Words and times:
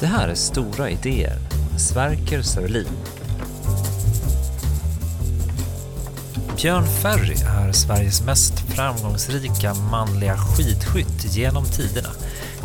Det 0.00 0.06
här 0.06 0.28
är 0.28 0.34
Stora 0.34 0.90
idéer 0.90 1.38
med 1.70 1.80
Sverker 1.80 2.42
Sörlin. 2.42 2.86
Björn 6.56 6.86
Ferry 6.86 7.34
är 7.34 7.72
Sveriges 7.72 8.22
mest 8.22 8.60
framgångsrika 8.60 9.74
manliga 9.74 10.36
skidskytt 10.36 11.34
genom 11.36 11.64
tiderna 11.64 12.08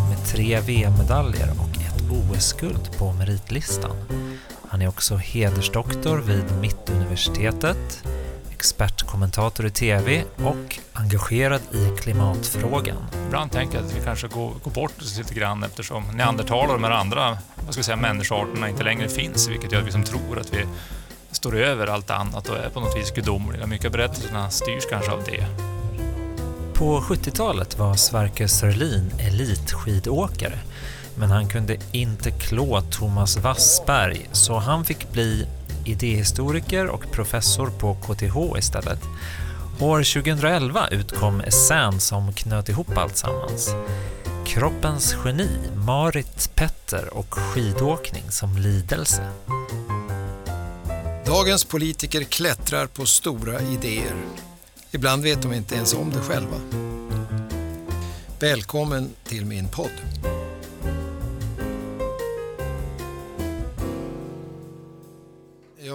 med 0.09 0.25
tre 0.27 0.59
VM-medaljer 0.59 1.49
och 1.59 1.77
ett 1.81 2.03
OS-guld 2.11 2.97
på 2.97 3.13
meritlistan. 3.13 3.95
Han 4.69 4.81
är 4.81 4.87
också 4.87 5.15
hedersdoktor 5.15 6.17
vid 6.17 6.45
Mittuniversitetet, 6.61 8.03
expertkommentator 8.51 9.65
i 9.65 9.71
TV 9.71 10.23
och 10.37 10.79
engagerad 10.95 11.61
i 11.71 11.97
klimatfrågan. 11.99 12.97
Ibland 13.27 13.51
tänker 13.51 13.77
jag 13.77 13.85
att 13.85 13.95
vi 13.95 14.01
kanske 14.03 14.27
går, 14.27 14.53
går 14.63 14.71
bort 14.71 15.01
oss 15.01 15.17
lite 15.17 15.33
grann 15.33 15.63
eftersom 15.63 16.03
neandertalare 16.13 16.67
och 16.67 16.81
de 16.81 16.83
här 16.83 16.91
andra 16.91 17.37
vad 17.55 17.73
ska 17.73 17.79
jag 17.79 17.85
säga, 17.85 17.95
människoarterna 17.95 18.69
inte 18.69 18.83
längre 18.83 19.09
finns, 19.09 19.49
vilket 19.49 19.71
gör 19.71 19.79
att 19.79 19.87
vi 19.87 19.91
som 19.91 20.03
tror 20.03 20.39
att 20.39 20.53
vi 20.53 20.65
står 21.31 21.55
över 21.55 21.87
allt 21.87 22.09
annat 22.09 22.49
och 22.49 22.57
är 22.57 22.69
på 22.69 22.79
något 22.79 22.97
vis 22.97 23.11
gudomliga. 23.11 23.67
Mycket 23.67 23.85
av 23.85 23.91
berättelserna 23.91 24.49
styrs 24.49 24.85
kanske 24.89 25.11
av 25.11 25.23
det. 25.23 25.45
På 26.73 27.01
70-talet 27.01 27.77
var 27.77 27.95
Sverker 27.95 28.47
Sörlin 28.47 29.11
elitskidåkare 29.19 30.59
men 31.17 31.31
han 31.31 31.47
kunde 31.47 31.77
inte 31.91 32.31
klå 32.31 32.81
Thomas 32.81 33.37
Wassberg 33.37 34.29
så 34.31 34.57
han 34.57 34.85
fick 34.85 35.11
bli 35.11 35.47
idéhistoriker 35.85 36.87
och 36.87 37.11
professor 37.11 37.69
på 37.79 37.95
KTH 37.95 38.57
istället. 38.57 38.99
År 39.79 40.03
2011 40.03 40.87
utkom 40.91 41.41
essän 41.41 41.99
som 41.99 42.33
knöt 42.33 42.69
ihop 42.69 42.97
alltsammans. 42.97 43.69
Kroppens 44.45 45.15
geni, 45.25 45.49
Marit 45.85 46.55
Petter 46.55 47.17
och 47.17 47.33
skidåkning 47.33 48.31
som 48.31 48.57
lidelse. 48.57 49.27
Dagens 51.25 51.65
politiker 51.65 52.23
klättrar 52.23 52.87
på 52.87 53.05
stora 53.05 53.61
idéer. 53.61 54.15
Ibland 54.91 55.23
vet 55.23 55.41
de 55.41 55.53
inte 55.53 55.75
ens 55.75 55.93
om 55.93 56.11
det 56.11 56.21
själva. 56.21 56.57
Välkommen 58.39 59.09
till 59.23 59.45
min 59.45 59.67
podd. 59.67 60.34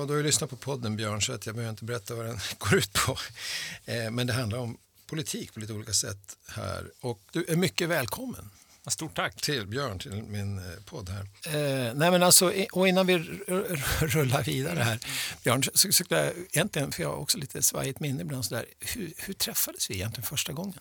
Ja, 0.00 0.06
du 0.06 0.12
har 0.12 0.18
ju 0.18 0.22
lyssnat 0.22 0.50
på 0.50 0.56
podden 0.56 0.96
Björn 0.96 1.22
så 1.22 1.32
att 1.32 1.46
jag 1.46 1.54
behöver 1.54 1.70
inte 1.70 1.84
berätta 1.84 2.14
vad 2.14 2.26
den 2.26 2.38
går 2.58 2.74
ut 2.78 2.92
på. 2.92 3.18
Eh, 3.84 4.10
men 4.10 4.26
det 4.26 4.32
handlar 4.32 4.58
om 4.58 4.78
politik 5.06 5.54
på 5.54 5.60
lite 5.60 5.72
olika 5.72 5.92
sätt 5.92 6.36
här. 6.48 6.90
Och 7.00 7.20
du 7.32 7.44
är 7.48 7.56
mycket 7.56 7.88
välkommen. 7.88 8.50
Stort 8.86 9.16
tack. 9.16 9.42
Till 9.42 9.66
Björn, 9.66 9.98
till 9.98 10.22
min 10.22 10.58
eh, 10.58 10.64
podd 10.84 11.08
här. 11.08 11.20
Eh, 11.46 11.94
nej 11.94 12.10
men 12.10 12.22
alltså, 12.22 12.52
och 12.72 12.88
innan 12.88 13.06
vi 13.06 13.18
rullar 14.00 14.42
vidare 14.42 14.80
här, 14.80 14.98
Björn, 15.44 15.62
så 15.74 15.92
skulle 15.92 16.24
jag 16.24 16.32
egentligen, 16.52 16.92
för 16.92 17.02
jag 17.02 17.10
har 17.10 17.16
också 17.16 17.38
lite 17.38 17.62
svajigt 17.62 18.00
minne 18.00 18.22
ibland 18.22 18.44
sådär, 18.44 18.64
hur, 18.80 19.12
hur 19.16 19.34
träffades 19.34 19.90
vi 19.90 19.94
egentligen 19.94 20.26
första 20.26 20.52
gången? 20.52 20.80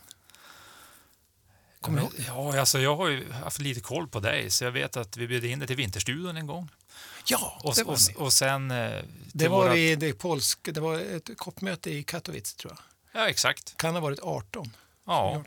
Kommer 1.82 2.02
ja, 2.02 2.10
ja, 2.28 2.60
alltså 2.60 2.80
jag 2.80 2.96
har 2.96 3.08
ju 3.08 3.32
haft 3.32 3.60
lite 3.60 3.82
koll 3.82 4.08
på 4.08 4.20
dig, 4.20 4.50
så 4.50 4.64
jag 4.64 4.72
vet 4.72 4.98
att 4.98 5.18
vi 5.18 5.28
bjöd 5.28 5.46
in 5.46 5.60
dig 5.60 5.68
till 5.68 5.78
Vinterstudion 5.78 6.38
en 6.38 6.48
gång. 6.48 6.70
Ja, 7.26 7.60
och, 7.64 7.76
det 7.76 7.84
var 7.84 7.94
och, 7.94 8.22
och 8.22 8.34
sen... 8.34 8.72
Eh, 8.72 9.04
det 9.34 9.48
var, 9.48 9.64
vårat... 9.64 9.78
i 9.78 9.96
det, 9.96 10.14
polsk, 10.14 10.60
det 10.74 10.80
var 10.80 11.00
ett 11.00 11.38
koppmöte 11.38 11.92
i 11.92 12.04
Katowice, 12.04 12.58
tror 12.58 12.74
jag. 12.74 13.22
Ja, 13.22 13.30
exakt. 13.30 13.78
Kan 13.78 13.94
ha 13.94 14.02
varit 14.02 14.20
18. 14.20 14.76
Ja, 15.06 15.44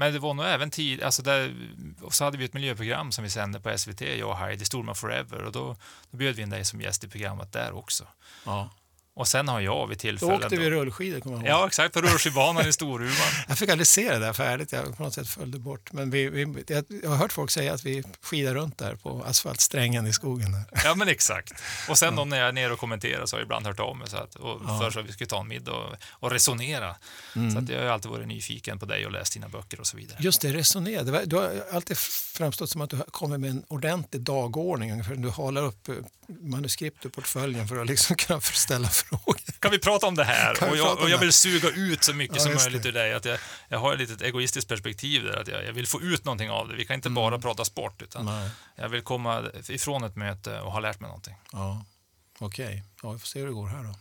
men 0.00 0.12
det 0.12 0.18
var 0.18 0.34
nog 0.34 0.46
även 0.46 0.70
tid, 0.70 1.02
alltså 1.02 1.22
där, 1.22 1.70
och 2.00 2.14
så 2.14 2.24
hade 2.24 2.38
vi 2.38 2.44
ett 2.44 2.54
miljöprogram 2.54 3.12
som 3.12 3.24
vi 3.24 3.30
sände 3.30 3.60
på 3.60 3.78
SVT, 3.78 4.00
jag 4.00 4.28
och 4.28 4.36
Heidi, 4.36 4.64
Storman 4.64 4.94
Forever, 4.94 5.42
och 5.42 5.52
då, 5.52 5.76
då 6.10 6.16
bjöd 6.16 6.36
vi 6.36 6.42
in 6.42 6.50
dig 6.50 6.64
som 6.64 6.80
gäst 6.80 7.04
i 7.04 7.08
programmet 7.08 7.52
där 7.52 7.72
också. 7.72 8.06
Ja. 8.44 8.70
Och 9.14 9.28
sen 9.28 9.48
har 9.48 9.60
jag 9.60 9.86
vid 9.86 9.98
tillfällen... 9.98 10.40
Då 10.40 10.44
åkte 10.44 10.56
vi 10.56 10.70
rullskidor, 10.70 11.20
kommer 11.20 11.36
jag 11.36 11.44
ihåg. 11.44 11.50
Ja, 11.50 11.66
exakt, 11.66 11.94
på 11.94 12.00
rullskidbanan 12.00 12.68
i 12.68 12.72
Storuman. 12.72 13.16
Jag 13.48 13.58
fick 13.58 13.68
aldrig 13.68 13.86
se 13.86 14.12
det 14.12 14.18
där 14.18 14.32
färdigt, 14.32 14.72
jag 14.72 14.96
på 14.96 15.02
något 15.02 15.14
sätt 15.14 15.28
följde 15.28 15.58
bort. 15.58 15.92
Men 15.92 16.10
vi, 16.10 16.28
vi, 16.28 16.64
jag 17.02 17.10
har 17.10 17.16
hört 17.16 17.32
folk 17.32 17.50
säga 17.50 17.74
att 17.74 17.84
vi 17.84 18.04
skidar 18.22 18.54
runt 18.54 18.78
där 18.78 18.94
på 18.94 19.24
asfaltsträngen 19.26 20.06
i 20.06 20.12
skogen. 20.12 20.52
Där. 20.52 20.64
Ja, 20.84 20.94
men 20.94 21.08
exakt. 21.08 21.52
Och 21.88 21.98
sen 21.98 22.14
ja. 22.16 22.24
när 22.24 22.38
jag 22.38 22.48
är 22.48 22.52
nere 22.52 22.72
och 22.72 22.78
kommenterar 22.78 23.26
så 23.26 23.36
har 23.36 23.40
jag 23.40 23.44
ibland 23.44 23.66
hört 23.66 23.80
av 23.80 23.96
mig 23.96 24.10
så 24.10 24.16
att, 24.16 24.34
och 24.34 24.60
ja. 24.66 24.78
för 24.80 24.90
så 24.90 25.00
att 25.00 25.06
vi 25.06 25.12
skulle 25.12 25.28
ta 25.28 25.40
en 25.40 25.48
middag 25.48 25.72
och, 25.72 25.96
och 26.10 26.30
resonera. 26.30 26.96
Mm. 27.36 27.50
Så 27.50 27.58
att 27.58 27.68
jag 27.68 27.82
har 27.82 27.86
alltid 27.86 28.10
varit 28.10 28.28
nyfiken 28.28 28.78
på 28.78 28.86
dig 28.86 29.06
och 29.06 29.12
läst 29.12 29.32
dina 29.32 29.48
böcker 29.48 29.80
och 29.80 29.86
så 29.86 29.96
vidare. 29.96 30.18
Just 30.20 30.40
det, 30.40 30.52
resonera. 30.52 31.24
Du 31.24 31.36
har 31.36 31.64
alltid 31.72 31.98
framstått 31.98 32.70
som 32.70 32.80
att 32.80 32.90
du 32.90 32.96
kommer 33.10 33.38
med 33.38 33.50
en 33.50 33.64
ordentlig 33.68 34.22
dagordning. 34.22 34.92
Ungefär. 34.92 35.14
Du 35.14 35.28
håller 35.28 35.62
upp 35.62 35.88
eh, 35.88 35.94
manuskript 36.40 37.06
ur 37.06 37.10
portföljen 37.10 37.68
för 37.68 37.76
att 37.76 37.86
liksom 37.86 38.16
kunna 38.18 38.40
ställa 38.40 38.88
frågor. 39.00 39.40
Kan 39.58 39.70
vi 39.70 39.78
prata 39.78 40.06
om 40.06 40.14
det 40.14 40.24
här? 40.24 40.70
Och 40.70 40.76
jag, 40.76 40.98
och 40.98 41.10
jag, 41.10 41.18
vill 41.18 41.32
suga 41.32 41.68
ut 41.68 42.04
så 42.04 42.14
mycket 42.14 42.36
ja, 42.36 42.42
som 42.42 42.54
möjligt 42.54 42.86
ur 42.86 42.92
dig. 42.92 43.14
Att 43.14 43.24
jag, 43.24 43.38
jag 43.68 43.78
har 43.78 43.92
ett 43.92 43.98
litet 43.98 44.22
egoistiskt 44.22 44.68
perspektiv 44.68 45.24
där, 45.24 45.36
att 45.36 45.48
jag, 45.48 45.64
jag, 45.64 45.72
vill 45.72 45.86
få 45.86 46.00
ut 46.00 46.24
någonting 46.24 46.50
av 46.50 46.68
det. 46.68 46.76
Vi 46.76 46.84
kan 46.84 46.94
inte 46.94 47.08
mm. 47.08 47.14
bara 47.14 47.38
prata 47.38 47.64
sport, 47.64 48.02
utan 48.02 48.24
Nej. 48.24 48.50
jag 48.76 48.88
vill 48.88 49.02
komma 49.02 49.44
ifrån 49.68 50.04
ett 50.04 50.16
möte 50.16 50.60
och 50.60 50.72
ha 50.72 50.80
lärt 50.80 51.00
mig 51.00 51.08
någonting. 51.08 51.34
Ja, 51.52 51.84
Okej, 52.38 52.66
okay. 52.66 52.82
ja, 53.02 53.12
vi 53.12 53.18
får 53.18 53.26
se 53.26 53.38
hur 53.38 53.46
det 53.46 53.52
går 53.52 53.66
här 53.66 53.84
då. 53.84 53.94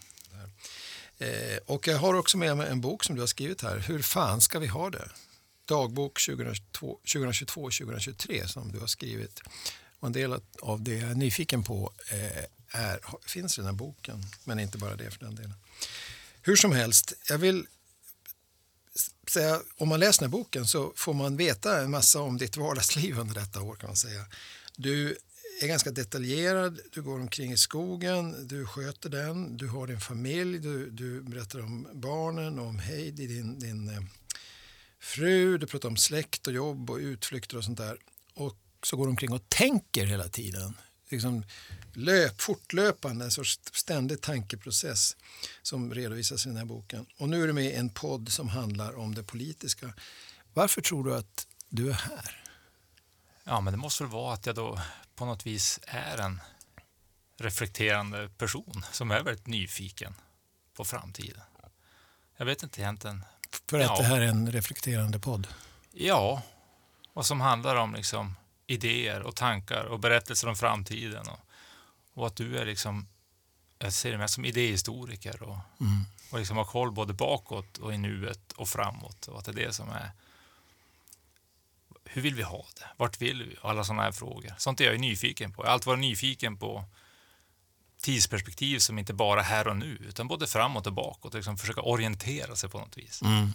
Eh, 1.26 1.58
och 1.66 1.88
jag 1.88 1.98
har 1.98 2.14
också 2.14 2.38
med 2.38 2.58
mig 2.58 2.70
en 2.70 2.82
bok 2.82 3.04
som 3.04 3.16
du 3.16 3.22
har 3.22 3.28
skrivit 3.28 3.62
här. 3.62 3.78
Hur 3.78 4.02
fan 4.02 4.42
ska 4.42 4.60
vi 4.60 4.68
ha 4.68 4.90
det? 4.90 5.10
Dagbok 5.66 6.20
2022-2023 6.20 8.48
som 8.48 8.72
du 8.72 8.80
har 8.80 8.88
skrivit. 8.88 9.42
Och 10.00 10.08
en 10.08 10.14
del 10.14 10.36
av 10.62 10.82
det 10.82 10.96
jag 10.96 11.12
är 11.12 11.16
nyfiken 11.16 11.64
på 11.64 11.94
eh, 12.12 12.44
är, 12.72 13.00
finns 13.26 13.58
i 13.58 13.62
den 13.62 13.66
här 13.66 13.74
boken, 13.74 14.24
men 14.44 14.60
inte 14.60 14.78
bara 14.78 14.96
det 14.96 15.12
för 15.12 15.20
den 15.20 15.36
delen. 15.36 15.54
Hur 16.42 16.56
som 16.56 16.72
helst, 16.72 17.14
jag 17.30 17.38
vill 17.38 17.68
säga, 19.30 19.62
om 19.78 19.90
man 19.90 20.00
läser 20.00 20.22
den 20.22 20.32
här 20.32 20.38
boken 20.38 20.68
så 20.68 20.94
får 20.96 21.14
man 21.14 21.38
veta 21.38 21.82
en 21.82 21.92
massa 21.92 22.22
om 22.22 22.38
ditt 22.38 22.58
vardagsliv 22.58 23.20
under 23.20 23.36
detta 23.36 23.62
år 23.62 23.76
kan 23.76 23.90
man 23.90 23.96
säga. 23.96 24.26
Du 24.76 25.18
är 25.62 25.68
ganska 25.68 25.92
detaljerad, 25.92 26.80
du 26.92 27.02
går 27.02 27.20
omkring 27.20 27.52
i 27.52 27.58
skogen, 27.58 28.48
du 28.48 28.66
sköter 28.66 29.10
den, 29.10 29.58
du 29.58 29.68
har 29.68 29.88
din 29.88 30.00
familj, 30.00 30.60
du, 30.60 30.90
du 30.90 31.22
berättar 31.22 31.60
om 31.60 31.88
barnen 31.94 32.60
och 32.60 32.66
om 32.66 32.80
Heidi, 32.80 33.28
din, 33.28 33.60
din 33.60 33.90
eh, 33.90 34.02
fru, 35.00 35.58
du 35.58 35.68
pratar 35.68 35.90
om 35.90 35.98
släkt 35.98 36.48
och 36.48 36.54
jobb 36.54 36.90
och 36.90 36.98
utflykter 36.98 37.58
och 37.58 37.64
sånt 37.64 37.78
där. 37.78 37.98
Och 38.34 38.58
så 38.84 38.98
går 38.98 39.06
du 39.06 39.10
omkring 39.10 39.34
och 39.34 39.50
tänker 39.50 40.06
hela 40.06 40.28
tiden. 40.30 40.78
Liksom 41.10 41.44
löp, 42.00 42.42
fortlöpande, 42.42 43.26
en 43.26 43.32
sorts 43.32 43.60
ständig 43.74 44.22
tankeprocess 44.22 45.18
som 45.62 45.94
redovisas 45.94 46.46
i 46.46 46.50
den 46.50 46.58
här 46.58 46.66
boken. 46.66 47.06
Och 47.18 47.30
nu 47.30 47.44
är 47.44 47.48
du 47.48 47.54
med 47.54 47.66
i 47.66 47.74
en 47.74 47.90
podd 47.90 48.30
som 48.30 48.50
handlar 48.50 48.98
om 48.98 49.16
det 49.16 49.24
politiska. 49.24 49.94
Varför 50.54 50.82
tror 50.82 51.04
du 51.04 51.16
att 51.16 51.48
du 51.70 51.90
är 51.90 51.94
här? 51.94 52.44
Ja, 53.44 53.62
men 53.62 53.74
det 53.74 53.78
måste 53.78 54.04
väl 54.04 54.12
vara 54.12 54.34
att 54.34 54.46
jag 54.46 54.56
då 54.56 54.80
på 55.16 55.26
något 55.26 55.46
vis 55.46 55.80
är 55.84 56.18
en 56.18 56.42
reflekterande 57.38 58.30
person 58.38 58.86
som 58.92 59.12
är 59.12 59.24
väldigt 59.24 59.48
nyfiken 59.48 60.14
på 60.74 60.86
framtiden. 60.86 61.42
Jag 62.38 62.46
vet 62.46 62.64
inte 62.64 62.82
egentligen. 62.82 63.26
För 63.70 63.80
att 63.80 63.86
ja. 63.86 63.98
det 63.98 64.04
här 64.04 64.22
är 64.22 64.28
en 64.28 64.52
reflekterande 64.52 65.20
podd? 65.20 65.48
Ja, 65.92 66.42
och 67.14 67.26
som 67.26 67.42
handlar 67.42 67.76
om 67.76 67.94
liksom 67.96 68.36
idéer 68.68 69.22
och 69.22 69.36
tankar 69.36 69.84
och 69.84 70.00
berättelser 70.00 70.48
om 70.48 70.56
framtiden. 70.56 71.28
Och, 71.28 71.40
och 72.20 72.28
att 72.28 72.36
du 72.36 72.58
är 72.58 72.66
liksom, 72.66 73.08
jag 73.80 73.94
ser 73.94 74.12
det 74.12 74.18
mest 74.18 74.34
som 74.34 74.46
idéhistoriker 74.46 75.44
och, 75.44 75.58
mm. 75.80 76.06
och 76.32 76.40
liksom 76.40 76.58
har 76.58 76.66
koll 76.66 76.92
både 76.92 77.14
bakåt 77.14 77.78
och 77.78 77.94
i 77.94 77.98
nuet 77.98 78.52
och 78.52 78.70
framåt. 78.70 79.28
Och 79.28 79.40
att 79.40 79.46
det 79.46 79.52
är 79.52 79.56
det 79.68 79.74
som 79.74 79.90
är 79.90 80.12
hur 82.12 82.22
vill 82.22 82.36
vi 82.36 82.44
ha 82.44 82.66
det? 82.76 82.86
Vart 82.98 83.22
vill 83.22 83.44
vi? 83.44 83.56
Alla 83.62 83.84
sådana 83.84 84.04
här 84.04 84.12
frågor. 84.12 84.54
Sånt 84.58 84.82
är 84.82 84.86
jag 84.86 85.00
nyfiken 85.00 85.54
på. 85.54 85.64
Jag 85.64 85.68
har 85.68 85.74
alltid 85.74 85.88
varit 85.88 86.00
nyfiken 86.00 86.58
på 86.58 86.86
tidsperspektiv 88.02 88.80
som 88.80 89.00
inte 89.00 89.14
bara 89.14 89.42
här 89.42 89.68
och 89.68 89.78
nu, 89.78 89.98
utan 90.08 90.28
både 90.28 90.48
framåt 90.48 90.88
och 90.88 90.94
bakåt. 90.94 91.34
Liksom 91.34 91.58
försöka 91.58 91.82
orientera 91.82 92.56
sig 92.56 92.70
på 92.70 92.80
något 92.80 92.98
vis. 92.98 93.22
Mm. 93.22 93.54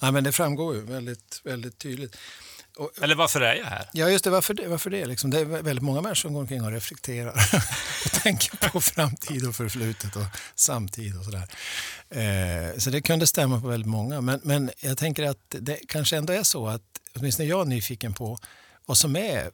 Ja, 0.00 0.10
men 0.10 0.24
det 0.24 0.32
framgår 0.32 0.74
ju 0.74 0.80
väldigt, 0.80 1.40
väldigt 1.44 1.78
tydligt. 1.78 2.16
Och, 2.78 2.90
Eller 3.02 3.14
varför 3.14 3.40
är 3.40 3.54
jag 3.54 3.64
här? 3.64 3.88
Ja, 3.92 4.10
just 4.10 4.24
det. 4.24 4.30
Varför 4.30 4.54
det? 4.54 4.68
Varför 4.68 4.90
det, 4.90 5.06
liksom? 5.06 5.30
det 5.30 5.40
är 5.40 5.44
väldigt 5.44 5.82
många 5.82 6.00
människor 6.00 6.14
som 6.14 6.32
går 6.32 6.40
omkring 6.40 6.64
och 6.64 6.72
reflekterar 6.72 7.32
och 8.04 8.12
tänker 8.12 8.70
på 8.70 8.80
framtid 8.80 9.48
och 9.48 9.56
förflutet 9.56 10.16
och 10.16 10.22
samtid 10.54 11.18
och 11.18 11.24
sådär. 11.24 11.48
Eh, 12.10 12.78
så 12.78 12.90
det 12.90 13.00
kunde 13.00 13.26
stämma 13.26 13.60
på 13.60 13.68
väldigt 13.68 13.90
många. 13.90 14.20
Men, 14.20 14.40
men 14.42 14.70
jag 14.80 14.98
tänker 14.98 15.22
att 15.22 15.38
det 15.48 15.78
kanske 15.88 16.16
ändå 16.16 16.32
är 16.32 16.42
så 16.42 16.68
att 16.68 16.82
åtminstone 17.14 17.48
jag 17.48 17.60
är 17.60 17.64
nyfiken 17.64 18.14
på 18.14 18.38
vad 18.86 18.98
som 18.98 19.16
är 19.16 19.50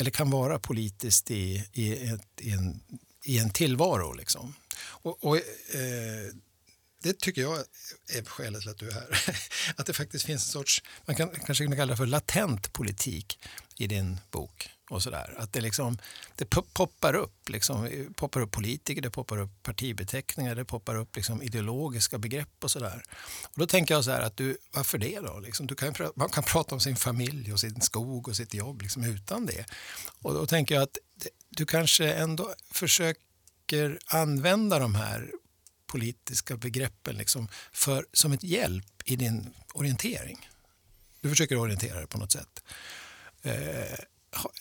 eller 0.00 0.10
kan 0.10 0.30
vara 0.30 0.58
politiskt 0.58 1.30
i, 1.30 1.64
i, 1.72 2.08
ett, 2.08 2.40
i, 2.40 2.50
en, 2.50 2.80
i 3.24 3.38
en 3.38 3.50
tillvaro. 3.50 4.12
Liksom. 4.12 4.54
Och, 4.80 5.24
och 5.24 5.36
eh, 5.36 5.42
det 7.02 7.18
tycker 7.18 7.42
jag 7.42 7.58
är 8.14 8.24
skälet 8.24 8.60
till 8.60 8.70
att 8.70 8.78
du 8.78 8.88
är 8.88 8.92
här. 8.92 9.20
Att 9.76 9.86
det 9.86 9.92
faktiskt 9.92 10.24
finns 10.24 10.44
en 10.44 10.52
sorts, 10.52 10.82
man 11.06 11.16
kan 11.16 11.30
kanske 11.46 11.64
kan 11.66 11.76
kalla 11.76 11.90
det 11.90 11.96
för 11.96 12.06
latent 12.06 12.72
politik 12.72 13.38
i 13.76 13.86
din 13.86 14.20
bok. 14.30 14.70
och 14.90 15.02
så 15.02 15.10
där. 15.10 15.34
Att 15.38 15.52
det, 15.52 15.60
liksom, 15.60 15.98
det 16.36 16.44
poppar 16.50 17.14
upp, 17.14 17.48
liksom, 17.48 18.06
poppar 18.16 18.40
upp 18.40 18.50
politiker, 18.50 19.02
det 19.02 19.10
poppar 19.10 19.38
upp 19.38 19.62
partibeteckningar, 19.62 20.54
det 20.54 20.64
poppar 20.64 20.96
upp 20.96 21.16
liksom 21.16 21.42
ideologiska 21.42 22.18
begrepp 22.18 22.64
och 22.64 22.70
sådär. 22.70 23.02
Då 23.54 23.66
tänker 23.66 23.94
jag 23.94 24.04
så 24.04 24.10
här 24.10 24.20
att 24.20 24.36
du, 24.36 24.58
varför 24.72 24.98
det 24.98 25.20
då? 25.20 25.38
Liksom, 25.38 25.66
du 25.66 25.74
kan, 25.74 25.94
man 26.14 26.28
kan 26.28 26.44
prata 26.44 26.74
om 26.74 26.80
sin 26.80 26.96
familj 26.96 27.52
och 27.52 27.60
sin 27.60 27.80
skog 27.80 28.28
och 28.28 28.36
sitt 28.36 28.54
jobb 28.54 28.82
liksom, 28.82 29.04
utan 29.04 29.46
det. 29.46 29.64
Och 30.22 30.34
då 30.34 30.46
tänker 30.46 30.74
jag 30.74 30.82
att 30.82 30.98
du 31.48 31.66
kanske 31.66 32.12
ändå 32.12 32.54
försöker 32.70 33.98
använda 34.06 34.78
de 34.78 34.94
här 34.94 35.30
politiska 35.88 36.56
begreppen 36.56 37.16
liksom 37.16 37.48
för, 37.72 38.06
som 38.12 38.32
ett 38.32 38.42
hjälp 38.42 39.02
i 39.04 39.16
din 39.16 39.50
orientering. 39.74 40.48
Du 41.20 41.28
försöker 41.28 41.58
orientera 41.58 41.98
dig 41.98 42.06
på 42.06 42.18
något 42.18 42.32
sätt. 42.32 42.62
Eh, 43.42 43.98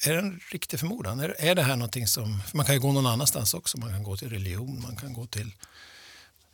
är 0.03 0.13
det 0.13 0.19
en 0.19 0.39
riktig 0.51 0.79
förmodan? 0.79 1.19
Är, 1.19 1.35
är 1.39 1.55
det 1.55 1.63
här 1.63 1.75
någonting 1.75 2.07
som... 2.07 2.43
Man 2.53 2.65
kan 2.65 2.75
ju 2.75 2.81
gå 2.81 2.91
någon 2.91 3.05
annanstans 3.05 3.53
också. 3.53 3.77
Man 3.77 3.89
kan 3.89 4.03
gå 4.03 4.17
till 4.17 4.29
religion, 4.29 4.81
man 4.81 4.95
kan 4.95 5.13
gå 5.13 5.25
till... 5.25 5.51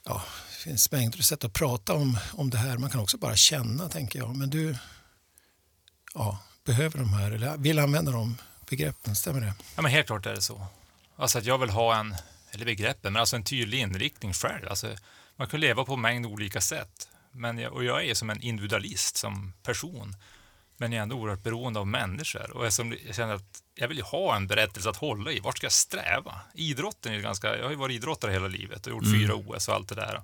Ja, 0.06 0.24
det 0.50 0.56
finns 0.56 0.92
mängder 0.92 1.18
av 1.18 1.22
sätt 1.22 1.44
att 1.44 1.54
prata 1.54 1.94
om, 1.94 2.18
om 2.34 2.50
det 2.50 2.58
här. 2.58 2.78
Man 2.78 2.90
kan 2.90 3.02
också 3.02 3.18
bara 3.18 3.36
känna, 3.36 3.90
tänker 3.90 4.20
jag. 4.20 4.36
Men 4.36 4.50
du 4.50 4.78
ja, 6.14 6.40
behöver 6.64 7.00
de 7.00 7.14
här, 7.14 7.32
eller 7.32 7.58
vill 7.58 7.80
använda 7.80 8.12
de 8.12 8.38
begreppen, 8.70 9.16
stämmer 9.16 9.42
det? 9.42 9.54
Ja, 9.76 9.82
men 9.82 9.92
helt 9.92 10.08
klart 10.08 10.26
är 10.26 10.34
det 10.34 10.42
så. 10.42 10.66
Alltså 11.16 11.38
att 11.38 11.46
jag 11.46 11.58
vill 11.58 11.70
ha 11.70 12.00
en 12.00 12.16
eller 12.54 12.66
begreppen, 12.66 13.14
men 13.14 13.20
alltså 13.20 13.36
en 13.36 13.44
tydlig 13.44 13.80
inriktning 13.80 14.34
själv. 14.34 14.68
Alltså, 14.70 14.96
man 15.36 15.48
kan 15.48 15.60
leva 15.60 15.86
på 15.86 15.94
en 15.94 16.02
mängd 16.02 16.26
olika 16.26 16.62
sätt. 16.62 17.10
Men 17.32 17.58
jag, 17.58 17.74
och 17.74 17.84
jag 17.84 18.06
är 18.06 18.14
som 18.14 18.30
en 18.30 18.42
individualist 18.42 19.18
som 19.18 19.54
person, 19.64 20.16
men 20.78 20.92
jag 20.92 21.00
är 21.00 21.04
ändå 21.04 21.16
oerhört 21.16 21.44
beroende 21.44 21.80
av 21.80 21.88
människor. 21.88 22.52
Och 22.52 22.66
jag, 22.66 22.74
som, 22.74 22.98
jag 23.06 23.16
känner 23.16 23.34
att 23.34 23.64
jag 23.76 23.88
vill 23.88 24.02
ha 24.02 24.36
en 24.36 24.48
berättelse 24.48 24.90
att 24.90 24.98
hålla 24.98 25.32
i. 25.32 25.40
Vart 25.40 25.58
ska 25.58 25.66
jag 25.66 25.72
sträva? 25.72 26.42
Idrotten 26.54 27.14
är 27.14 27.20
ganska, 27.20 27.58
jag 27.58 27.64
har 27.64 27.72
ju 27.72 27.76
varit 27.76 27.96
idrottare 27.96 28.32
hela 28.32 28.48
livet 28.48 28.88
och 28.88 28.92
gjort 28.94 29.04
mm. 29.04 29.20
fyra 29.20 29.36
OS 29.36 29.68
och 29.68 29.74
allt 29.74 29.90
det 29.90 29.96
där. 29.96 30.22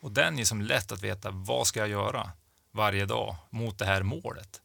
Och 0.00 0.12
den 0.12 0.38
är 0.38 0.44
som 0.44 0.62
lätt 0.62 0.92
att 0.92 1.02
veta, 1.02 1.30
vad 1.30 1.66
ska 1.66 1.80
jag 1.80 1.88
göra 1.88 2.30
varje 2.72 3.06
dag 3.06 3.36
mot 3.50 3.78
det 3.78 3.84
här 3.84 4.02
målet? 4.02 4.60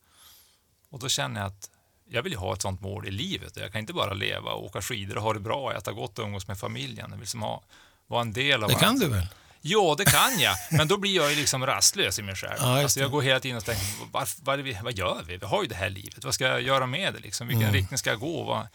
Och 0.90 1.00
då 1.00 1.10
känner 1.10 1.42
jag 1.42 1.48
att 1.48 1.70
jag 2.10 2.24
vill 2.24 2.32
ju 2.32 2.38
ha 2.38 2.54
ett 2.54 2.62
sånt 2.62 2.82
mål 2.82 3.08
i 3.08 3.12
livet. 3.12 3.58
Jag 3.58 3.72
kan 3.72 3.80
inte 3.80 3.94
bara 3.94 4.14
leva 4.14 4.52
och 4.52 4.66
åka 4.66 4.82
skidor 4.82 5.18
och 5.18 5.24
ha 5.24 5.34
det 5.34 5.40
bra, 5.40 5.74
äta 5.74 5.92
gott 5.92 6.20
och 6.20 6.26
umgås 6.26 6.48
med 6.48 6.60
familjen. 6.60 7.08
Jag 7.12 7.18
vill 7.18 7.28
som 7.28 7.42
ha, 7.42 7.64
vara 8.08 8.22
en 8.22 8.34
del 8.34 8.64
av 8.64 8.70
Det 8.70 8.76
kan 8.76 8.90
allt. 8.90 9.00
du 9.00 9.08
väl? 9.08 9.28
Ja, 9.62 9.96
det 9.98 10.06
kan 10.06 10.40
jag, 10.40 10.56
men 10.72 10.88
då 10.88 10.98
blir 10.98 11.16
jag 11.16 11.30
ju 11.30 11.36
liksom 11.36 11.66
rastlös 11.66 12.20
i 12.20 12.22
mig 12.22 12.36
själv. 12.36 12.58
Ja, 12.60 12.82
alltså 12.82 13.00
jag 13.00 13.12
går 13.12 13.22
hela 13.22 13.40
tiden 13.40 13.58
och 13.58 13.66
tänker, 13.66 13.86
vad, 14.12 14.28
vad, 14.44 14.60
vad, 14.84 14.94
gör 14.94 15.24
vi? 15.28 15.38
Vi 15.38 15.46
har 15.46 15.62
ju 15.64 15.70
det 15.70 15.76
här 15.76 15.90
livet, 15.90 16.26
vad 16.26 16.34
ska 16.34 16.48
jag 16.48 16.62
göra 16.62 16.86
med 16.86 17.14
det? 17.14 17.20
Liksom? 17.20 17.48
Vilken 17.48 17.64
mm. 17.64 17.74
riktning 17.74 17.98
ska 17.98 18.10
jag 18.10 18.20
gå? 18.20 18.44
Vad, 18.44 18.68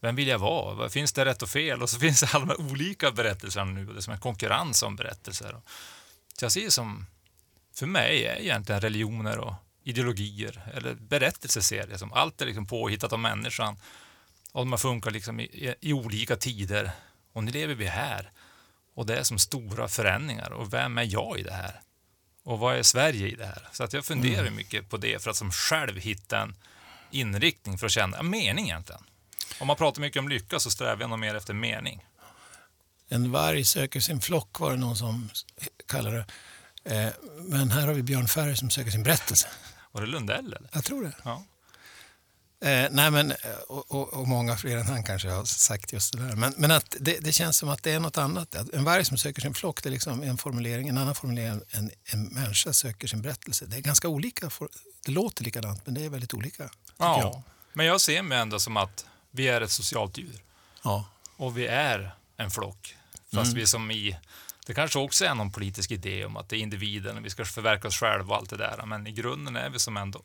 vem 0.00 0.16
vill 0.16 0.28
jag 0.28 0.38
vara? 0.38 0.88
Finns 0.88 1.12
det 1.12 1.24
rätt 1.24 1.42
och 1.42 1.48
fel? 1.48 1.82
Och 1.82 1.90
så 1.90 1.98
finns 2.00 2.20
det 2.20 2.28
alla 2.32 2.54
de 2.54 2.70
olika 2.70 3.10
berättelserna 3.10 3.64
nu, 3.64 3.86
och 3.86 3.94
det 3.94 3.98
är 3.98 4.02
som 4.02 4.12
en 4.12 4.20
konkurrens 4.20 4.82
om 4.82 4.96
berättelser. 4.96 5.56
Så 6.38 6.44
jag 6.44 6.52
ser 6.52 6.70
som, 6.70 7.06
för 7.74 7.86
mig 7.86 8.24
är 8.24 8.40
egentligen 8.40 8.80
religioner 8.80 9.38
och 9.38 9.54
ideologier 9.82 10.62
eller 10.74 10.94
berättelseserier. 10.94 11.96
Som 11.96 12.12
allt 12.12 12.40
är 12.40 12.46
liksom 12.46 12.66
påhittat 12.66 13.12
av 13.12 13.18
människan 13.18 13.76
och 14.52 14.60
de 14.60 14.72
har 14.72 14.78
funkat 14.78 15.12
liksom 15.12 15.40
i, 15.40 15.74
i, 15.80 15.92
olika 15.92 16.36
tider. 16.36 16.90
Och 17.32 17.44
nu 17.44 17.52
lever 17.52 17.74
vi 17.74 17.86
här 17.86 18.30
och 18.94 19.06
det 19.06 19.16
är 19.16 19.22
som 19.22 19.38
stora 19.38 19.88
förändringar. 19.88 20.52
Och 20.52 20.72
vem 20.72 20.98
är 20.98 21.12
jag 21.12 21.38
i 21.38 21.42
det 21.42 21.52
här? 21.52 21.80
Och 22.44 22.58
vad 22.58 22.76
är 22.76 22.82
Sverige 22.82 23.28
i 23.28 23.34
det 23.34 23.46
här? 23.46 23.68
Så 23.72 23.84
att 23.84 23.92
jag 23.92 24.04
funderar 24.04 24.40
mm. 24.40 24.56
mycket 24.56 24.88
på 24.88 24.96
det 24.96 25.22
för 25.22 25.30
att 25.30 25.36
som 25.36 25.52
själv 25.52 25.98
hitta 25.98 26.40
en 26.40 26.54
inriktning 27.10 27.78
för 27.78 27.86
att 27.86 27.92
känna 27.92 28.18
en 28.18 28.30
mening 28.30 28.64
egentligen. 28.64 29.02
Om 29.60 29.66
man 29.66 29.76
pratar 29.76 30.00
mycket 30.00 30.20
om 30.20 30.28
lycka 30.28 30.60
så 30.60 30.70
strävar 30.70 31.00
jag 31.00 31.10
nog 31.10 31.18
mer 31.18 31.34
efter 31.34 31.54
mening. 31.54 32.04
En 33.08 33.32
varg 33.32 33.64
söker 33.64 34.00
sin 34.00 34.20
flock 34.20 34.60
var 34.60 34.70
det 34.70 34.76
någon 34.76 34.96
som 34.96 35.30
kallade 35.86 36.16
det. 36.16 36.26
Eh, 36.84 37.12
men 37.38 37.70
här 37.70 37.86
har 37.86 37.94
vi 37.94 38.02
Björn 38.02 38.28
Ferry 38.28 38.56
som 38.56 38.70
söker 38.70 38.90
sin 38.90 39.02
berättelse. 39.02 39.48
Var 39.92 40.00
det 40.00 40.06
Lundell? 40.06 40.46
Eller? 40.46 40.70
Jag 40.72 40.84
tror 40.84 41.02
det. 41.02 41.12
Ja. 41.24 41.44
Eh, 42.62 42.88
nej 42.90 43.10
men, 43.10 43.34
och, 43.68 43.90
och, 43.90 44.12
och, 44.12 44.28
många 44.28 44.56
fler 44.56 44.76
än 44.76 44.86
han 44.86 45.04
kanske 45.04 45.28
har 45.28 45.44
sagt 45.44 45.92
just 45.92 46.12
det 46.12 46.22
där. 46.22 46.36
Men, 46.36 46.54
men 46.56 46.70
att 46.70 46.96
det, 47.00 47.18
det, 47.18 47.32
känns 47.32 47.56
som 47.56 47.68
att 47.68 47.82
det 47.82 47.92
är 47.92 48.00
något 48.00 48.18
annat. 48.18 48.54
En 48.72 48.84
varg 48.84 49.04
som 49.04 49.16
söker 49.16 49.40
sin 49.42 49.54
flock, 49.54 49.82
det 49.82 49.88
är 49.88 49.90
liksom 49.90 50.22
en 50.22 50.38
formulering. 50.38 50.88
En 50.88 50.98
annan 50.98 51.14
formulering, 51.14 51.60
en, 51.70 51.90
en 52.04 52.24
människa 52.24 52.72
söker 52.72 53.08
sin 53.08 53.22
berättelse. 53.22 53.66
Det 53.66 53.76
är 53.76 53.80
ganska 53.80 54.08
olika. 54.08 54.50
Det 55.04 55.12
låter 55.12 55.44
likadant, 55.44 55.86
men 55.86 55.94
det 55.94 56.04
är 56.04 56.08
väldigt 56.08 56.34
olika. 56.34 56.70
Ja, 56.96 57.18
jag. 57.20 57.42
men 57.72 57.86
jag 57.86 58.00
ser 58.00 58.22
mig 58.22 58.38
ändå 58.38 58.58
som 58.58 58.76
att 58.76 59.06
vi 59.30 59.48
är 59.48 59.60
ett 59.60 59.70
socialt 59.70 60.18
djur. 60.18 60.42
Ja. 60.82 61.04
Och 61.36 61.58
vi 61.58 61.66
är 61.66 62.14
en 62.36 62.50
flock. 62.50 62.96
Fast 63.32 63.46
mm. 63.46 63.54
vi 63.54 63.66
som 63.66 63.90
i 63.90 64.16
det 64.70 64.74
kanske 64.74 64.98
också 64.98 65.24
är 65.24 65.34
någon 65.34 65.50
politisk 65.50 65.90
idé 65.90 66.24
om 66.24 66.36
att 66.36 66.48
det 66.48 66.56
är 66.56 66.58
individen 66.58 67.22
vi 67.22 67.30
ska 67.30 67.44
förverka 67.44 67.88
oss 67.88 67.96
själva 67.96 68.34
och 68.34 68.40
allt 68.40 68.50
det 68.50 68.56
där. 68.56 68.82
Men 68.86 69.06
i 69.06 69.12
grunden 69.12 69.56
är 69.56 69.70
vi 69.70 69.78
som 69.78 69.96
ändå 69.96 70.22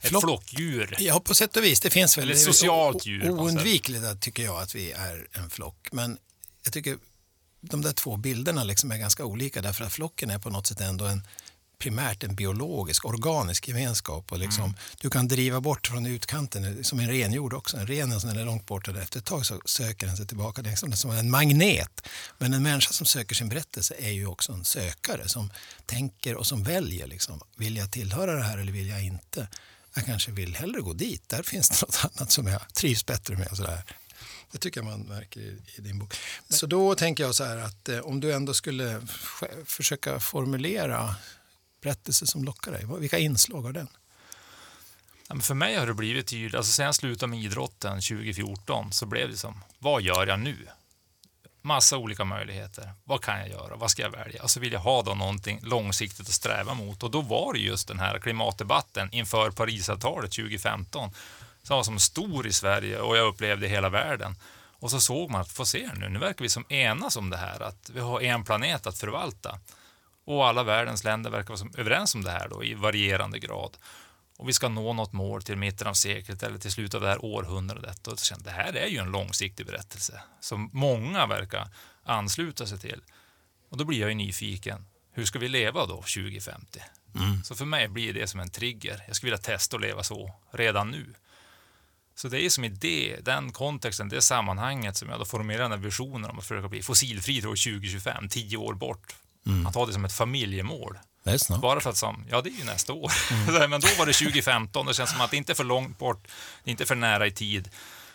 ett 0.00 0.08
Flock, 0.08 0.22
flockdjur. 0.22 0.96
Ja, 0.98 1.20
på 1.20 1.34
sätt 1.34 1.56
och 1.56 1.64
vis. 1.64 1.80
Det 1.80 1.90
finns 1.90 2.18
väl 2.18 2.24
Eller 2.24 2.34
ett 2.34 2.40
socialt 2.40 3.06
djur. 3.06 3.30
Oundvikligt 3.30 4.20
tycker 4.20 4.42
jag 4.42 4.62
att 4.62 4.74
vi 4.74 4.92
är 4.92 5.26
en 5.32 5.50
flock. 5.50 5.88
Men 5.92 6.18
jag 6.64 6.72
tycker 6.72 6.98
de 7.60 7.82
där 7.82 7.92
två 7.92 8.16
bilderna 8.16 8.64
liksom 8.64 8.92
är 8.92 8.96
ganska 8.96 9.24
olika 9.24 9.62
därför 9.62 9.84
att 9.84 9.92
flocken 9.92 10.30
är 10.30 10.38
på 10.38 10.50
något 10.50 10.66
sätt 10.66 10.80
ändå 10.80 11.04
en 11.04 11.26
primärt 11.82 12.24
en 12.24 12.34
biologisk, 12.34 13.04
organisk 13.04 13.68
gemenskap. 13.68 14.32
Och 14.32 14.38
liksom, 14.38 14.64
mm. 14.64 14.76
Du 15.00 15.10
kan 15.10 15.28
driva 15.28 15.60
bort 15.60 15.86
från 15.86 16.06
utkanten, 16.06 16.84
som 16.84 17.00
en 17.00 17.08
renjord 17.08 17.52
också. 17.54 17.76
En 17.76 17.86
ren 17.86 18.20
som 18.20 18.30
är 18.30 18.44
långt 18.44 18.66
borta, 18.66 19.02
efter 19.02 19.18
ett 19.18 19.24
tag 19.24 19.46
så 19.46 19.60
söker 19.64 20.06
den 20.06 20.16
sig 20.16 20.26
tillbaka. 20.26 20.62
Det 20.62 20.70
är 20.70 20.96
som 20.96 21.10
en 21.10 21.30
magnet. 21.30 22.08
Men 22.38 22.54
en 22.54 22.62
människa 22.62 22.92
som 22.92 23.06
söker 23.06 23.34
sin 23.34 23.48
berättelse 23.48 23.94
är 23.98 24.10
ju 24.10 24.26
också 24.26 24.52
en 24.52 24.64
sökare 24.64 25.28
som 25.28 25.50
tänker 25.86 26.36
och 26.36 26.46
som 26.46 26.62
väljer. 26.62 27.06
Liksom, 27.06 27.40
vill 27.56 27.76
jag 27.76 27.90
tillhöra 27.90 28.34
det 28.34 28.42
här 28.42 28.58
eller 28.58 28.72
vill 28.72 28.88
jag 28.88 29.04
inte? 29.04 29.48
Jag 29.94 30.06
kanske 30.06 30.32
vill 30.32 30.54
hellre 30.54 30.80
gå 30.80 30.92
dit. 30.92 31.28
Där 31.28 31.42
finns 31.42 31.68
det 31.68 31.76
något 31.86 32.10
annat 32.16 32.30
som 32.30 32.46
jag 32.46 32.74
trivs 32.74 33.06
bättre 33.06 33.36
med. 33.36 33.48
Och 33.50 33.56
sådär. 33.56 33.82
Det 34.52 34.58
tycker 34.58 34.80
jag 34.80 34.84
man 34.84 35.00
märker 35.00 35.40
i, 35.40 35.58
i 35.76 35.80
din 35.80 35.98
bok. 35.98 36.14
Så 36.48 36.66
då 36.66 36.94
tänker 36.94 37.24
jag 37.24 37.34
så 37.34 37.44
här 37.44 37.56
att 37.56 37.88
eh, 37.88 37.98
om 37.98 38.20
du 38.20 38.32
ändå 38.32 38.54
skulle 38.54 39.02
försöka 39.66 40.20
formulera 40.20 41.14
berättelse 41.82 42.26
som 42.26 42.44
lockar 42.44 42.72
dig? 42.72 42.86
Vilka 42.98 43.18
inslag 43.18 43.62
har 43.62 43.72
den? 43.72 43.88
Ja, 45.28 45.40
för 45.40 45.54
mig 45.54 45.76
har 45.76 45.86
det 45.86 45.94
blivit 45.94 46.26
tydligt, 46.26 46.54
alltså 46.54 46.72
sen 46.72 46.86
jag 46.86 46.94
slutade 46.94 47.30
med 47.30 47.40
idrotten 47.40 48.00
2014 48.00 48.92
så 48.92 49.06
blev 49.06 49.30
det 49.30 49.36
som, 49.36 49.62
vad 49.78 50.02
gör 50.02 50.26
jag 50.26 50.40
nu? 50.40 50.56
Massa 51.62 51.96
olika 51.96 52.24
möjligheter. 52.24 52.92
Vad 53.04 53.22
kan 53.22 53.38
jag 53.38 53.48
göra? 53.48 53.76
Vad 53.76 53.90
ska 53.90 54.02
jag 54.02 54.10
välja? 54.10 54.42
Och 54.42 54.50
så 54.50 54.60
vill 54.60 54.72
jag 54.72 54.80
ha 54.80 55.02
då 55.02 55.14
någonting 55.14 55.60
långsiktigt 55.62 56.28
att 56.28 56.34
sträva 56.34 56.74
mot. 56.74 57.02
Och 57.02 57.10
då 57.10 57.20
var 57.20 57.52
det 57.52 57.58
just 57.58 57.88
den 57.88 57.98
här 57.98 58.18
klimatdebatten 58.18 59.08
inför 59.12 59.50
Parisavtalet 59.50 60.32
2015 60.32 61.10
som 61.62 61.76
var 61.76 61.84
som 61.84 61.98
stor 61.98 62.46
i 62.46 62.52
Sverige 62.52 62.98
och 62.98 63.16
jag 63.16 63.26
upplevde 63.26 63.68
hela 63.68 63.88
världen. 63.88 64.36
Och 64.82 64.90
så 64.90 65.00
såg 65.00 65.30
man 65.30 65.40
att, 65.40 65.52
få 65.52 65.64
se 65.64 65.90
nu, 65.94 66.08
nu 66.08 66.18
verkar 66.18 66.42
vi 66.42 66.48
som 66.48 66.64
enas 66.68 67.16
om 67.16 67.30
det 67.30 67.36
här, 67.36 67.60
att 67.60 67.90
vi 67.94 68.00
har 68.00 68.20
en 68.20 68.44
planet 68.44 68.86
att 68.86 68.98
förvalta. 68.98 69.58
Och 70.24 70.46
alla 70.46 70.62
världens 70.62 71.04
länder 71.04 71.30
verkar 71.30 71.56
vara 71.56 71.70
överens 71.78 72.14
om 72.14 72.24
det 72.24 72.30
här 72.30 72.48
då, 72.48 72.64
i 72.64 72.74
varierande 72.74 73.38
grad. 73.38 73.76
Och 74.38 74.48
vi 74.48 74.52
ska 74.52 74.68
nå 74.68 74.92
något 74.92 75.12
mål 75.12 75.42
till 75.42 75.56
mitten 75.56 75.86
av 75.86 75.94
seklet 75.94 76.42
eller 76.42 76.58
till 76.58 76.72
slutet 76.72 76.94
av 76.94 77.00
det 77.00 77.08
här 77.08 77.24
århundradet. 77.24 78.06
Och 78.06 78.18
det 78.38 78.50
här 78.50 78.72
är 78.72 78.86
ju 78.86 78.98
en 78.98 79.10
långsiktig 79.10 79.66
berättelse 79.66 80.22
som 80.40 80.70
många 80.72 81.26
verkar 81.26 81.68
ansluta 82.04 82.66
sig 82.66 82.78
till. 82.78 83.02
Och 83.70 83.76
då 83.76 83.84
blir 83.84 84.00
jag 84.00 84.08
ju 84.08 84.14
nyfiken. 84.14 84.86
Hur 85.12 85.24
ska 85.24 85.38
vi 85.38 85.48
leva 85.48 85.86
då 85.86 85.96
2050? 85.96 86.80
Mm. 87.14 87.44
Så 87.44 87.54
för 87.54 87.64
mig 87.64 87.88
blir 87.88 88.14
det 88.14 88.26
som 88.26 88.40
en 88.40 88.50
trigger. 88.50 89.04
Jag 89.06 89.16
skulle 89.16 89.30
vilja 89.30 89.42
testa 89.42 89.76
att 89.76 89.82
leva 89.82 90.02
så 90.02 90.34
redan 90.50 90.90
nu. 90.90 91.14
Så 92.14 92.28
det 92.28 92.44
är 92.44 92.50
som 92.50 92.64
i 92.64 92.68
det, 92.68 93.16
den 93.22 93.52
kontexten, 93.52 94.08
det 94.08 94.22
sammanhanget 94.22 94.96
som 94.96 95.08
jag 95.08 95.18
då 95.18 95.24
formulerar 95.24 95.62
den 95.62 95.72
här 95.72 95.78
visionen 95.78 96.30
om 96.30 96.38
att 96.38 96.44
försöka 96.44 96.68
bli 96.68 96.82
fossilfri 96.82 97.40
till 97.40 97.48
år 97.48 97.72
2025, 97.72 98.28
tio 98.28 98.56
år 98.56 98.74
bort 98.74 99.16
Mm. 99.46 99.66
Att 99.66 99.74
ha 99.74 99.86
det 99.86 99.92
som 99.92 100.04
ett 100.04 100.12
familjemål. 100.12 100.98
Bara 101.60 101.80
för 101.80 101.90
att 101.90 101.96
som, 101.96 102.24
ja 102.30 102.40
det 102.40 102.50
är 102.50 102.58
ju 102.58 102.64
nästa 102.64 102.92
år. 102.92 103.12
Mm. 103.30 103.70
men 103.70 103.80
då 103.80 103.88
var 103.98 104.06
det 104.06 104.12
2015, 104.12 104.86
det 104.86 104.94
känns 104.94 105.10
som 105.10 105.20
att 105.20 105.30
det 105.30 105.36
inte 105.36 105.52
är 105.52 105.54
för 105.54 105.64
långt 105.64 105.98
bort, 105.98 106.28
inte 106.64 106.86
för 106.86 106.94
nära 106.94 107.26
i 107.26 107.30
tid. 107.30 107.70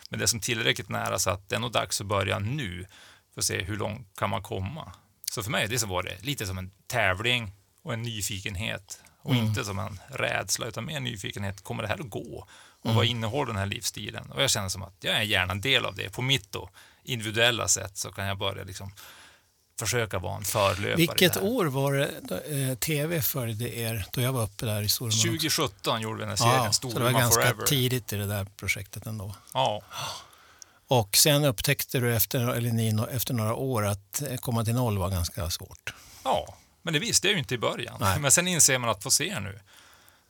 Men 0.09 0.19
det 0.19 0.25
är 0.25 0.27
som 0.27 0.39
tillräckligt 0.39 0.89
nära 0.89 1.19
så 1.19 1.29
att 1.29 1.49
det 1.49 1.55
är 1.55 1.59
nog 1.59 1.71
dags 1.71 2.01
att 2.01 2.07
börja 2.07 2.39
nu 2.39 2.85
för 3.33 3.41
att 3.41 3.45
se 3.45 3.63
hur 3.63 3.77
långt 3.77 4.07
kan 4.17 4.29
man 4.29 4.43
komma. 4.43 4.91
Så 5.31 5.43
för 5.43 5.51
mig 5.51 5.67
det 5.67 5.79
så 5.79 5.87
var 5.87 6.03
det 6.03 6.23
lite 6.23 6.47
som 6.47 6.57
en 6.57 6.71
tävling 6.87 7.51
och 7.83 7.93
en 7.93 8.01
nyfikenhet 8.01 8.99
och 9.21 9.31
mm. 9.31 9.45
inte 9.45 9.63
som 9.63 9.79
en 9.79 9.99
rädsla 10.07 10.67
utan 10.67 10.85
mer 10.85 10.99
nyfikenhet. 10.99 11.63
Kommer 11.63 11.83
det 11.83 11.89
här 11.89 12.01
att 12.01 12.09
gå? 12.09 12.47
Och 12.79 12.85
mm. 12.85 12.95
vad 12.95 13.05
innehåller 13.05 13.47
den 13.47 13.59
här 13.59 13.65
livsstilen? 13.65 14.31
Och 14.31 14.43
jag 14.43 14.49
känner 14.49 14.69
som 14.69 14.83
att 14.83 14.95
jag 14.99 15.15
är 15.15 15.21
gärna 15.21 15.51
en 15.51 15.61
del 15.61 15.85
av 15.85 15.95
det. 15.95 16.09
På 16.09 16.21
mitt 16.21 16.51
då, 16.51 16.69
individuella 17.03 17.67
sätt 17.67 17.97
så 17.97 18.11
kan 18.11 18.25
jag 18.25 18.37
börja 18.37 18.63
liksom 18.63 18.91
försöka 19.79 20.19
vara 20.19 20.35
en 20.37 20.43
förlöpare. 20.43 20.95
Vilket 20.95 21.37
år 21.37 21.65
var 21.65 21.93
det 21.93 22.69
eh, 22.71 22.77
tv 22.77 23.21
följde 23.21 23.77
er 23.77 24.05
då 24.11 24.21
jag 24.21 24.33
var 24.33 24.43
uppe 24.43 24.65
där 24.65 24.81
i 24.81 24.89
Storuman? 24.89 25.17
2017 25.19 26.01
gjorde 26.01 26.15
vi 26.15 26.19
den 26.21 26.29
här 26.29 26.35
serien, 26.35 26.63
ja, 26.63 26.71
Storuman 26.71 26.93
Så 27.01 27.07
det 27.07 27.13
var 27.13 27.19
ganska 27.21 27.41
Forever. 27.41 27.65
tidigt 27.65 28.13
i 28.13 28.17
det 28.17 28.27
där 28.27 28.47
projektet 28.57 29.05
ändå. 29.05 29.35
Ja. 29.53 29.81
Och 30.87 31.17
sen 31.17 31.45
upptäckte 31.45 31.99
du 31.99 32.15
efter, 32.15 32.39
eller 32.39 32.71
ni, 32.71 32.97
efter 33.11 33.33
några 33.33 33.53
år 33.55 33.85
att 33.85 34.21
eh, 34.21 34.37
komma 34.37 34.65
till 34.65 34.73
noll 34.75 34.97
var 34.97 35.09
ganska 35.09 35.49
svårt. 35.49 35.93
ja, 36.23 36.55
men 36.81 36.93
det 36.93 36.99
visste 36.99 37.27
jag 37.27 37.33
ju 37.33 37.39
inte 37.39 37.55
i 37.55 37.57
början. 37.57 37.97
Nej. 37.99 38.19
Men 38.19 38.31
sen 38.31 38.47
inser 38.47 38.77
man 38.77 38.89
att 38.89 39.03
få 39.03 39.11
se 39.11 39.39
nu. 39.39 39.59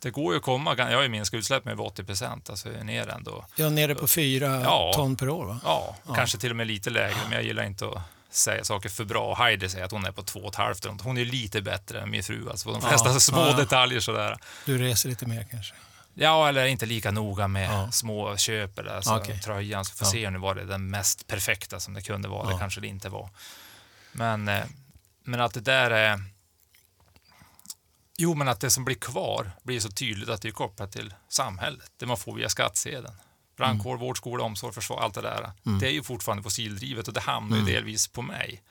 Det 0.01 0.09
går 0.09 0.33
ju 0.33 0.37
att 0.37 0.43
komma, 0.43 0.75
jag 0.77 0.95
har 0.97 1.03
ju 1.03 1.09
minskat 1.09 1.37
utsläpp 1.37 1.65
med 1.65 1.71
över 1.71 1.83
80 1.85 2.03
procent, 2.03 2.49
alltså 2.49 2.69
jag 2.69 2.79
är 2.79 2.83
ner 2.83 3.07
ändå. 3.07 3.45
Ja, 3.55 3.69
nere 3.69 3.95
på 3.95 4.07
fyra 4.07 4.61
Ja. 4.63 4.91
ton 4.95 5.15
per 5.15 5.29
år 5.29 5.45
va? 5.45 5.59
Ja, 5.63 5.95
kanske 6.15 6.37
till 6.37 6.49
och 6.49 6.55
med 6.55 6.67
lite 6.67 6.89
lägre, 6.89 7.17
men 7.23 7.31
jag 7.31 7.43
gillar 7.43 7.63
inte 7.63 7.85
att 7.87 7.97
säga 8.29 8.63
saker 8.63 8.89
för 8.89 9.05
bra. 9.05 9.35
Heidi 9.35 9.69
säger 9.69 9.85
att 9.85 9.91
hon 9.91 10.05
är 10.05 10.11
på 10.11 10.23
två 10.23 10.39
och 10.39 10.49
ett 10.49 10.55
halvt. 10.55 10.85
Hon 11.01 11.17
är 11.17 11.25
lite 11.25 11.61
bättre 11.61 12.01
än 12.01 12.09
min 12.11 12.23
fru, 12.23 12.49
alltså 12.49 12.69
på 12.69 12.79
de 12.79 12.81
Ja, 12.83 12.89
flesta 12.89 13.19
små 13.19 13.39
ja. 13.39 13.53
detaljer 13.57 13.99
sådär. 13.99 14.37
Du 14.65 14.77
reser 14.77 15.09
lite 15.09 15.25
mer 15.25 15.47
kanske? 15.51 15.75
Ja, 16.13 16.49
eller 16.49 16.65
inte 16.65 16.85
lika 16.85 17.11
noga 17.11 17.47
med 17.47 17.69
Ja. 17.71 17.91
små 17.91 18.37
köp 18.37 18.79
eller 18.79 18.95
alltså, 18.95 19.15
Okej. 19.15 19.39
tröjan. 19.39 19.85
Så 19.85 19.95
får 19.95 20.07
Ja. 20.07 20.11
se 20.11 20.29
nu 20.29 20.37
var 20.39 20.55
det 20.55 20.65
den 20.65 20.89
mest 20.89 21.27
perfekta 21.27 21.79
som 21.79 21.93
det 21.93 22.01
kunde 22.01 22.27
vara. 22.27 22.47
Ja. 22.47 22.53
Det 22.53 22.59
kanske 22.59 22.81
det 22.81 22.87
inte 22.87 23.09
var. 23.09 23.29
Men, 24.11 24.47
eh, 24.47 24.63
men 25.23 25.41
att 25.41 25.53
det 25.53 25.61
där 25.61 25.91
är... 25.91 26.21
Jo, 28.17 28.33
men 28.33 28.47
att 28.47 28.59
det 28.59 28.69
som 28.69 28.85
blir 28.85 28.95
kvar 28.95 29.51
blir 29.63 29.79
så 29.79 29.89
tydligt 29.89 30.29
att 30.29 30.41
det 30.41 30.47
är 30.47 30.51
kopplat 30.51 30.91
till 30.91 31.13
samhället. 31.29 31.91
Det 31.97 32.05
man 32.05 32.17
får 32.17 32.35
via 32.35 32.49
skattsedeln. 32.49 33.15
Brandkår, 33.57 33.97
vård, 33.97 34.17
skola, 34.17 34.43
omsorg, 34.43 34.73
försvar, 34.73 34.99
allt 34.99 35.13
det 35.13 35.21
där. 35.21 35.51
Mm. 35.65 35.79
Det 35.79 35.87
är 35.87 35.91
ju 35.91 36.03
fortfarande 36.03 36.43
fossildrivet 36.43 37.07
och 37.07 37.13
det 37.13 37.19
hamnar 37.19 37.57
ju 37.57 37.63
delvis 37.63 38.07
på 38.07 38.21
mig. 38.21 38.61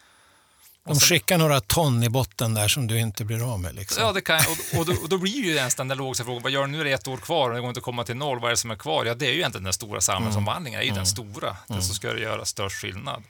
De 0.85 0.95
sen- 0.95 1.01
skickar 1.01 1.39
några 1.39 1.61
ton 1.61 2.03
i 2.03 2.09
botten 2.09 2.55
där 2.55 2.69
som 2.69 2.87
du 2.87 2.99
inte 2.99 3.25
blir 3.25 3.53
av 3.53 3.61
med. 3.61 3.75
Liksom. 3.75 4.03
Ja, 4.03 4.13
det 4.13 4.21
kan, 4.21 4.37
och, 4.37 4.79
och, 4.79 4.87
då, 4.87 4.93
och 5.03 5.09
då 5.09 5.19
blir 5.19 5.45
ju 5.45 5.55
ens 5.55 5.75
den 5.75 5.89
där 5.89 5.97
logiska 5.97 6.25
frågan, 6.25 6.43
vad 6.43 6.53
gör 6.53 6.61
du 6.61 6.67
nu 6.67 6.81
är 6.81 6.85
det 6.85 6.93
ett 6.93 7.09
år 7.09 7.17
kvar 7.17 7.49
och 7.49 7.55
det 7.55 7.61
går 7.61 7.69
inte 7.69 7.79
att 7.79 7.85
komma 7.85 8.05
till 8.05 8.17
noll, 8.17 8.41
vad 8.41 8.49
är 8.49 8.51
det 8.51 8.57
som 8.57 8.71
är 8.71 8.77
kvar? 8.77 9.05
Ja, 9.05 9.15
det 9.15 9.27
är 9.27 9.31
ju 9.31 9.37
egentligen 9.37 9.65
den 9.65 9.73
stora 9.73 10.01
samhällsomvandlingen, 10.01 10.81
det 10.81 10.87
är 10.87 10.89
ju 10.89 10.95
den 10.95 11.07
stora, 11.07 11.57
den 11.67 11.83
som 11.83 11.95
ska 11.95 12.19
göra 12.19 12.45
störst 12.45 12.77
skillnad. 12.77 13.23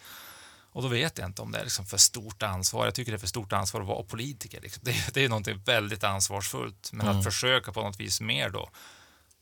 Och 0.73 0.83
då 0.83 0.89
vet 0.89 1.19
jag 1.19 1.29
inte 1.29 1.43
om 1.43 1.53
det 1.53 1.59
är 1.59 1.63
liksom 1.65 1.87
för 1.87 1.97
stort 1.97 2.43
ansvar. 2.43 2.85
Jag 2.85 2.95
tycker 2.95 3.13
det 3.13 3.17
är 3.17 3.19
för 3.19 3.27
stort 3.27 3.53
ansvar 3.53 3.81
att 3.81 3.87
vara 3.87 4.03
politiker. 4.03 4.61
Liksom. 4.61 4.83
Det, 4.85 5.15
det 5.15 5.25
är 5.25 5.29
någonting 5.29 5.63
väldigt 5.65 6.05
ansvarsfullt, 6.05 6.91
men 6.93 7.09
att 7.09 7.25
försöka 7.25 7.73
på 7.73 7.83
något 7.83 8.01
vis 8.01 8.21
mer 8.21 8.51
då 8.51 8.71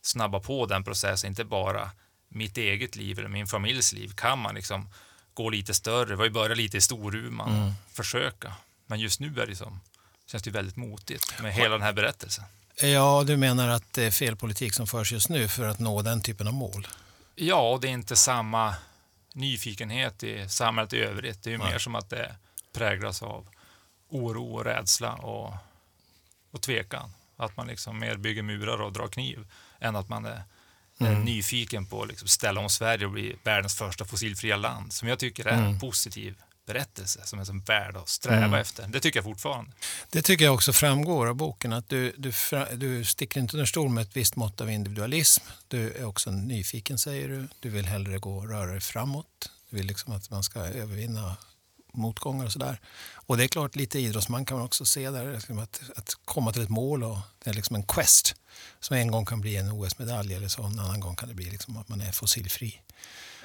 snabba 0.01 0.39
på 0.39 0.65
den 0.65 0.83
processen, 0.83 1.29
inte 1.29 1.45
bara 1.45 1.91
mitt 2.29 2.57
eget 2.57 2.95
liv 2.95 3.19
eller 3.19 3.29
min 3.29 3.47
familjs 3.47 3.93
liv. 3.93 4.11
Kan 4.15 4.39
man 4.39 4.55
liksom 4.55 4.89
gå 5.33 5.49
lite 5.49 5.73
större, 5.73 6.05
vi 6.05 6.15
har 6.15 6.23
ju 6.23 6.29
börjat 6.29 6.57
lite 6.57 6.77
i 6.77 6.81
Storuman, 6.81 7.73
försöka. 7.93 8.53
Men 8.87 8.99
just 8.99 9.19
nu 9.19 9.41
är 9.41 9.47
det 9.47 9.55
som, 9.55 9.79
känns 10.27 10.43
det 10.43 10.51
väldigt 10.51 10.75
motigt 10.75 11.41
med 11.41 11.53
hela 11.53 11.69
den 11.69 11.81
här 11.81 11.93
berättelsen. 11.93 12.43
Ja, 12.81 13.23
du 13.27 13.37
menar 13.37 13.67
att 13.67 13.93
det 13.93 14.03
är 14.03 14.11
fel 14.11 14.35
politik 14.35 14.73
som 14.73 14.87
förs 14.87 15.11
just 15.11 15.29
nu 15.29 15.47
för 15.47 15.67
att 15.67 15.79
nå 15.79 16.01
den 16.01 16.21
typen 16.21 16.47
av 16.47 16.53
mål? 16.53 16.87
Ja, 17.35 17.79
det 17.81 17.87
är 17.87 17.91
inte 17.91 18.15
samma 18.15 18.75
nyfikenhet 19.33 20.23
i 20.23 20.49
samhället 20.49 20.93
i 20.93 20.99
övrigt. 20.99 21.43
Det 21.43 21.49
är 21.49 21.51
ju 21.51 21.57
mer 21.57 21.77
som 21.77 21.95
att 21.95 22.09
det 22.09 22.35
präglas 22.73 23.23
av 23.23 23.47
oro 24.09 24.55
och 24.55 24.65
rädsla 24.65 25.13
och, 25.13 25.53
och 26.51 26.61
tvekan. 26.61 27.09
Att 27.37 27.57
man 27.57 27.67
liksom 27.67 27.99
mer 27.99 28.15
bygger 28.15 28.41
murar 28.41 28.81
och 28.81 28.93
drar 28.93 29.07
kniv 29.07 29.47
än 29.79 29.95
att 29.95 30.09
man 30.09 30.25
är 30.25 30.43
Mm. 30.99 31.23
nyfiken 31.23 31.85
på 31.85 32.01
att 32.01 32.07
liksom 32.07 32.27
ställa 32.27 32.61
om 32.61 32.69
Sverige 32.69 33.05
och 33.05 33.11
bli 33.11 33.35
världens 33.43 33.75
första 33.75 34.05
fossilfria 34.05 34.57
land. 34.57 34.93
Som 34.93 35.07
jag 35.07 35.19
tycker 35.19 35.45
är 35.47 35.53
Mm. 35.53 35.65
en 35.65 35.79
positiv 35.79 36.35
berättelse 36.67 37.21
som 37.25 37.39
är 37.39 37.43
som 37.43 37.59
värd 37.59 37.97
att 37.97 38.09
sträva 38.09 38.59
efter. 38.59 38.87
Det 38.87 38.99
tycker 38.99 39.17
jag 39.17 39.23
fortfarande. 39.23 39.71
Det 40.11 40.21
tycker 40.21 40.45
jag 40.45 40.53
också 40.53 40.73
framgår 40.73 41.27
av 41.27 41.35
boken 41.35 41.73
att 41.73 41.89
du, 41.89 42.13
du, 42.17 42.33
du 42.75 43.05
sticker 43.05 43.39
inte 43.39 43.57
under 43.57 43.65
stol 43.65 43.89
med 43.89 44.01
ett 44.01 44.17
visst 44.17 44.35
mått 44.35 44.61
av 44.61 44.71
individualism. 44.71 45.43
Du 45.67 45.91
är 45.93 46.05
också 46.05 46.31
nyfiken 46.31 46.97
säger 46.99 47.27
du. 47.27 47.47
Du 47.59 47.69
vill 47.69 47.85
hellre 47.85 48.17
gå 48.17 48.37
och 48.37 48.49
röra 48.49 48.71
dig 48.71 48.81
framåt. 48.81 49.49
Du 49.69 49.77
vill 49.77 49.85
liksom 49.85 50.13
att 50.13 50.29
man 50.29 50.43
ska 50.43 50.59
övervinna 50.59 51.37
motgångar 51.97 52.45
och 52.45 52.51
sådär. 52.51 52.79
Och 53.15 53.37
det 53.37 53.43
är 53.43 53.47
klart, 53.47 53.75
lite 53.75 53.99
idrottsman 53.99 54.45
kan 54.45 54.57
man 54.57 54.65
också 54.65 54.85
se 54.85 55.09
där. 55.09 55.33
Liksom 55.33 55.59
att, 55.59 55.81
att 55.95 56.13
komma 56.25 56.51
till 56.51 56.61
ett 56.63 56.69
mål 56.69 57.03
och 57.03 57.17
det 57.43 57.49
är 57.49 57.53
liksom 57.53 57.75
en 57.75 57.83
quest 57.83 58.35
som 58.79 58.95
en 58.97 59.11
gång 59.11 59.25
kan 59.25 59.41
bli 59.41 59.55
en 59.55 59.71
OS-medalj 59.71 60.33
eller 60.33 60.47
så. 60.47 60.63
En 60.63 60.79
annan 60.79 60.99
gång 60.99 61.15
kan 61.15 61.29
det 61.29 61.35
bli 61.35 61.45
liksom 61.49 61.77
att 61.77 61.89
man 61.89 62.01
är 62.01 62.11
fossilfri. 62.11 62.81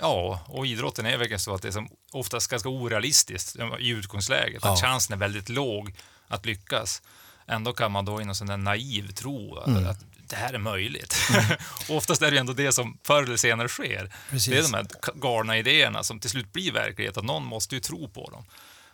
Ja, 0.01 0.41
och 0.49 0.67
idrotten 0.67 1.07
är 1.07 1.17
verkligen 1.17 1.41
så 1.41 1.55
att 1.55 1.63
det 1.63 1.69
är 1.69 1.73
som 1.73 1.89
oftast 2.13 2.51
ganska 2.51 2.69
orealistiskt 2.69 3.57
i 3.81 3.89
utgångsläget. 3.89 4.65
Att 4.65 4.81
Ja. 4.81 4.89
chansen 4.89 5.15
är 5.15 5.19
väldigt 5.19 5.49
låg 5.49 5.95
att 6.29 6.47
lyckas. 6.47 7.03
Ändå 7.47 7.73
kan 7.73 7.93
man 7.93 8.05
då 8.05 8.21
i 8.21 8.25
någon 8.25 8.35
sån 8.35 8.47
där 8.47 8.57
naiv 8.57 9.13
tro 9.13 9.57
att, 9.59 9.67
Mm. 9.67 9.87
att 9.87 9.99
det 10.31 10.37
här 10.37 10.53
är 10.55 10.59
möjligt. 10.59 11.17
och 11.89 11.97
oftast 11.97 12.23
är 12.23 12.31
det 12.31 12.39
ändå 12.39 12.53
det 12.53 12.73
som 12.73 12.99
förr 13.05 13.23
eller 13.23 13.37
senare 13.37 13.69
sker. 13.69 14.13
Precis. 14.31 14.51
Det 14.53 14.59
är 14.59 14.63
de 14.63 14.75
här 14.75 14.87
galna 15.21 15.59
idéerna 15.59 16.03
som 16.03 16.21
till 16.21 16.31
slut 16.31 16.53
blir 16.53 16.73
verklighet, 16.73 17.17
att 17.17 17.25
någon 17.25 17.45
måste 17.45 17.75
ju 17.75 17.81
tro 17.81 18.09
på 18.09 18.31
dem. 18.31 18.45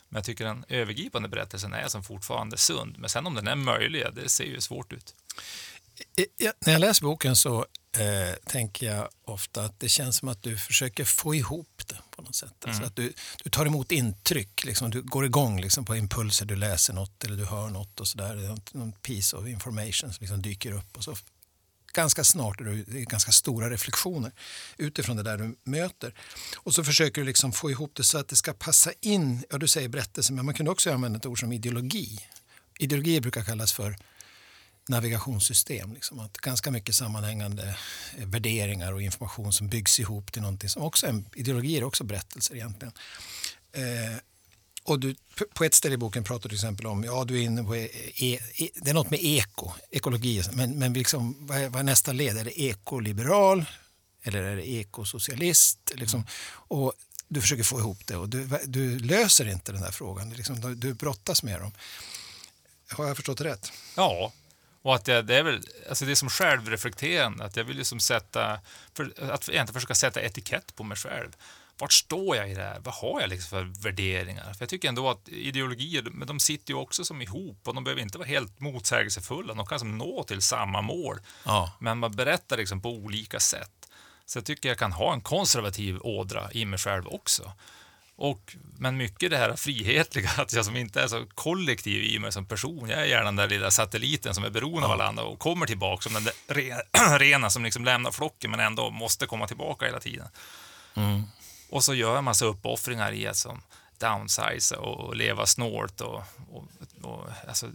Men 0.09 0.19
jag 0.19 0.25
tycker 0.25 0.45
den 0.45 0.64
övergripande 0.69 1.28
berättelsen 1.28 1.73
är 1.75 1.88
som 1.88 2.05
fortfarande 2.05 2.57
sund. 2.57 2.99
Men 2.99 3.11
sen 3.11 3.26
om 3.26 3.35
den 3.35 3.47
är 3.49 3.55
möjlig, 3.57 4.05
det 4.12 4.28
ser 4.28 4.45
ju 4.45 4.61
svårt 4.61 4.93
ut. 4.93 5.14
I- 6.19 6.26
Ja, 6.37 6.52
när 6.66 6.73
jag 6.73 6.81
läser 6.81 7.02
boken 7.02 7.37
så 7.37 7.66
eh, 7.99 8.35
tänker 8.47 8.87
jag 8.95 9.09
ofta 9.25 9.62
att 9.62 9.81
det 9.81 9.88
känns 9.88 10.16
som 10.16 10.28
att 10.28 10.43
du 10.43 10.59
försöker 10.59 11.05
få 11.05 11.35
ihop 11.35 11.75
det 11.88 11.97
på 12.11 12.23
något 12.23 12.35
sätt. 12.35 12.55
Alltså 12.64 12.83
att 12.83 12.97
du, 12.97 13.12
du 13.45 13.50
tar 13.50 13.66
emot 13.66 13.93
intryck, 13.93 14.64
liksom, 14.64 14.90
du 14.90 15.02
går 15.02 15.25
igång 15.25 15.61
liksom, 15.61 15.85
på 15.85 15.97
impulser, 15.97 16.47
du 16.47 16.57
läser 16.57 16.95
något 16.95 17.25
eller 17.25 17.37
du 17.37 17.45
hör 17.45 17.71
något 17.71 18.00
och 18.00 18.09
sådär. 18.09 18.59
Någon 18.73 18.93
piece 18.93 19.37
of 19.37 19.47
information 19.47 20.12
som 20.12 20.16
liksom 20.21 20.43
dyker 20.43 20.73
upp 20.73 20.97
och 20.97 21.05
så 21.05 21.16
ganska 21.97 22.25
snart 22.25 22.61
är 22.61 22.64
det 22.64 23.05
ganska 23.05 23.33
stora 23.33 23.71
reflektioner 23.71 24.33
utifrån 24.76 25.16
det 25.16 25.23
där 25.23 25.38
du 25.38 25.57
möter. 25.64 26.14
Och 26.57 26.75
så 26.75 26.85
försöker 26.85 27.21
du 27.21 27.26
liksom 27.26 27.52
få 27.52 27.71
ihop 27.71 27.93
det 27.95 28.05
så 28.05 28.19
att 28.19 28.28
det 28.28 28.37
ska 28.37 28.52
passa 28.52 28.93
in, 29.00 29.45
ja 29.50 29.59
du 29.59 29.69
säger 29.69 29.88
berättelse, 29.88 30.33
men 30.33 30.45
man 30.45 30.55
kunde 30.55 30.73
också 30.73 30.93
använda 30.93 31.16
ett 31.16 31.26
ord 31.26 31.40
som 31.40 31.52
ideologi. 31.52 32.21
Ideologi 32.78 33.21
brukar 33.21 33.45
kallas 33.45 33.73
för 33.73 33.97
navigationssystem. 34.88 35.95
Liksom. 35.95 36.21
Att 36.21 36.38
ganska 36.38 36.71
mycket 36.71 36.95
sammanhängande 36.95 37.76
eh, 38.19 38.26
värderingar 38.26 38.93
och 38.93 39.02
information 39.02 39.52
som 39.52 39.69
byggs 39.69 40.00
ihop 40.00 40.33
till 40.33 40.43
någonting 40.43 40.69
som 40.69 40.83
också 40.83 41.07
är 41.07 41.11
en, 41.11 41.25
ideologier 41.35 41.81
är 41.81 41.85
också 41.85 42.05
berättelser 42.05 42.55
egentligen. 42.55 42.93
Eh, 43.73 44.19
och 44.87 45.00
du, 45.00 45.14
på 45.55 45.64
ett 45.64 45.75
ställe 45.75 45.95
i 45.95 45.99
boken 45.99 46.25
pratar 46.25 46.43
du 46.43 46.49
till 46.49 46.57
exempel 46.57 46.87
om, 46.87 47.05
ja 47.05 47.25
du 47.25 47.38
är 47.38 47.43
inne 47.43 47.64
på, 47.64 47.76
e, 47.76 47.88
e, 48.16 48.38
det 48.75 48.90
är 48.90 48.95
något 48.95 49.11
med 49.11 49.21
eko, 49.23 49.71
ekologi, 49.90 50.43
men, 50.52 50.78
men 50.78 50.93
liksom, 50.93 51.37
vad, 51.47 51.59
är, 51.59 51.69
vad 51.69 51.81
är 51.81 51.85
nästa 51.85 52.12
led? 52.12 52.37
Är 52.37 52.45
det 52.45 52.61
ekoliberal 52.61 53.64
eller 54.23 54.43
är 54.43 54.57
det 54.57 54.69
ekosocialist? 54.69 55.93
Liksom, 55.95 56.26
och 56.49 56.93
du 57.28 57.40
försöker 57.40 57.62
få 57.62 57.78
ihop 57.78 58.07
det 58.07 58.16
och 58.16 58.28
du, 58.28 58.49
du 58.64 58.99
löser 58.99 59.49
inte 59.49 59.73
den 59.73 59.83
här 59.83 59.90
frågan, 59.90 60.31
liksom, 60.31 60.61
du, 60.61 60.75
du 60.75 60.95
brottas 60.95 61.43
med 61.43 61.61
dem. 61.61 61.73
Har 62.90 63.07
jag 63.07 63.16
förstått 63.16 63.40
rätt? 63.40 63.73
Ja, 63.97 64.33
och 64.87 64.95
att 64.95 65.05
det, 65.05 65.23
det 65.23 65.37
är 65.37 65.43
väl 65.43 65.61
alltså 65.88 66.05
det 66.05 66.11
är 66.11 66.14
som 66.14 66.28
självreflekterande, 66.28 67.45
att 67.45 67.57
jag 67.57 67.64
vill 67.64 67.76
liksom 67.76 68.00
sätta, 68.00 68.61
för, 68.95 69.05
att 69.05 69.49
egentligen 69.49 69.66
försöka 69.75 69.95
sätta 69.95 70.21
etikett 70.21 70.76
på 70.76 70.85
mig 70.85 70.97
själv. 70.97 71.37
Vart 71.78 71.93
står 71.93 72.37
jag 72.37 72.50
i 72.50 72.55
det 72.55 72.62
här? 72.62 72.81
Vad 72.81 72.95
har 72.95 73.21
jag 73.21 73.31
liksom 73.31 73.49
för 73.50 73.83
värderingar? 73.83 74.43
För 74.52 74.62
jag 74.62 74.69
tycker 74.69 74.88
ändå 74.88 75.11
att 75.11 75.28
ideologier, 75.28 76.02
men 76.02 76.28
de 76.28 76.40
sitter 76.40 76.71
ju 76.73 76.78
också 76.78 77.05
som 77.05 77.23
ihop 77.23 77.69
och 77.69 77.75
de 77.75 77.85
behöver 77.85 78.02
inte 78.02 78.19
vara 78.19 78.28
helt 78.28 78.61
motsägelsefulla. 78.61 79.55
De 79.55 79.66
kan 79.66 79.78
som 79.78 79.99
nå 79.99 80.23
till 80.23 80.43
samma 80.43 80.83
mål, 80.83 81.21
Ja. 81.45 81.73
men 81.81 81.99
man 81.99 82.16
berättar 82.16 82.57
liksom 82.57 82.83
på 82.83 82.90
olika 82.90 83.40
sätt. 83.40 83.88
Så 84.26 84.38
jag 84.38 84.45
tycker 84.45 84.69
jag 84.69 84.78
kan 84.78 84.93
ha 84.93 85.12
en 85.12 85.21
konservativ 85.21 85.99
ådra 86.00 86.52
i 86.52 86.64
mig 86.64 86.78
själv 86.78 87.07
också. 87.09 87.52
Och, 88.18 88.56
men 88.78 88.96
mycket 88.96 89.30
det 89.30 89.37
här 89.37 89.56
frihetliga, 89.56 90.30
att 90.37 90.52
jag 90.52 90.64
som 90.64 90.76
inte 90.76 91.02
är 91.02 91.08
så 91.08 91.26
kollektiv 91.35 92.04
i 92.04 92.18
mig 92.18 92.32
som 92.32 92.46
person. 92.46 92.88
Jag 92.88 93.00
är 93.00 93.04
gärna 93.04 93.25
den 93.25 93.37
där 93.37 93.49
lilla 93.49 93.70
satelliten 93.70 94.35
som 94.35 94.44
är 94.44 94.50
beroende 94.50 94.87
av 94.87 94.92
alla 94.92 95.06
andra 95.06 95.25
och 95.25 95.38
kommer 95.38 95.66
tillbaka 95.66 96.02
som 96.02 96.12
den 96.12 96.25
där 96.25 96.32
re- 96.49 97.18
rena 97.18 97.50
som 97.50 97.64
liksom 97.64 97.85
lämnar 97.85 98.11
flocken 98.11 98.50
men 98.50 98.61
ändå 98.61 98.90
måste 98.90 99.26
komma 99.26 99.46
tillbaka 99.46 99.87
hela 99.87 100.00
tiden. 100.00 100.28
Och 101.70 101.85
så 101.85 101.94
gör 101.94 102.08
jag 102.08 102.18
en 102.18 102.25
massa 102.25 102.44
uppoffringar 102.44 103.12
i 103.12 103.26
att 103.26 103.37
som 103.37 103.62
downsize 103.99 104.76
och 104.76 105.16
leva 105.16 105.46
snålt 105.46 106.00
och, 106.00 106.23
och, 106.50 106.64
och 107.02 107.25
alltså, 107.49 107.66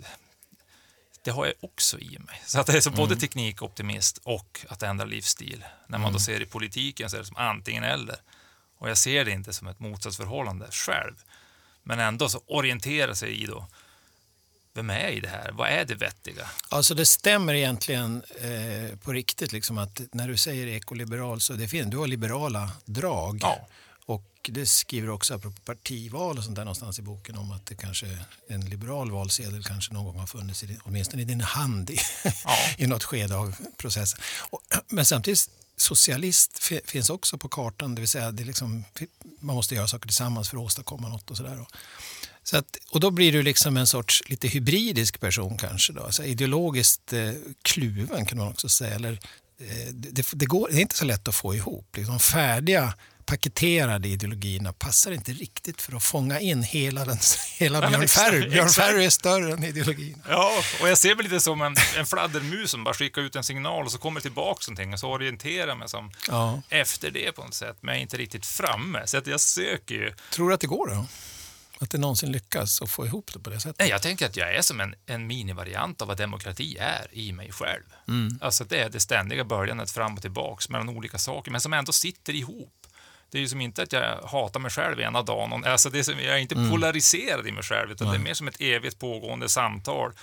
det 1.24 1.32
har 1.32 1.46
jag 1.46 1.56
också 1.62 2.00
i 2.00 2.20
mig. 2.20 2.42
Så 2.46 2.60
att 2.60 2.68
det 2.68 2.78
är 2.78 2.82
så 2.82 2.92
både 2.92 3.16
teknikoptimist 3.16 4.18
och 4.24 4.66
att 4.70 4.84
ändra 4.84 5.06
livsstil. 5.06 5.66
När 5.88 5.98
man 5.98 6.14
då 6.14 6.20
ser 6.20 6.42
i 6.42 6.46
politiken 6.46 7.10
så 7.10 7.16
är 7.16 7.20
det 7.20 7.26
som 7.26 7.38
antingen 7.38 7.84
eller. 7.84 8.16
Och 8.82 8.90
jag 8.90 8.98
ser 8.98 9.26
det 9.26 9.32
inte 9.32 9.54
som 9.54 9.68
ett 9.68 9.80
motsatsförhållande 9.80 10.68
själv. 10.72 11.14
Men 11.84 12.00
ändå 12.00 12.30
så 12.30 12.42
orientera 12.48 13.16
sig 13.16 13.44
i 13.44 13.46
då, 13.46 13.68
vem 14.74 14.90
är 14.90 15.08
i 15.10 15.20
det 15.20 15.28
här? 15.28 15.52
Vad 15.52 15.70
är 15.70 15.86
det 15.86 15.96
vettiga? 15.96 16.50
Alltså 16.70 16.94
det 16.94 17.06
stämmer 17.06 17.54
egentligen 17.54 18.24
eh, 18.42 18.98
på 18.98 19.14
riktigt 19.14 19.52
liksom 19.52 19.78
att 19.78 20.02
när 20.12 20.28
du 20.28 20.38
säger 20.38 20.68
ekoliberal 20.68 21.42
så 21.42 21.54
det 21.54 21.68
finns, 21.68 21.92
du 21.92 21.98
har 21.98 22.08
liberala 22.08 22.72
drag. 22.86 23.40
Ja. 23.42 23.68
Och 24.06 24.50
det 24.54 24.66
skriver 24.66 25.10
också 25.10 25.34
apropå 25.34 25.62
partival 25.66 26.38
och 26.38 26.44
sånt 26.44 26.56
där 26.56 26.66
någonstans 26.66 27.00
i 27.00 27.02
boken 27.02 27.38
om 27.38 27.52
att 27.52 27.66
det 27.66 27.76
kanske 27.76 28.18
en 28.48 28.62
liberal 28.62 29.12
valsedel 29.12 29.64
kanske 29.64 29.94
någon 29.94 30.06
gång 30.06 30.20
har 30.20 30.28
funnits, 30.28 30.64
i 30.64 30.66
din, 30.66 30.80
åtminstone 30.84 31.22
i 31.22 31.26
din 31.26 31.42
hand 31.42 31.90
i, 31.90 31.98
ja. 32.24 32.58
i 32.78 32.88
något 32.88 33.04
skede 33.04 33.36
av 33.36 33.56
processen. 33.78 34.20
Och, 34.50 34.62
men 34.88 35.06
samtidigt 35.06 35.50
socialist 35.82 36.64
finns 36.86 37.10
också 37.10 37.38
på 37.38 37.50
kartan, 37.50 37.96
det 37.96 38.02
vill 38.02 38.10
säga 38.10 38.32
det 38.32 38.44
liksom, 38.44 38.86
man 39.40 39.56
måste 39.56 39.76
göra 39.76 39.88
saker 39.88 40.08
tillsammans 40.08 40.50
för 40.50 40.58
att 40.58 40.64
åstadkomma 40.64 41.10
något 41.10 41.32
och 41.32 41.38
sådär. 41.38 41.66
Så 42.44 42.58
att, 42.58 42.78
och 42.90 43.00
då 43.00 43.12
blir 43.12 43.32
du 43.32 43.44
liksom 43.44 43.78
en 43.78 43.88
sorts 43.88 44.24
lite 44.26 44.48
hybridisk 44.48 45.20
person 45.20 45.58
kanske. 45.58 45.94
Då. 45.94 46.12
Så 46.12 46.24
ideologiskt 46.24 47.14
eh, 47.14 47.32
kluven 47.62 48.26
kan 48.26 48.38
man 48.38 48.48
också 48.48 48.70
säga. 48.70 48.96
Eller, 48.96 49.12
eh, 49.60 49.88
det, 49.94 50.28
det, 50.34 50.46
går, 50.46 50.70
det 50.72 50.78
är 50.78 50.82
inte 50.82 50.96
så 50.96 51.06
lätt 51.06 51.28
att 51.28 51.36
få 51.36 51.56
ihop. 51.56 51.98
Liksom, 51.98 52.20
färdiga 52.20 52.94
paketerade 53.32 54.08
ideologierna 54.08 54.74
passar 54.74 55.12
inte 55.12 55.32
riktigt 55.32 55.82
för 55.82 55.96
att 55.96 56.04
fånga 56.04 56.40
in 56.40 56.64
hela, 56.64 57.06
den, 57.06 57.18
hela 57.58 57.90
Björn 57.90 58.08
Ferry. 58.08 58.50
Björn 58.50 58.70
Ferry 58.70 59.06
är 59.06 59.10
större 59.10 59.54
än 59.54 59.64
ideologin. 59.64 60.22
Ja, 60.30 60.52
och 60.82 60.90
jag 60.90 60.98
ser 60.98 61.16
mig 61.16 61.24
lite 61.24 61.40
som 61.40 61.62
en, 61.62 61.76
en 61.98 62.06
fladdermus 62.06 62.72
som 62.72 62.84
bara 62.84 62.94
skickar 62.94 63.22
ut 63.22 63.36
en 63.36 63.44
signal 63.44 63.86
och 63.86 63.92
så 63.92 63.98
kommer 63.98 64.22
tillbaka 64.22 64.64
någonting 64.68 64.94
och 64.94 65.00
så 65.00 65.10
orienterar 65.10 65.76
mig 65.76 65.90
som 65.90 66.12
ja. 66.28 66.62
efter 66.70 67.12
det 67.12 67.32
på 67.32 67.44
något 67.44 67.54
sätt, 67.54 67.78
men 67.82 67.94
jag 67.94 67.98
är 67.98 68.02
inte 68.02 68.18
riktigt 68.18 68.46
framme. 68.46 69.02
Så 69.06 69.18
att 69.18 69.28
jag 69.28 69.40
söker 69.40 69.96
ju. 69.96 70.14
Tror 70.34 70.48
du 70.48 70.54
att 70.54 70.62
det 70.62 70.68
går 70.68 70.88
då? 70.88 71.06
Att 71.80 71.90
det 71.90 71.98
någonsin 71.98 72.32
lyckas 72.32 72.82
att 72.82 72.90
få 72.90 73.06
ihop 73.06 73.34
det 73.34 73.40
på 73.40 73.50
det 73.50 73.60
sättet? 73.60 73.90
Jag 73.90 74.02
tänker 74.02 74.26
att 74.26 74.38
jag 74.38 74.56
är 74.56 74.62
som 74.62 74.82
en, 74.82 74.96
en 75.06 75.28
minivariant 75.28 76.02
av 76.02 76.08
vad 76.08 76.18
demokrati 76.18 76.78
är 76.80 77.08
i 77.12 77.32
mig 77.32 77.52
själv. 77.52 77.84
Mm. 78.08 78.40
Alltså 78.42 78.64
det 78.64 78.80
är 78.80 78.90
det 78.90 79.00
ständiga 79.00 79.44
böljandet 79.44 79.92
fram 79.92 80.16
och 80.16 80.22
tillbaks 80.22 80.70
mellan 80.70 80.90
olika 80.90 81.18
saker, 81.18 81.52
men 81.52 81.62
som 81.62 81.74
ändå 81.74 81.92
sitter 81.92 82.36
ihop. 82.36 82.81
Det 83.32 83.38
är 83.38 83.42
ju 83.42 83.48
som 83.48 83.62
inte 83.62 83.84
att 83.84 83.94
jag 83.94 84.22
hatar 84.22 84.60
mig 84.60 84.72
själv 84.72 85.00
ena 85.00 85.22
dagen. 85.22 85.64
Alltså 85.66 85.90
det 85.90 86.00
är 86.00 86.04
som, 86.04 86.20
jag 86.20 86.36
är 86.36 86.38
inte 86.38 86.56
mm. 86.56 86.72
polariserad 86.72 87.48
i 87.48 87.52
mig 87.52 87.64
själv, 87.64 87.92
utan 87.92 88.08
Nej. 88.08 88.18
det 88.18 88.22
är 88.22 88.24
mer 88.24 88.34
som 88.34 88.48
ett 88.48 88.62
evigt 88.62 89.00
pågående 89.00 89.50
samtal. 89.50 90.14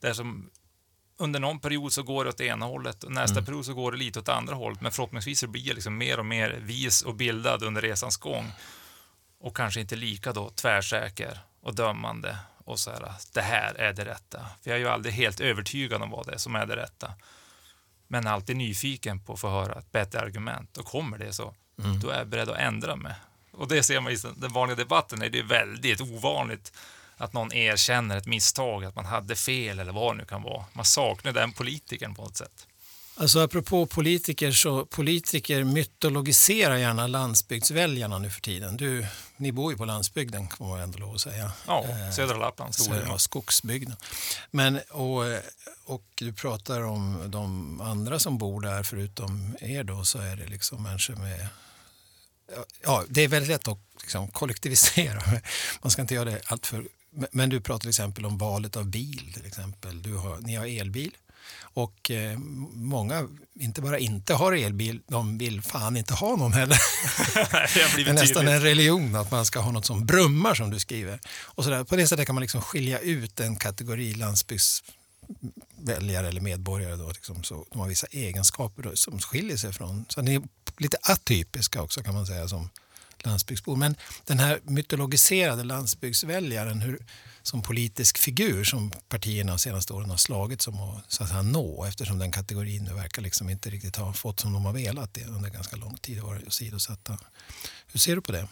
Där 0.00 0.12
som 0.12 0.50
under 1.18 1.40
någon 1.40 1.60
period 1.60 1.92
så 1.92 2.02
går 2.02 2.24
det 2.24 2.30
åt 2.30 2.40
ena 2.40 2.66
hållet 2.66 3.04
och 3.04 3.12
nästa 3.12 3.38
mm. 3.38 3.44
period 3.44 3.64
så 3.64 3.74
går 3.74 3.92
det 3.92 3.98
lite 3.98 4.18
åt 4.18 4.28
andra 4.28 4.54
hållet. 4.54 4.80
Men 4.80 4.92
förhoppningsvis 4.92 5.40
så 5.40 5.46
blir 5.46 5.66
jag 5.66 5.74
liksom 5.74 5.98
mer 5.98 6.18
och 6.18 6.26
mer 6.26 6.58
vis 6.62 7.02
och 7.02 7.14
bildad 7.14 7.62
under 7.62 7.82
resans 7.82 8.16
gång. 8.16 8.52
Och 9.40 9.56
kanske 9.56 9.80
inte 9.80 9.96
lika 9.96 10.32
då 10.32 10.50
tvärsäker 10.50 11.38
och 11.60 11.74
dömande 11.74 12.38
och 12.64 12.78
så 12.78 12.90
här, 12.90 13.12
det 13.32 13.40
här 13.40 13.74
är 13.74 13.92
det 13.92 14.04
rätta. 14.04 14.46
För 14.62 14.70
jag 14.70 14.74
är 14.76 14.80
ju 14.80 14.88
aldrig 14.88 15.14
helt 15.14 15.40
övertygad 15.40 16.02
om 16.02 16.10
vad 16.10 16.26
det 16.26 16.32
är 16.32 16.38
som 16.38 16.54
är 16.54 16.66
det 16.66 16.76
rätta. 16.76 17.12
Men 18.08 18.26
alltid 18.26 18.56
nyfiken 18.56 19.20
på 19.20 19.32
att 19.32 19.40
få 19.40 19.48
höra 19.48 19.78
ett 19.78 19.92
bättre 19.92 20.20
argument. 20.20 20.78
Och 20.78 20.86
kommer 20.86 21.18
det 21.18 21.32
så 21.32 21.54
mm. 21.84 22.00
då 22.00 22.10
är 22.10 22.18
jag 22.18 22.26
beredd 22.26 22.48
att 22.48 22.58
ändra 22.58 22.96
mig. 22.96 23.14
Och 23.52 23.68
det 23.68 23.82
ser 23.82 24.00
man 24.00 24.12
i 24.12 24.16
den 24.36 24.52
vanliga 24.52 24.76
debatten, 24.76 25.22
är 25.22 25.28
det 25.28 25.42
väldigt 25.42 26.00
ovanligt 26.00 26.72
att 27.16 27.32
någon 27.32 27.52
erkänner 27.52 28.16
ett 28.16 28.26
misstag, 28.26 28.84
att 28.84 28.96
man 28.96 29.04
hade 29.04 29.36
fel 29.36 29.78
eller 29.78 29.92
vad 29.92 30.14
det 30.14 30.18
nu 30.18 30.24
kan 30.24 30.42
vara. 30.42 30.64
Man 30.72 30.84
saknar 30.84 31.32
den 31.32 31.52
politikern 31.52 32.14
på 32.14 32.22
något 32.22 32.36
sätt. 32.36 32.66
Alltså 33.20 33.40
apropå 33.40 33.86
politiker, 33.86 34.52
så 34.52 34.86
politiker 34.86 35.64
mytologiserar 35.64 36.76
gärna 36.76 37.06
landsbygdsväljarna 37.06 38.18
nu 38.18 38.30
för 38.30 38.40
tiden. 38.40 38.76
Du, 38.76 39.06
ni 39.36 39.52
bor 39.52 39.72
ju 39.72 39.78
på 39.78 39.84
landsbygden 39.84 40.48
kan 40.48 40.68
man 40.68 40.80
ändå 40.80 40.98
lov 40.98 41.14
att 41.14 41.20
säga. 41.20 41.52
Ja, 41.66 41.84
eh, 41.84 42.10
södra 42.10 42.36
Lappland. 42.36 42.74
Södra 42.74 43.18
skogsbygden. 43.18 43.96
Men, 44.50 44.80
och, 44.90 45.22
och 45.84 46.04
du 46.14 46.32
pratar 46.32 46.82
om 46.82 47.30
de 47.30 47.80
andra 47.80 48.18
som 48.18 48.38
bor 48.38 48.60
där 48.60 48.82
förutom 48.82 49.56
er 49.60 49.84
då 49.84 50.04
så 50.04 50.18
är 50.18 50.36
det 50.36 50.46
liksom 50.46 50.82
människor 50.82 51.16
med 51.16 51.48
ja, 52.82 53.04
det 53.08 53.24
är 53.24 53.28
väldigt 53.28 53.48
lätt 53.48 53.68
att 53.68 53.78
liksom 54.00 54.28
kollektivisera. 54.28 55.22
Man 55.82 55.90
ska 55.90 56.02
inte 56.02 56.14
göra 56.14 56.30
det 56.30 56.40
alltför... 56.46 56.84
Men 57.10 57.50
du 57.50 57.60
pratar 57.60 57.80
till 57.80 57.88
exempel 57.88 58.26
om 58.26 58.38
valet 58.38 58.76
av 58.76 58.86
bil. 58.86 59.32
till 59.34 59.46
exempel. 59.46 60.02
Du 60.02 60.14
har, 60.14 60.38
ni 60.38 60.54
har 60.54 60.66
elbil. 60.66 61.10
Och 61.60 62.10
eh, 62.10 62.38
många, 62.72 63.28
inte 63.54 63.82
bara 63.82 63.98
inte 63.98 64.34
har 64.34 64.52
elbil, 64.52 65.00
de 65.06 65.38
vill 65.38 65.62
fan 65.62 65.96
inte 65.96 66.14
ha 66.14 66.36
någon 66.36 66.52
heller. 66.52 66.78
det 67.96 68.02
är 68.10 68.12
nästan 68.12 68.48
en 68.48 68.60
religion 68.60 69.16
att 69.16 69.30
man 69.30 69.44
ska 69.44 69.60
ha 69.60 69.72
något 69.72 69.86
som 69.86 70.06
brummar 70.06 70.54
som 70.54 70.70
du 70.70 70.78
skriver. 70.78 71.20
Och 71.28 71.64
så 71.64 71.70
där. 71.70 71.84
På 71.84 71.96
det 71.96 72.06
sättet 72.06 72.26
kan 72.26 72.34
man 72.34 72.42
liksom 72.42 72.62
skilja 72.62 72.98
ut 72.98 73.40
en 73.40 73.56
kategori 73.56 74.14
landsbygdsväljare 74.14 76.28
eller 76.28 76.40
medborgare. 76.40 76.96
Då, 76.96 77.08
liksom, 77.08 77.44
så 77.44 77.66
de 77.70 77.80
har 77.80 77.88
vissa 77.88 78.06
egenskaper 78.10 78.82
då, 78.82 78.96
som 78.96 79.20
skiljer 79.20 79.56
sig 79.56 79.72
från... 79.72 80.04
Så 80.08 80.22
ni 80.22 80.40
lite 80.78 80.96
atypiska 81.02 81.82
också 81.82 82.02
kan 82.02 82.14
man 82.14 82.26
säga 82.26 82.48
som 82.48 82.70
landsbygdsbor. 83.18 83.76
Men 83.76 83.96
den 84.24 84.38
här 84.38 84.60
mytologiserade 84.62 85.64
landsbygdsväljaren, 85.64 86.80
hur, 86.80 86.98
som 87.42 87.62
politisk 87.62 88.18
figur 88.18 88.64
som 88.64 88.90
partierna 89.08 89.52
de 89.52 89.58
senaste 89.58 89.92
åren 89.92 90.10
har 90.10 90.16
slagit 90.16 90.62
som 90.62 90.80
att, 90.80 91.12
så 91.12 91.22
att 91.22 91.28
säga, 91.28 91.42
nå 91.42 91.84
eftersom 91.84 92.18
den 92.18 92.32
kategorin 92.32 92.84
nu 92.84 92.94
verkar 92.94 93.22
liksom 93.22 93.48
inte 93.48 93.70
riktigt 93.70 93.96
ha 93.96 94.12
fått 94.12 94.40
som 94.40 94.52
de 94.52 94.64
har 94.64 94.72
velat 94.72 95.14
det 95.14 95.24
under 95.24 95.50
ganska 95.50 95.76
lång 95.76 95.96
tid 95.96 96.20
och 96.20 96.28
varit 96.28 96.46
åsidosatta. 96.46 97.18
Hur 97.86 98.00
ser 98.00 98.14
du 98.14 98.22
på 98.22 98.32
det? 98.32 98.48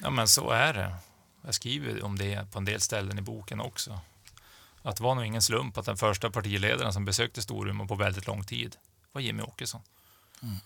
Ja, 0.00 0.10
men 0.10 0.28
så 0.28 0.50
är 0.50 0.74
det. 0.74 0.96
Jag 1.44 1.54
skriver 1.54 2.04
om 2.04 2.18
det 2.18 2.52
på 2.52 2.58
en 2.58 2.64
del 2.64 2.80
ställen 2.80 3.18
i 3.18 3.22
boken 3.22 3.60
också. 3.60 4.00
Att 4.82 4.96
det 4.96 5.02
var 5.02 5.14
nog 5.14 5.24
ingen 5.24 5.42
slump 5.42 5.78
att 5.78 5.86
den 5.86 5.96
första 5.96 6.30
partiledaren 6.30 6.92
som 6.92 7.04
besökte 7.04 7.42
Storuman 7.42 7.88
på 7.88 7.94
väldigt 7.94 8.26
lång 8.26 8.44
tid 8.44 8.76
var 9.12 9.20
Jimmy 9.20 9.42
Åkesson. 9.42 9.80
Mm. 10.42 10.56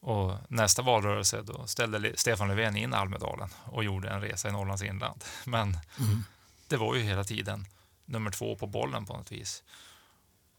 Och 0.00 0.38
nästa 0.48 0.82
valrörelse 0.82 1.42
då 1.42 1.66
ställde 1.66 2.12
Stefan 2.16 2.48
Löfven 2.48 2.76
in 2.76 2.94
Almedalen 2.94 3.48
och 3.64 3.84
gjorde 3.84 4.08
en 4.08 4.20
resa 4.20 4.48
i 4.48 4.52
Norrlands 4.52 4.82
inland. 4.82 5.24
Men 5.44 5.78
mm. 5.98 6.24
det 6.68 6.76
var 6.76 6.94
ju 6.94 7.02
hela 7.02 7.24
tiden 7.24 7.66
nummer 8.04 8.30
två 8.30 8.56
på 8.56 8.66
bollen 8.66 9.06
på 9.06 9.16
något 9.16 9.32
vis. 9.32 9.62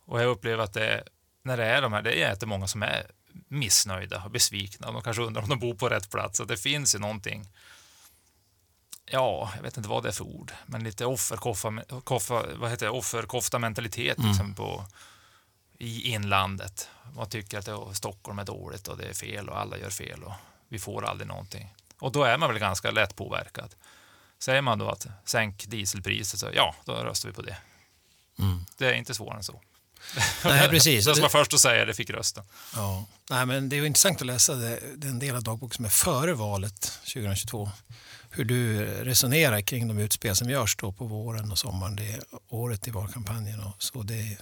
Och 0.05 0.21
jag 0.21 0.27
upplever 0.27 0.63
att 0.63 0.73
det, 0.73 1.03
när 1.43 1.57
det 1.57 1.65
är 1.65 1.81
de 1.81 1.93
här, 1.93 2.01
det 2.01 2.11
är 2.11 2.29
jättemånga 2.29 2.67
som 2.67 2.83
är 2.83 3.11
missnöjda 3.47 4.23
och 4.23 4.31
besvikna. 4.31 4.91
De 4.91 5.01
kanske 5.01 5.23
undrar 5.23 5.43
om 5.43 5.49
de 5.49 5.59
bor 5.59 5.73
på 5.73 5.89
rätt 5.89 6.09
plats. 6.09 6.39
Att 6.39 6.47
det 6.47 6.57
finns 6.57 6.95
ju 6.95 6.99
någonting, 6.99 7.47
ja, 9.05 9.51
jag 9.55 9.63
vet 9.63 9.77
inte 9.77 9.89
vad 9.89 10.03
det 10.03 10.09
är 10.09 10.13
för 10.13 10.23
ord, 10.23 10.51
men 10.65 10.83
lite 10.83 11.05
offerkoffa, 11.05 11.83
koffa, 12.03 12.45
vad 12.55 12.69
heter 12.69 12.85
det, 12.85 12.91
offerkofta 12.91 13.59
mentalitet 13.59 14.17
mm. 14.17 14.29
liksom 14.29 14.53
på 14.53 14.85
i 15.79 16.11
inlandet. 16.13 16.89
Man 17.15 17.29
tycker 17.29 17.57
att 17.57 17.97
Stockholm 17.97 18.39
är 18.39 18.45
dåligt 18.45 18.88
och 18.88 18.97
det 18.97 19.05
är 19.05 19.13
fel 19.13 19.49
och 19.49 19.59
alla 19.59 19.77
gör 19.77 19.89
fel 19.89 20.23
och 20.23 20.33
vi 20.67 20.79
får 20.79 21.05
aldrig 21.05 21.27
någonting. 21.27 21.73
Och 21.99 22.11
då 22.11 22.23
är 22.23 22.38
man 22.38 22.49
väl 22.49 22.59
ganska 22.59 22.91
lätt 22.91 23.15
påverkad. 23.15 23.75
Säger 24.39 24.61
man 24.61 24.79
då 24.79 24.89
att 24.89 25.07
sänk 25.25 25.65
dieselpriset, 25.67 26.39
så 26.39 26.49
ja, 26.53 26.75
då 26.85 26.93
röstar 26.93 27.29
vi 27.29 27.35
på 27.35 27.41
det. 27.41 27.57
Mm. 28.39 28.65
Det 28.77 28.85
är 28.85 28.93
inte 28.93 29.13
svårare 29.13 29.38
än 29.38 29.43
så. 29.43 29.61
Nej, 30.43 30.69
precis. 30.69 31.05
Den 31.05 31.15
som 31.15 31.21
var 31.21 31.29
först 31.29 31.53
att 31.53 31.59
säga 31.59 31.85
det 31.85 31.93
fick 31.93 32.09
rösten. 32.09 32.43
Ja. 32.75 33.05
Nej, 33.29 33.45
men 33.45 33.69
det 33.69 33.77
är 33.77 33.85
intressant 33.85 34.21
att 34.21 34.27
läsa 34.27 34.55
det, 34.55 34.79
den 34.95 35.19
del 35.19 35.35
av 35.35 35.43
dagboken 35.43 35.75
som 35.75 35.85
är 35.85 35.89
före 35.89 36.33
valet 36.33 36.81
2022. 36.81 37.69
Hur 38.29 38.45
du 38.45 38.85
resonerar 38.85 39.61
kring 39.61 39.88
de 39.88 39.97
utspel 39.97 40.35
som 40.35 40.49
görs 40.49 40.75
då 40.75 40.91
på 40.91 41.05
våren 41.05 41.51
och 41.51 41.57
sommaren. 41.57 41.95
Det 41.95 42.19
året 42.49 42.88
i 42.88 42.91
valkampanjen. 42.91 43.59
Och 43.59 43.83
så 43.83 44.03
det 44.03 44.38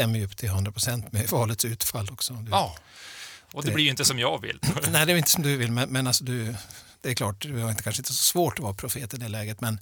stämmer 0.00 0.18
ju 0.18 0.24
upp 0.24 0.36
till 0.36 0.48
100 0.48 0.72
procent 0.72 1.12
med 1.12 1.28
valets 1.28 1.64
utfall 1.64 2.08
också. 2.12 2.32
Du, 2.32 2.50
ja, 2.50 2.76
och 3.52 3.62
det, 3.62 3.68
det, 3.68 3.74
blir 3.74 3.84
ju 3.84 3.90
inte 3.90 4.04
som 4.04 4.18
jag 4.18 4.40
vill. 4.40 4.60
nej, 4.90 5.06
det 5.06 5.12
är 5.12 5.16
inte 5.16 5.30
som 5.30 5.42
du 5.42 5.56
vill, 5.56 5.72
men, 5.72 5.88
men 5.88 6.06
alltså 6.06 6.24
du, 6.24 6.54
det 7.00 7.10
är 7.10 7.14
klart, 7.14 7.42
det 7.42 7.52
var 7.52 7.70
inte, 7.70 7.82
kanske 7.82 8.00
inte 8.00 8.12
så 8.12 8.22
svårt 8.22 8.58
att 8.58 8.62
vara 8.62 8.74
profet 8.74 9.14
i 9.14 9.16
det 9.16 9.28
läget, 9.28 9.60
men 9.60 9.80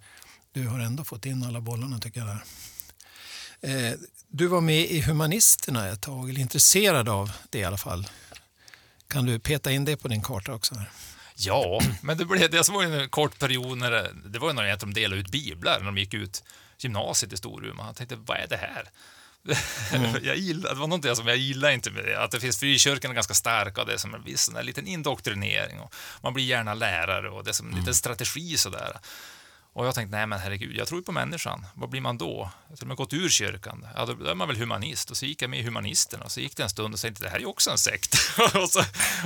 du 0.52 0.66
har 0.66 0.81
ändå 0.81 1.04
fått 1.04 1.26
in 1.26 1.42
alla 1.42 1.61
bollarna 1.61 1.98
tycker 1.98 2.20
jag. 2.20 2.31
Eh, 3.70 3.92
du 4.28 4.46
var 4.46 4.61
med 4.61 4.90
i 4.90 5.00
Humanisterna 5.00 5.88
ett 5.88 6.00
tag, 6.00 6.31
eller 6.31 6.40
intresserad 6.40 7.09
av 7.09 7.31
det 7.50 7.59
i 7.59 7.64
alla 7.64 7.78
fall. 7.78 8.09
Kan 9.09 9.26
du 9.26 9.38
peta 9.38 9.72
in 9.72 9.85
det 9.85 9.96
på 9.96 10.09
din 10.09 10.22
karta 10.22 10.52
också? 10.52 10.74
Här? 10.74 10.90
Ja, 11.37 11.81
men 12.02 12.18
det, 12.18 12.24
blev, 12.24 12.50
det 12.50 12.68
var 12.68 12.83
en 12.83 13.09
kort 13.09 13.38
period 13.38 13.78
när 13.78 13.90
det, 13.90 14.11
det 14.24 14.38
var 14.38 14.52
när 14.52 14.76
de 14.76 14.94
delade 14.94 15.20
ut 15.20 15.31
biblar 15.31 15.78
när 15.78 15.87
de 15.87 15.98
gick 15.98 16.14
ut 16.14 16.44
gymnasiet 16.78 17.33
i 17.33 17.37
Storuman. 17.37 17.87
Jag 17.87 17.96
tänkte, 17.96 18.16
vad 18.16 18.37
är 18.37 18.46
det 18.48 18.57
här? 18.57 18.90
Mm. 19.93 20.11
jag 20.23 20.37
gillar, 20.37 20.75
det 20.75 20.81
var 20.81 20.87
någonting 20.87 21.17
som 21.17 21.27
jag 21.27 21.37
gillar 21.37 21.71
inte 21.71 21.91
med 21.91 22.05
det. 22.05 22.23
Att 22.23 22.31
det 22.31 22.41
finns 22.41 22.59
frikyrkan 22.59 23.11
är 23.11 23.15
ganska 23.15 23.35
stark 23.35 23.79
och 23.79 23.87
det 23.87 23.93
är 23.93 23.97
som 23.97 24.15
en 24.15 24.23
viss 24.23 24.51
en 24.57 24.67
liten 24.67 24.87
indoktrinering. 24.87 25.81
Och 25.81 25.95
man 26.23 26.35
blir 26.35 26.45
gärna 26.45 26.75
lärare 26.75 27.31
och 27.31 27.45
det 27.45 27.51
är 27.51 27.53
som 27.53 27.67
en 27.67 27.73
mm. 27.73 27.81
liten 27.81 27.95
strategi 27.95 28.57
sådär. 28.57 28.97
Och 29.79 29.87
jag 29.87 29.95
tänkte, 29.95 30.17
nej 30.17 30.27
men 30.27 30.38
herregud, 30.38 30.77
jag 30.77 30.88
tror 30.88 31.03
på 31.03 31.12
människan. 31.12 31.67
Vad 31.75 31.91
blir 31.91 32.01
man 32.01 32.19
då? 32.19 32.51
Jag 32.81 32.88
har 32.88 32.95
gått 32.95 33.12
ur 33.12 33.29
kyrkan. 33.29 33.87
Ja, 33.97 34.07
då 34.07 34.25
är 34.25 34.35
man 34.35 34.49
väl 34.49 34.57
humanist. 34.57 35.11
Och 35.11 35.17
så 35.17 35.27
gick 35.27 35.43
jag 35.43 35.51
med 35.51 35.61
i 35.61 35.62
Humanisterna. 35.62 36.25
Och 36.25 36.33
så 36.33 36.41
gick 36.41 36.57
det 36.57 36.62
en 36.62 36.71
stund 36.71 36.95
och 36.95 37.01
tänkte, 37.01 37.23
det 37.23 37.29
här 37.29 37.37
är 37.37 37.41
ju 37.41 37.47
också 37.47 37.71
en 37.71 37.79
sekt. 37.79 38.14
och 38.38 38.69
så, 38.69 38.81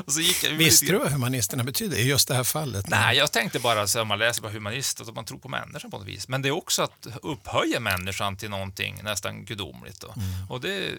och 0.06 0.12
så 0.12 0.20
gick 0.20 0.44
jag, 0.44 0.50
Visste 0.50 0.86
du 0.86 0.98
vad 0.98 1.12
Humanisterna 1.12 1.64
betyder 1.64 1.96
i 1.96 2.08
just 2.08 2.28
det 2.28 2.34
här 2.34 2.44
fallet? 2.44 2.88
Nej, 2.88 3.16
jag 3.16 3.32
tänkte 3.32 3.58
bara, 3.58 3.86
så 3.86 4.02
om 4.02 4.08
man 4.08 4.18
läser 4.18 4.42
på 4.42 4.48
humanist, 4.48 5.00
att 5.00 5.14
man 5.14 5.24
tror 5.24 5.38
på 5.38 5.48
människan 5.48 5.90
på 5.90 5.98
något 5.98 6.06
vis. 6.06 6.28
Men 6.28 6.42
det 6.42 6.48
är 6.48 6.52
också 6.52 6.82
att 6.82 7.06
upphöja 7.22 7.80
människan 7.80 8.36
till 8.36 8.50
någonting 8.50 9.00
nästan 9.02 9.44
gudomligt. 9.44 10.04
Mm. 10.04 10.16
Och 10.48 10.60
det 10.60 10.90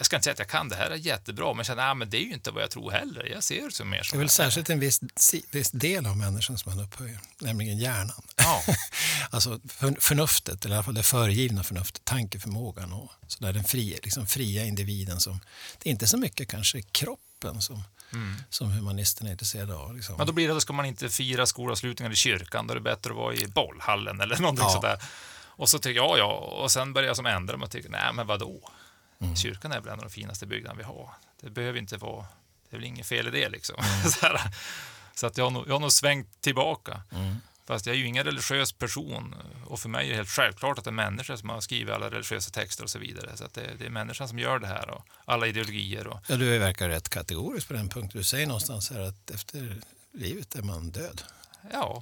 jag 0.00 0.06
ska 0.06 0.16
inte 0.16 0.24
säga 0.24 0.32
att 0.32 0.38
jag 0.38 0.48
kan 0.48 0.68
det 0.68 0.76
här 0.76 0.90
är 0.90 0.96
jättebra, 0.96 1.46
men 1.46 1.56
jag 1.56 1.66
känner 1.66 1.90
ah, 1.90 2.04
det 2.04 2.16
är 2.16 2.20
ju 2.20 2.32
inte 2.32 2.50
vad 2.50 2.62
jag 2.62 2.70
tror 2.70 2.90
heller. 2.90 3.24
Jag 3.24 3.42
ser 3.44 3.64
det 3.64 3.72
som 3.72 3.90
mer 3.90 4.02
som... 4.02 4.16
Det 4.16 4.18
är 4.18 4.24
väl 4.24 4.28
särskilt 4.28 4.70
en 4.70 4.80
viss, 4.80 5.00
viss 5.50 5.70
del 5.70 6.06
av 6.06 6.16
människan 6.16 6.58
som 6.58 6.74
man 6.74 6.84
upphöjer, 6.84 7.20
nämligen 7.40 7.78
hjärnan. 7.78 8.22
Ja. 8.36 8.62
alltså 9.30 9.60
för, 9.68 10.00
förnuftet, 10.00 10.64
eller 10.64 10.74
i 10.74 10.76
alla 10.76 10.84
fall 10.84 10.94
det 10.94 11.02
föregivna 11.02 11.62
förnuftet, 11.62 12.04
tankeförmågan 12.04 12.92
och 12.92 13.12
så 13.26 13.44
där, 13.44 13.52
den 13.52 13.64
fria, 13.64 13.98
liksom 14.02 14.26
fria 14.26 14.64
individen. 14.64 15.20
Som, 15.20 15.40
det 15.78 15.88
är 15.88 15.90
inte 15.90 16.06
så 16.06 16.16
mycket 16.16 16.48
kanske 16.48 16.82
kroppen 16.82 17.60
som, 17.60 17.82
mm. 18.12 18.34
som 18.50 18.70
humanisterna 18.70 19.30
är 19.30 19.32
intresserade 19.32 19.74
av. 19.74 19.96
Liksom. 19.96 20.14
Men 20.16 20.26
då 20.26 20.32
blir 20.32 20.48
det, 20.48 20.54
då 20.54 20.60
ska 20.60 20.72
man 20.72 20.86
inte 20.86 21.08
fira 21.08 21.46
skolavslutningar 21.46 22.12
i 22.12 22.16
kyrkan, 22.16 22.66
då 22.66 22.72
är 22.72 22.76
det 22.76 22.80
bättre 22.80 23.10
att 23.10 23.16
vara 23.16 23.34
i 23.34 23.46
bollhallen 23.46 24.20
eller 24.20 24.36
någonting 24.40 24.64
ja. 24.64 24.72
sådär. 24.72 24.98
Och 25.42 25.68
så 25.68 25.78
tycker 25.78 26.00
jag, 26.00 26.18
ja, 26.18 26.32
och 26.62 26.70
sen 26.70 26.92
börjar 26.92 27.06
jag 27.06 27.16
som 27.16 27.26
ändra 27.26 27.56
mig 27.56 27.64
och 27.64 27.70
tycker, 27.70 27.88
nej 27.88 28.12
men 28.12 28.26
vadå? 28.26 28.70
Mm. 29.20 29.36
Kyrkan 29.36 29.72
är 29.72 29.80
väl 29.80 29.92
en 29.92 29.98
av 29.98 30.04
de 30.04 30.10
finaste 30.10 30.46
byggnaderna 30.46 30.78
vi 30.78 30.84
har. 30.84 31.10
Det 31.40 31.50
behöver 31.50 31.78
inte 31.78 31.96
vara, 31.96 32.26
det 32.70 32.76
är 32.76 32.78
väl 32.78 32.86
inget 32.86 33.06
fel 33.06 33.28
i 33.28 33.30
det 33.30 33.48
liksom. 33.48 33.76
Mm. 33.78 34.10
så, 34.10 34.38
så, 35.14 35.26
att 35.26 35.38
jag 35.38 35.44
har, 35.44 35.50
nog, 35.50 35.68
jag 35.68 35.72
har 35.72 35.80
nog 35.80 35.92
svängt 35.92 36.40
tillbaka. 36.40 37.02
Mm. 37.12 37.36
Fast 37.66 37.86
jag 37.86 37.94
är 37.94 37.98
ju 38.00 38.06
ingen 38.06 38.24
religiös 38.24 38.72
person 38.72 39.34
och 39.66 39.80
för 39.80 39.88
mig 39.88 40.06
är 40.06 40.10
det 40.10 40.16
helt 40.16 40.28
självklart 40.28 40.78
att 40.78 40.84
det 40.84 40.90
är 40.90 40.92
människor 40.92 41.36
som 41.36 41.48
har 41.48 41.60
skrivit 41.60 41.94
alla 41.94 42.10
religiösa 42.10 42.50
texter 42.50 42.84
och 42.84 42.90
så 42.90 42.98
vidare. 42.98 43.36
Så 43.36 43.44
att 43.44 43.54
det, 43.54 43.74
det 43.78 43.86
är 43.86 43.90
människan 43.90 44.28
som 44.28 44.38
gör 44.38 44.58
det 44.58 44.66
här 44.66 44.90
och 44.90 45.06
alla 45.24 45.46
ideologier. 45.46 46.06
Och... 46.06 46.20
Ja, 46.26 46.36
du 46.36 46.58
verkar 46.58 46.88
rätt 46.88 47.08
kategorisk 47.08 47.68
på 47.68 47.74
den 47.74 47.88
punkten. 47.88 48.18
Du 48.18 48.24
säger 48.24 48.46
någonstans 48.46 48.90
här 48.90 49.00
att 49.00 49.30
efter 49.30 49.80
livet 50.12 50.54
är 50.54 50.62
man 50.62 50.90
död. 50.90 51.22
Ja, 51.72 52.00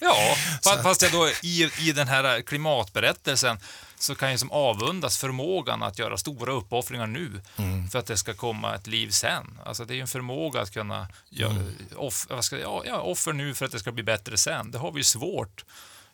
ja 0.00 0.36
fast 0.82 1.02
jag 1.02 1.12
då 1.12 1.28
i, 1.42 1.70
i 1.78 1.92
den 1.92 2.08
här 2.08 2.42
klimatberättelsen 2.42 3.58
så 3.98 4.14
kan 4.14 4.30
jag 4.30 4.40
som 4.40 4.50
avundas 4.50 5.18
förmågan 5.18 5.82
att 5.82 5.98
göra 5.98 6.16
stora 6.16 6.52
uppoffringar 6.52 7.06
nu 7.06 7.42
mm. 7.56 7.88
för 7.88 7.98
att 7.98 8.06
det 8.06 8.16
ska 8.16 8.34
komma 8.34 8.74
ett 8.74 8.86
liv 8.86 9.10
sen. 9.10 9.58
Alltså 9.64 9.84
det 9.84 9.94
är 9.94 10.00
en 10.00 10.08
förmåga 10.08 10.60
att 10.60 10.72
kunna 10.72 11.08
göra 11.28 11.50
mm. 11.50 11.74
off, 11.96 12.26
ska, 12.40 12.58
ja, 12.58 12.82
ja, 12.86 13.00
offer 13.00 13.32
nu 13.32 13.54
för 13.54 13.66
att 13.66 13.72
det 13.72 13.78
ska 13.78 13.92
bli 13.92 14.02
bättre 14.02 14.36
sen. 14.36 14.70
Det 14.70 14.78
har 14.78 14.92
vi 14.92 15.04
svårt 15.04 15.64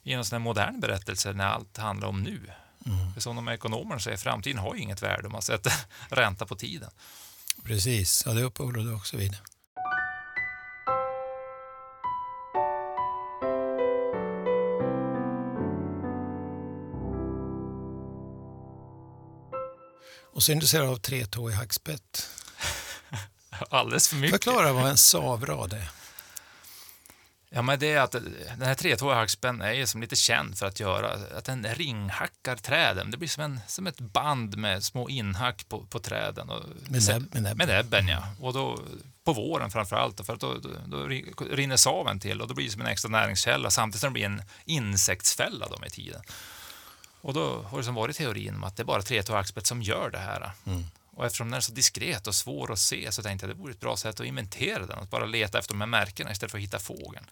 i 0.02 0.12
en 0.12 0.24
sån 0.24 0.36
här 0.36 0.44
modern 0.44 0.80
berättelse 0.80 1.32
när 1.32 1.46
allt 1.46 1.76
handlar 1.76 2.08
om 2.08 2.22
nu. 2.22 2.40
Mm. 2.86 3.20
Som 3.20 3.36
de 3.36 3.48
ekonomerna 3.48 4.00
säger, 4.00 4.16
framtiden 4.16 4.58
har 4.58 4.74
ju 4.74 4.80
inget 4.80 5.02
värde 5.02 5.26
om 5.26 5.32
man 5.32 5.42
sätter 5.42 5.72
ränta 6.08 6.46
på 6.46 6.56
tiden. 6.56 6.90
Precis, 7.64 8.22
ja, 8.26 8.32
det 8.32 8.42
uppehåller 8.42 8.78
du 8.78 8.94
också 8.94 9.16
vid. 9.16 9.36
Och 20.36 20.42
så 20.42 20.52
är 20.52 20.54
intresserad 20.54 20.88
av 20.88 20.96
tretåig 20.96 21.54
hackspett. 21.54 22.30
Alldeles 23.70 24.08
för 24.08 24.16
mycket. 24.16 24.44
Förklara 24.44 24.72
vad 24.72 24.90
en 24.90 24.96
savrad 24.96 25.72
är. 25.72 25.90
Ja, 27.50 27.62
men 27.62 27.78
det 27.78 27.92
är 27.92 28.00
att 28.00 28.12
den 28.12 28.62
här 28.62 28.74
tretåiga 28.74 29.14
hackspän 29.14 29.60
är 29.60 29.72
ju 29.72 29.86
som 29.86 30.00
lite 30.00 30.16
känd 30.16 30.58
för 30.58 30.66
att 30.66 30.80
göra 30.80 31.10
att 31.38 31.44
den 31.44 31.64
ringhackar 31.64 32.56
träden. 32.56 33.10
Det 33.10 33.16
blir 33.16 33.28
som, 33.28 33.42
en, 33.42 33.60
som 33.66 33.86
ett 33.86 34.00
band 34.00 34.56
med 34.56 34.84
små 34.84 35.08
inhack 35.08 35.68
på, 35.68 35.86
på 35.86 35.98
träden. 35.98 36.50
Och, 36.50 36.62
med, 36.88 37.08
näbb, 37.08 37.34
med, 37.34 37.42
näbben. 37.42 37.56
med 37.56 37.68
näbben. 37.68 38.08
ja. 38.08 38.22
Och 38.40 38.52
då, 38.52 38.80
på 39.24 39.32
våren 39.32 39.70
framför 39.70 39.96
allt, 39.96 40.26
för 40.26 40.34
att 40.34 40.40
då, 40.40 40.54
då, 40.54 40.70
då 40.86 41.06
rinner 41.50 41.76
saven 41.76 42.20
till 42.20 42.40
och 42.40 42.48
då 42.48 42.54
blir 42.54 42.64
det 42.64 42.72
som 42.72 42.80
en 42.80 42.86
extra 42.86 43.08
näringskälla 43.08 43.70
samtidigt 43.70 44.00
som 44.00 44.10
det 44.12 44.14
blir 44.14 44.26
en 44.26 44.42
insektsfälla 44.64 45.68
då 45.68 45.78
med 45.78 45.92
tiden. 45.92 46.22
Och 47.26 47.34
då 47.34 47.62
har 47.62 47.78
det 47.78 47.84
som 47.84 47.94
varit 47.94 48.16
teorin 48.16 48.54
om 48.54 48.64
att 48.64 48.76
det 48.76 48.82
är 48.82 48.84
bara 48.84 49.02
3 49.02 49.22
som 49.62 49.82
gör 49.82 50.10
det 50.10 50.18
här. 50.18 50.50
Mm. 50.66 50.84
Och 51.16 51.26
eftersom 51.26 51.50
den 51.50 51.56
är 51.56 51.60
så 51.60 51.72
diskret 51.72 52.26
och 52.26 52.34
svår 52.34 52.72
att 52.72 52.78
se 52.78 53.12
så 53.12 53.22
tänkte 53.22 53.46
jag 53.46 53.50
att 53.50 53.56
det 53.56 53.62
vore 53.62 53.72
ett 53.72 53.80
bra 53.80 53.96
sätt 53.96 54.20
att 54.20 54.26
inventera 54.26 54.86
den, 54.86 54.98
att 54.98 55.10
bara 55.10 55.24
leta 55.24 55.58
efter 55.58 55.74
de 55.74 55.80
här 55.80 55.88
märkena 55.88 56.32
istället 56.32 56.50
för 56.50 56.58
att 56.58 56.64
hitta 56.64 56.78
fågeln. 56.78 57.26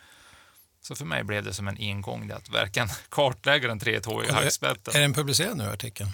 Så 0.82 0.94
för 0.94 1.04
mig 1.04 1.24
blev 1.24 1.44
det 1.44 1.54
som 1.54 1.68
en 1.68 1.78
ingång 1.78 2.30
att 2.30 2.48
verkligen 2.48 2.88
kartlägga 3.08 3.68
den 3.68 3.78
tretåiga 3.78 4.32
hackspetten. 4.32 4.96
Är 4.96 5.00
den 5.00 5.14
publicerad 5.14 5.56
nu, 5.56 5.64
artikeln? 5.64 6.10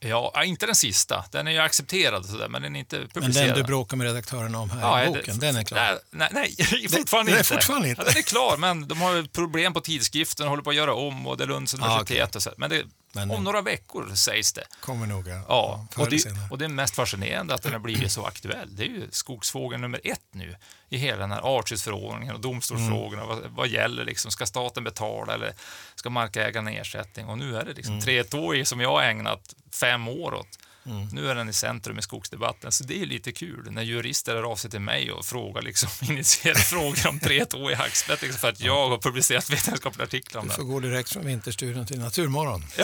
Ja, 0.00 0.44
inte 0.44 0.66
den 0.66 0.74
sista. 0.74 1.24
Den 1.30 1.46
är 1.46 1.50
ju 1.50 1.58
accepterad, 1.58 2.26
sådär, 2.26 2.48
men 2.48 2.62
den 2.62 2.76
är 2.76 2.80
inte 2.80 2.96
publicerad. 2.96 3.34
Men 3.34 3.46
den 3.46 3.56
du 3.56 3.62
bråkar 3.62 3.96
med 3.96 4.06
redaktörerna 4.06 4.58
om 4.58 4.70
här 4.70 4.80
ja, 4.80 5.04
i 5.04 5.06
boken, 5.06 5.38
det, 5.38 5.46
den 5.46 5.56
är 5.56 5.62
klar? 5.62 5.98
Nej, 6.10 6.28
nej, 6.32 6.54
nej 6.58 6.88
fortfarande 6.88 7.32
det, 7.32 7.38
inte. 7.38 7.54
är 7.54 7.56
fortfarande 7.56 7.88
inte. 7.88 8.02
Ja, 8.02 8.08
den 8.08 8.16
är 8.16 8.22
klar, 8.22 8.56
men 8.56 8.88
de 8.88 9.00
har 9.00 9.22
problem 9.22 9.72
på 9.72 9.80
tidskriften 9.80 10.46
och 10.46 10.50
håller 10.50 10.62
på 10.62 10.70
att 10.70 10.76
göra 10.76 10.94
om 10.94 11.26
och 11.26 11.36
det 11.36 11.44
är 11.44 11.48
Lunds 11.48 11.74
universitet. 11.74 12.20
Ah, 12.20 12.24
okay. 12.24 12.36
och 12.36 12.42
så. 12.42 12.50
Men 12.56 12.70
det, 12.70 12.84
men, 13.12 13.30
om 13.30 13.44
några 13.44 13.62
veckor 13.62 14.14
sägs 14.14 14.52
det. 14.52 14.64
Kommer 14.80 15.06
nog, 15.06 15.28
ja. 15.28 15.44
ja 15.48 15.86
och, 15.96 16.10
det, 16.10 16.24
och 16.50 16.58
det 16.58 16.64
är 16.64 16.68
mest 16.68 16.94
fascinerande 16.94 17.54
att 17.54 17.62
den 17.62 17.72
har 17.72 17.80
blivit 17.80 18.12
så 18.12 18.24
aktuell. 18.24 18.76
Det 18.76 18.82
är 18.82 18.88
ju 18.88 19.08
skogsfågeln 19.10 19.82
nummer 19.82 20.00
ett 20.04 20.20
nu 20.30 20.56
i 20.88 20.96
hela 20.96 21.18
den 21.18 21.30
här 21.30 21.40
artskyddsförordningen 21.40 22.34
och 22.34 22.40
domstolsfrågorna. 22.40 23.22
Mm. 23.22 23.36
Vad, 23.36 23.50
vad, 23.50 23.68
gäller 23.68 24.04
liksom? 24.04 24.30
Ska 24.30 24.46
staten 24.46 24.84
betala 24.84 25.34
eller 25.34 25.52
ska 25.94 26.10
markägarna 26.10 26.70
ersättning? 26.70 27.26
Och 27.26 27.38
nu 27.38 27.56
är 27.56 27.64
det 27.64 27.72
liksom 27.72 27.94
mm. 27.94 28.04
tretåig 28.04 28.66
som 28.66 28.80
jag 28.80 28.90
har 28.90 29.02
ägnat 29.02 29.54
fem 29.72 30.08
år 30.08 30.34
åt. 30.34 30.58
Mm. 30.86 31.08
Nu 31.12 31.28
är 31.30 31.34
den 31.34 31.48
i 31.48 31.52
centrum 31.52 31.98
i 31.98 32.02
skogsdebatten, 32.02 32.72
så 32.72 32.84
det 32.84 33.02
är 33.02 33.06
lite 33.06 33.32
kul 33.32 33.70
när 33.70 33.82
jurister 33.82 34.36
är 34.36 34.42
av 34.42 34.56
sig 34.56 34.70
till 34.70 34.80
mig 34.80 35.12
och 35.12 35.24
frågar, 35.24 35.62
liksom, 35.62 35.88
initierar 36.12 36.54
frågor 36.54 37.08
om 37.08 37.20
tretåig 37.20 37.74
hackspett 37.74 38.22
liksom, 38.22 38.40
för 38.40 38.48
att 38.48 38.60
jag 38.60 38.88
har 38.88 38.98
publicerat 38.98 39.50
vetenskapliga 39.50 40.04
artiklar 40.04 40.40
om 40.40 40.48
det. 40.48 40.54
Du 40.54 40.56
får 40.56 40.64
gå 40.64 40.80
direkt 40.80 41.12
från 41.12 41.26
Vinterstudion 41.26 41.86
till 41.86 42.00
Naturmorgon. 42.00 42.64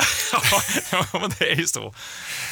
ja, 0.93 1.07
men 1.13 1.31
det 1.39 1.53
är 1.53 1.57
ju 1.57 1.67
så. 1.67 1.95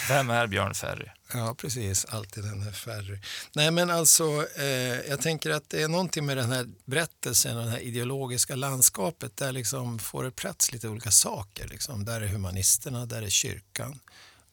Vem 0.08 0.30
är 0.30 0.46
Björn 0.46 0.74
Ferry? 0.74 1.08
Ja, 1.32 1.54
precis. 1.58 2.04
Alltid 2.04 2.44
den 2.44 2.62
här 2.62 2.72
Ferry. 2.72 3.18
Nej, 3.52 3.70
men 3.70 3.90
alltså, 3.90 4.46
eh, 4.56 4.64
jag 5.08 5.20
tänker 5.20 5.50
att 5.50 5.70
det 5.70 5.82
är 5.82 5.88
någonting 5.88 6.26
med 6.26 6.36
den 6.36 6.52
här 6.52 6.66
berättelsen 6.84 7.58
och 7.58 7.64
det 7.64 7.70
här 7.70 7.78
ideologiska 7.78 8.56
landskapet 8.56 9.36
där 9.36 9.52
liksom 9.52 9.98
får 9.98 10.24
det 10.24 10.30
plats 10.30 10.72
lite 10.72 10.88
olika 10.88 11.10
saker. 11.10 11.68
Liksom. 11.68 12.04
Där 12.04 12.20
är 12.20 12.26
humanisterna, 12.26 13.06
där 13.06 13.22
är 13.22 13.28
kyrkan. 13.28 14.00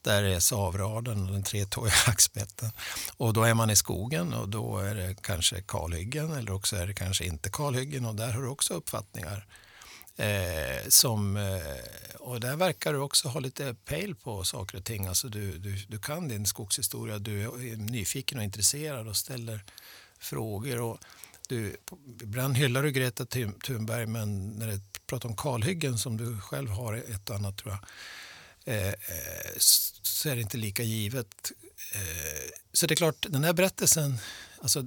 Där 0.02 0.22
är 0.22 0.40
savraden 0.40 1.26
och 1.26 1.32
den 1.32 1.42
tretåiga 1.42 1.92
hackspetten. 2.06 2.70
Och 3.16 3.32
då 3.32 3.42
är 3.42 3.54
man 3.54 3.70
i 3.70 3.76
skogen 3.76 4.32
och 4.34 4.48
då 4.48 4.78
är 4.78 4.94
det 4.94 5.22
kanske 5.22 5.62
kalhyggen 5.62 6.32
eller 6.32 6.52
också 6.52 6.76
är 6.76 6.86
det 6.86 6.94
kanske 6.94 7.24
inte 7.24 7.50
kalhyggen 7.50 8.06
och 8.06 8.14
där 8.14 8.32
har 8.32 8.42
du 8.42 8.48
också 8.48 8.74
uppfattningar. 8.74 9.46
Eh, 10.16 10.88
som, 10.88 11.36
eh, 11.36 12.16
och 12.18 12.40
där 12.40 12.56
verkar 12.56 12.92
du 12.92 12.98
också 12.98 13.28
ha 13.28 13.40
lite 13.40 13.74
pejl 13.74 14.14
på 14.14 14.44
saker 14.44 14.78
och 14.78 14.84
ting. 14.84 15.06
Alltså 15.06 15.28
du, 15.28 15.58
du, 15.58 15.76
du 15.88 15.98
kan 15.98 16.28
din 16.28 16.46
skogshistoria, 16.46 17.18
du 17.18 17.42
är 17.42 17.76
nyfiken 17.76 18.38
och 18.38 18.44
intresserad 18.44 19.08
och 19.08 19.16
ställer 19.16 19.64
frågor. 20.18 20.80
Och 20.80 20.98
du, 21.48 21.76
ibland 22.22 22.56
hyllar 22.56 22.82
du 22.82 22.90
Greta 22.90 23.26
Thunberg 23.66 24.06
men 24.06 24.48
när 24.50 24.66
det 24.66 24.80
pratar 25.06 25.28
om 25.28 25.36
kalhyggen 25.36 25.98
som 25.98 26.16
du 26.16 26.40
själv 26.40 26.70
har 26.70 26.94
ett 26.94 27.30
och 27.30 27.36
annat 27.36 27.56
tror 27.56 27.72
jag 27.72 27.80
Eh, 28.64 28.88
eh 28.88 28.94
så 30.02 30.28
är 30.28 30.34
det 30.34 30.42
inte 30.42 30.56
lika 30.56 30.82
givet. 30.82 31.52
Eh, 31.94 32.50
så 32.72 32.86
det 32.86 32.94
är 32.94 32.96
klart, 32.96 33.26
den 33.28 33.44
här 33.44 33.52
berättelsen, 33.52 34.18
alltså, 34.62 34.84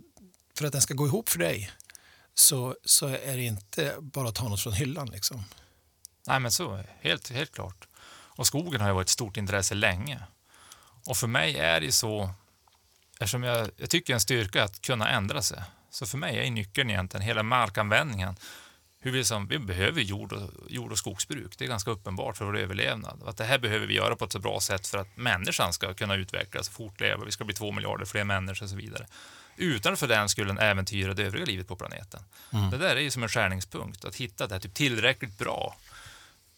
för 0.57 0.65
att 0.65 0.71
den 0.71 0.81
ska 0.81 0.93
gå 0.93 1.07
ihop 1.07 1.29
för 1.29 1.39
dig 1.39 1.71
så, 2.33 2.75
så 2.85 3.07
är 3.07 3.37
det 3.37 3.43
inte 3.43 3.95
bara 3.99 4.29
att 4.29 4.35
ta 4.35 4.49
något 4.49 4.61
från 4.61 4.73
hyllan. 4.73 5.07
Liksom. 5.07 5.45
Nej, 6.27 6.39
men 6.39 6.51
så, 6.51 6.83
helt, 6.99 7.29
helt 7.29 7.51
klart. 7.51 7.87
Och 8.37 8.47
skogen 8.47 8.81
har 8.81 8.87
ju 8.87 8.93
varit 8.93 9.05
ett 9.05 9.09
stort 9.09 9.37
intresse 9.37 9.75
länge. 9.75 10.23
Och 11.05 11.17
för 11.17 11.27
mig 11.27 11.57
är 11.57 11.81
det 11.81 11.91
så, 11.91 12.29
eftersom 13.19 13.43
jag, 13.43 13.69
jag 13.77 13.89
tycker 13.89 14.13
en 14.13 14.19
styrka 14.19 14.63
att 14.63 14.81
kunna 14.81 15.09
ändra 15.09 15.41
sig, 15.41 15.61
så 15.89 16.05
för 16.05 16.17
mig 16.17 16.47
är 16.47 16.51
nyckeln 16.51 16.89
egentligen 16.89 17.25
hela 17.25 17.43
markanvändningen 17.43 18.35
hur 19.05 19.11
vi, 19.11 19.23
som, 19.23 19.47
vi 19.47 19.59
behöver 19.59 20.01
jord 20.01 20.33
och, 20.33 20.51
jord 20.69 20.91
och 20.91 20.97
skogsbruk. 20.97 21.57
Det 21.57 21.65
är 21.65 21.69
ganska 21.69 21.91
uppenbart 21.91 22.37
för 22.37 22.45
vår 22.45 22.57
överlevnad. 22.57 23.23
Att 23.25 23.37
det 23.37 23.43
här 23.43 23.59
behöver 23.59 23.87
vi 23.87 23.93
göra 23.93 24.15
på 24.15 24.25
ett 24.25 24.31
så 24.31 24.39
bra 24.39 24.59
sätt 24.59 24.87
för 24.87 24.97
att 24.97 25.17
människan 25.17 25.73
ska 25.73 25.93
kunna 25.93 26.15
utvecklas 26.15 26.67
och 26.67 26.73
fortleva. 26.73 27.25
Vi 27.25 27.31
ska 27.31 27.43
bli 27.43 27.55
två 27.55 27.71
miljarder 27.71 28.05
fler 28.05 28.23
människor 28.23 28.63
och 28.63 28.69
så 28.69 28.75
vidare. 28.75 29.07
Utan 29.57 29.97
för 29.97 30.07
den 30.07 30.29
skulle 30.29 30.61
äventyra 30.61 31.13
det 31.13 31.23
övriga 31.23 31.45
livet 31.45 31.67
på 31.67 31.75
planeten. 31.75 32.19
Mm. 32.53 32.69
Det 32.69 32.77
där 32.77 32.95
är 32.95 32.99
ju 32.99 33.11
som 33.11 33.23
en 33.23 33.29
skärningspunkt, 33.29 34.05
att 34.05 34.15
hitta 34.15 34.47
det 34.47 34.53
här 34.53 34.59
typ 34.59 34.73
tillräckligt 34.73 35.37
bra. 35.37 35.75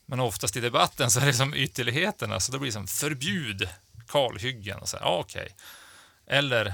Men 0.06 0.20
oftast 0.20 0.56
i 0.56 0.60
debatten 0.60 1.12
så 1.12 1.20
är 1.20 1.26
det 1.26 1.34
som 1.34 1.54
ytterligheterna, 1.54 2.40
så 2.40 2.52
då 2.52 2.60
blir 2.60 2.70
det 2.70 2.74
som 2.74 2.88
förbjud 2.88 3.70
kalhyggen. 4.08 4.80
Och 4.80 4.90
så, 4.90 4.98
ja, 5.02 5.20
okay. 5.20 5.48
Eller 6.28 6.74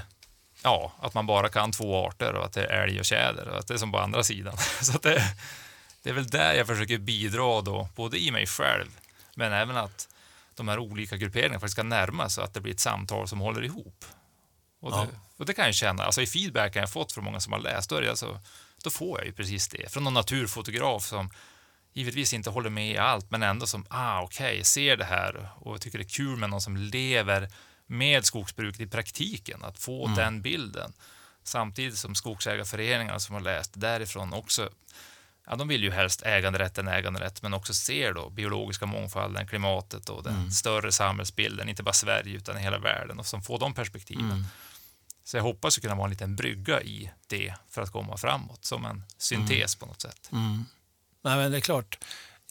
ja, 0.64 0.92
att 1.00 1.14
man 1.14 1.26
bara 1.26 1.48
kan 1.48 1.72
två 1.72 2.06
arter 2.06 2.34
och 2.34 2.44
att 2.44 2.52
det 2.52 2.64
är 2.64 2.82
älg 2.82 2.98
och 2.98 3.04
tjäder 3.04 3.48
och 3.48 3.58
att 3.58 3.66
det 3.66 3.74
är 3.74 3.78
som 3.78 3.92
på 3.92 3.98
andra 3.98 4.24
sidan. 4.24 4.56
Så 4.80 4.98
det, 4.98 5.22
det 6.02 6.10
är 6.10 6.14
väl 6.14 6.26
där 6.26 6.54
jag 6.54 6.66
försöker 6.66 6.98
bidra 6.98 7.60
då, 7.60 7.88
både 7.96 8.18
i 8.18 8.30
mig 8.30 8.46
själv, 8.46 8.88
men 9.34 9.52
även 9.52 9.76
att 9.76 10.08
de 10.54 10.68
här 10.68 10.78
olika 10.78 11.16
grupperingarna 11.16 11.60
faktiskt 11.60 11.72
ska 11.72 11.82
närma 11.82 12.28
sig, 12.28 12.44
att 12.44 12.54
det 12.54 12.60
blir 12.60 12.72
ett 12.72 12.80
samtal 12.80 13.28
som 13.28 13.40
håller 13.40 13.64
ihop. 13.64 14.04
Och 14.80 14.90
det, 14.90 14.96
ja. 14.96 15.06
och 15.36 15.46
det 15.46 15.54
kan 15.54 15.64
jag 15.64 15.74
känna, 15.74 16.04
alltså 16.04 16.22
i 16.22 16.26
feedbacken 16.26 16.80
jag 16.80 16.92
fått 16.92 17.12
från 17.12 17.24
många 17.24 17.40
som 17.40 17.52
har 17.52 17.60
läst, 17.60 17.90
då, 17.90 17.96
alltså, 17.96 18.40
då 18.82 18.90
får 18.90 19.18
jag 19.18 19.26
ju 19.26 19.32
precis 19.32 19.68
det. 19.68 19.92
Från 19.92 20.04
någon 20.04 20.14
naturfotograf 20.14 21.04
som 21.04 21.30
givetvis 21.92 22.32
inte 22.32 22.50
håller 22.50 22.70
med 22.70 22.90
i 22.90 22.98
allt, 22.98 23.30
men 23.30 23.42
ändå 23.42 23.66
som, 23.66 23.86
ah 23.88 24.22
okej, 24.22 24.52
okay, 24.52 24.64
ser 24.64 24.96
det 24.96 25.04
här 25.04 25.48
och 25.56 25.80
tycker 25.80 25.98
det 25.98 26.04
är 26.04 26.08
kul 26.08 26.36
med 26.36 26.50
någon 26.50 26.60
som 26.60 26.76
lever 26.76 27.48
med 27.86 28.24
skogsbruket 28.24 28.80
i 28.80 28.86
praktiken, 28.86 29.64
att 29.64 29.78
få 29.78 30.04
Mm. 30.04 30.16
den 30.16 30.42
bilden. 30.42 30.92
Samtidigt 31.42 31.98
som 31.98 32.14
skogsägarföreningarna 32.14 33.18
som 33.18 33.34
har 33.34 33.42
läst 33.42 33.70
därifrån 33.74 34.32
också, 34.32 34.70
ja, 35.46 35.56
de 35.56 35.68
vill 35.68 35.82
ju 35.82 35.90
helst 35.90 36.22
äganderätten, 36.22 36.88
äganderätt, 36.88 37.42
men 37.42 37.54
också 37.54 37.74
ser 37.74 38.12
då 38.12 38.30
biologiska 38.30 38.86
mångfalden, 38.86 39.46
klimatet 39.46 40.08
och 40.08 40.22
den 40.22 40.36
Mm. 40.36 40.50
större 40.50 40.92
samhällsbilden, 40.92 41.68
inte 41.68 41.82
bara 41.82 41.92
Sverige 41.92 42.36
utan 42.36 42.56
hela 42.56 42.78
världen 42.78 43.18
och 43.18 43.26
som 43.26 43.42
får 43.42 43.58
de 43.58 43.74
perspektiven. 43.74 44.24
Mm. 44.30 44.44
Så 45.24 45.36
jag 45.36 45.42
hoppas 45.42 45.78
kunna 45.78 45.94
vara 45.94 46.04
en 46.04 46.10
liten 46.10 46.36
brygga 46.36 46.82
i 46.82 47.10
det 47.26 47.54
för 47.70 47.82
att 47.82 47.92
komma 47.92 48.16
framåt, 48.16 48.64
som 48.64 48.84
en 48.84 49.02
syntes 49.18 49.76
på 49.76 49.86
något 49.86 50.00
sätt. 50.02 50.28
Mm. 50.32 50.64
Nej, 51.22 51.36
men 51.36 51.50
det 51.50 51.56
är 51.58 51.60
klart, 51.60 51.98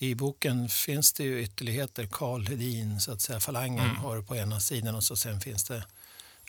i 0.10 0.16
boken 0.16 0.70
finns 0.70 1.14
det 1.14 1.24
ju 1.24 1.42
ytterligheter. 1.44 2.08
Karl 2.12 2.48
Hedin, 2.48 3.00
så 3.00 3.12
att 3.12 3.22
säga, 3.22 3.40
falangen 3.40 3.86
Mm. 3.86 3.96
har 3.98 4.22
på 4.22 4.36
ena 4.36 4.60
sidan 4.60 4.96
och 4.96 5.04
så 5.04 5.16
sen 5.16 5.42
finns 5.42 5.64
det 5.64 5.84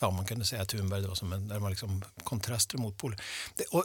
Ja, 0.01 0.11
man 0.11 0.25
kunde 0.27 0.45
säga 0.45 0.65
Thunberg 0.65 1.03
då, 1.03 1.15
som 1.15 1.33
en, 1.33 1.49
där 1.49 1.59
man 1.59 1.71
liksom 1.71 2.05
kontraster 2.25 2.79
mot 2.79 2.97
poler. 2.99 3.21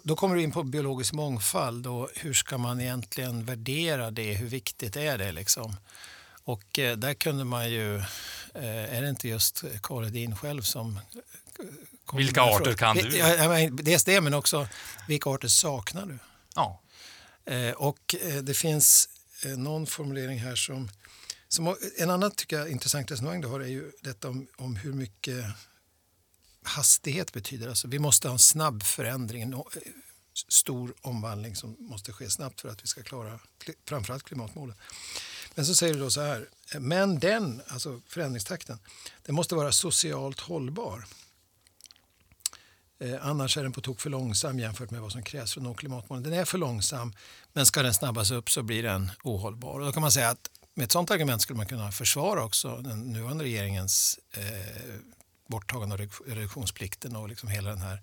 Då 0.04 0.16
kommer 0.16 0.36
du 0.36 0.42
in 0.44 0.52
på 0.52 0.64
biologisk 0.64 1.14
mångfald 1.14 1.88
och 1.88 2.10
hur 2.16 2.34
ska 2.34 2.58
man 2.58 2.82
egentligen 2.82 3.46
värdera 3.46 4.12
det? 4.12 4.34
Hur 4.34 4.48
viktigt 4.48 4.96
är 4.96 5.18
det 5.18 5.32
liksom? 5.32 5.76
Och 6.44 6.80
eh, 6.80 6.98
där 6.98 7.14
kunde 7.14 7.44
man 7.44 7.70
ju, 7.72 7.98
eh, 8.54 8.96
är 8.98 9.02
det 9.02 9.10
inte 9.10 9.28
just 9.28 9.64
Karl 9.82 10.04
Hedin 10.04 10.36
själv 10.36 10.62
som 10.62 11.00
eh, 11.60 12.16
Vilka 12.18 12.42
arter 12.42 12.58
frågan? 12.64 12.76
kan 12.78 12.96
du? 12.98 13.18
Ja, 13.18 13.48
men 13.50 13.76
dels 13.76 14.04
det, 14.04 14.22
men 14.22 14.34
också 14.34 14.68
vilka 15.08 15.30
arter 15.30 15.48
saknar 15.48 16.06
du? 16.06 16.18
Ja, 16.56 16.82
Eh, 17.46 17.72
och 17.72 18.16
eh, 18.22 18.36
det 18.36 18.54
finns 18.54 19.10
Eh, 19.44 19.58
någon 19.58 19.88
formulering 19.88 20.40
här 20.40 20.56
som, 20.56 20.90
som... 21.48 21.76
En 21.98 22.10
annan 22.10 22.32
tycker 22.32 22.60
jag, 22.60 22.70
intressant 22.70 23.12
resonemang 23.12 23.42
du 23.42 23.48
har 23.48 23.60
är 23.60 23.68
ju 23.68 23.92
detta 24.02 24.30
om, 24.30 24.48
om 24.58 24.76
hur 24.76 24.94
mycket 24.94 25.46
hastighet 26.64 27.34
betyder. 27.34 27.70
Alltså, 27.70 27.88
vi 27.88 28.00
måste 28.00 28.28
ha 28.28 28.34
en 28.34 28.40
snabb 28.40 28.84
förändring, 28.84 29.42
en 29.42 29.54
eh, 29.54 29.62
stor 30.48 30.94
omvandling 31.02 31.56
som 31.56 31.76
måste 31.80 32.14
ske 32.14 32.30
snabbt 32.30 32.62
för 32.62 32.70
att 32.70 32.84
vi 32.84 32.88
ska 32.88 33.04
klara 33.04 33.40
framförallt 33.86 34.24
klimatmålen. 34.24 34.76
Men 35.56 35.66
så 35.66 35.76
säger 35.76 35.94
du 35.94 36.00
då 36.00 36.10
så 36.10 36.22
här, 36.22 36.50
eh, 36.74 36.80
men 36.80 37.20
den, 37.20 37.62
alltså 37.68 38.02
förändringstakten, 38.08 38.80
den 39.26 39.36
måste 39.36 39.56
vara 39.56 39.72
socialt 39.72 40.40
hållbar. 40.40 41.06
Eh, 43.00 43.16
annars 43.22 43.58
är 43.58 43.64
den 43.64 43.72
på 43.72 43.82
tok 43.82 44.02
för 44.02 44.10
långsam 44.10 44.60
jämfört 44.60 44.92
med 44.92 45.02
vad 45.02 45.12
som 45.12 45.24
krävs 45.24 45.54
för 45.54 45.60
att 45.60 45.64
nå 45.64 45.74
klimatmålen. 45.74 46.24
Den 46.24 46.34
är 46.34 46.46
för 46.46 46.58
långsam, 46.58 47.14
men 47.54 47.66
ska 47.66 47.84
den 47.84 47.94
snabbas 47.94 48.32
upp 48.32 48.52
så 48.52 48.64
blir 48.64 48.84
den 48.84 49.12
ohållbar. 49.24 49.80
Och 49.80 49.86
då 49.86 49.92
kan 49.92 50.02
man 50.02 50.12
säga 50.12 50.30
att 50.30 50.50
med 50.74 50.86
ett 50.86 50.92
sådant 50.92 51.12
argument 51.12 51.42
skulle 51.42 51.58
man 51.58 51.66
kunna 51.66 51.92
försvara 51.92 52.44
också 52.44 52.78
den 52.78 53.12
nuvarande 53.12 53.44
regeringens 53.44 54.20
eh, 54.34 54.44
borttagande 55.48 55.96
av 55.96 56.02
reduk- 56.02 56.24
reduktionsplikten 56.28 57.16
och 57.16 57.30
liksom 57.30 57.50
hela 57.50 57.70
den 57.70 57.82
här 57.82 58.02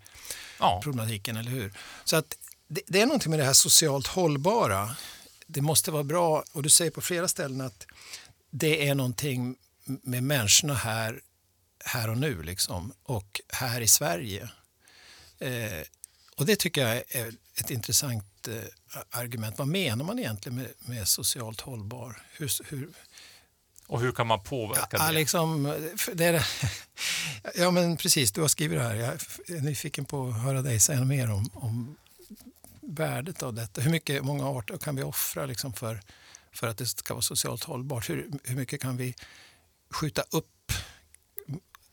ja. 0.61 0.81
problematiken, 0.85 1.37
eller 1.37 1.51
hur? 1.51 1.73
Så 2.05 2.17
att 2.17 2.37
det, 2.69 2.81
det 2.87 3.01
är 3.01 3.07
någonting 3.07 3.31
med 3.31 3.41
det 3.41 3.45
här 3.45 3.53
socialt 3.53 4.07
hållbara. 4.07 4.97
Det 5.47 5.61
måste 5.61 5.91
vara 5.91 6.05
bra, 6.05 6.45
och 6.53 6.63
du 6.63 6.69
säger 6.69 6.91
på 6.91 7.01
flera 7.01 7.29
ställen 7.29 7.61
att 7.61 7.87
det 8.51 8.89
är 8.89 8.95
någonting 8.95 9.57
med 9.85 10.23
människorna 10.23 10.75
här, 10.75 11.21
här 11.85 12.11
och 12.11 12.19
nu 12.19 12.43
liksom, 12.43 12.93
och 13.03 13.41
här 13.49 13.81
i 13.81 13.89
Sverige. 13.89 14.51
Eh, 15.39 15.83
och 16.37 16.47
det 16.47 16.57
tycker 16.57 16.89
jag 16.89 16.97
är 17.09 17.33
ett 17.61 17.71
intressant 17.71 18.49
eh, 18.49 18.55
argument. 19.11 19.59
Vad 19.59 19.69
menar 19.69 20.05
man 20.05 20.19
egentligen 20.19 20.57
med, 20.57 20.69
med 20.79 21.09
socialt 21.09 21.61
hållbar? 21.61 22.23
Hur, 22.33 22.51
hur, 22.69 22.89
Och 23.87 24.01
hur 24.01 24.13
kan 24.13 24.27
man 24.27 24.43
påverka 24.43 24.87
ja, 24.91 25.07
det? 25.07 25.13
liksom, 25.13 25.63
det 26.13 26.25
är, 26.25 26.47
ja, 27.55 27.71
men 27.71 27.97
precis. 27.97 28.33
Du 28.33 28.41
har 28.41 28.49
skrivit 28.49 28.79
det 28.79 28.85
här. 28.85 28.95
Jag 28.95 29.13
är 29.59 29.61
nyfiken 29.61 30.05
på 30.05 30.29
att 30.29 30.43
höra 30.43 30.63
dig 30.63 30.81
säga 30.81 31.05
mer 31.05 31.31
om, 31.31 31.51
om 31.55 31.97
värdet 32.81 33.43
av 33.43 33.55
detta. 33.55 33.81
Hur 33.81 33.91
mycket, 33.91 34.25
många 34.25 34.49
arter 34.49 34.79
kan 34.79 34.97
vi 34.97 35.03
offra 35.03 35.47
liksom 35.47 35.73
för, 35.73 36.01
för 36.53 36.67
att 36.67 36.79
det 36.79 36.87
ska 36.87 37.15
vara 37.15 37.23
socialt 37.23 37.65
hållbart? 37.65 38.11
Hur, 38.11 38.31
hur 38.45 38.57
mycket 38.57 38.81
kan 38.83 38.97
vi 38.97 39.15
skjuta 39.91 40.25
upp 40.31 40.49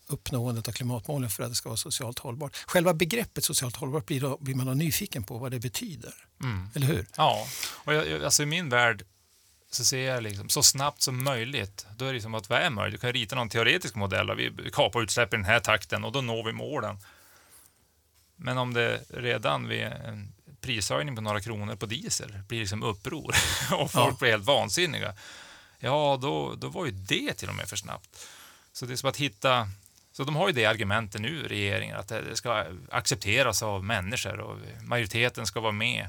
uppnåendet 0.07 0.67
av 0.67 0.71
klimatmålen 0.71 1.29
för 1.29 1.43
att 1.43 1.49
det 1.49 1.55
ska 1.55 1.69
vara 1.69 1.77
socialt 1.77 2.19
hållbart? 2.19 2.55
Själva 2.67 2.93
begreppet 2.93 3.43
socialt 3.43 3.75
hållbart 3.75 4.05
blir, 4.05 4.21
då, 4.21 4.37
blir 4.37 4.55
man 4.55 4.65
då 4.65 4.73
nyfiken 4.73 5.23
på 5.23 5.37
vad 5.37 5.51
det 5.51 5.59
betyder. 5.59 6.13
Mm. 6.43 6.69
Eller 6.75 6.87
hur? 6.87 7.05
Ja, 7.17 7.47
och 7.85 7.93
jag, 7.93 8.23
alltså 8.23 8.43
i 8.43 8.45
min 8.45 8.69
värld 8.69 9.05
så 9.71 9.85
ser 9.85 9.97
jag 10.11 10.23
liksom 10.23 10.49
så 10.49 10.63
snabbt 10.63 11.01
som 11.01 11.23
möjligt. 11.23 11.85
Då 11.97 12.05
är 12.05 12.09
det 12.09 12.13
liksom 12.13 12.35
att 12.35 12.49
vad 12.49 12.59
är 12.59 12.69
möjligt? 12.69 13.01
Du 13.01 13.07
kan 13.07 13.13
rita 13.13 13.35
någon 13.35 13.49
teoretisk 13.49 13.95
modell 13.95 14.29
och 14.29 14.39
vi 14.39 14.51
kapar 14.73 15.01
utsläpp 15.01 15.33
i 15.33 15.37
den 15.37 15.45
här 15.45 15.59
takten 15.59 16.03
och 16.03 16.11
då 16.11 16.21
når 16.21 16.43
vi 16.43 16.51
målen. 16.51 16.97
Men 18.35 18.57
om 18.57 18.73
det 18.73 19.01
redan 19.09 19.67
vid 19.67 19.83
en 19.83 20.33
prishöjning 20.61 21.15
på 21.15 21.21
några 21.21 21.41
kronor 21.41 21.75
på 21.75 21.85
diesel 21.85 22.39
blir 22.47 22.59
liksom 22.59 22.83
uppror 22.83 23.35
och 23.71 23.91
folk 23.91 24.13
Ja. 24.13 24.17
blir 24.19 24.29
helt 24.31 24.45
vansinniga. 24.45 25.13
Ja, 25.79 26.19
då, 26.21 26.55
då 26.55 26.67
var 26.67 26.85
ju 26.85 26.91
det 26.91 27.33
till 27.33 27.49
och 27.49 27.55
med 27.55 27.69
för 27.69 27.75
snabbt. 27.75 28.27
Så 28.73 28.85
det 28.85 28.93
är 28.93 28.95
som 28.95 29.09
att 29.09 29.17
hitta 29.17 29.69
så 30.13 30.23
de 30.23 30.35
har 30.35 30.47
ju 30.47 30.53
det 30.53 30.65
argumentet 30.65 31.21
nu, 31.21 31.47
regeringen, 31.47 31.97
att 31.97 32.07
det 32.07 32.35
ska 32.35 32.65
accepteras 32.91 33.63
av 33.63 33.83
människor 33.83 34.39
och 34.39 34.57
majoriteten 34.81 35.45
ska 35.45 35.59
vara 35.59 35.71
med. 35.71 36.07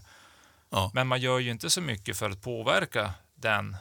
Ja. 0.70 0.90
Men 0.94 1.06
man 1.06 1.20
gör 1.20 1.38
ju 1.38 1.50
inte 1.50 1.70
så 1.70 1.80
mycket 1.80 2.16
för 2.16 2.30
att 2.30 2.42
påverka 2.42 3.14
den 3.34 3.76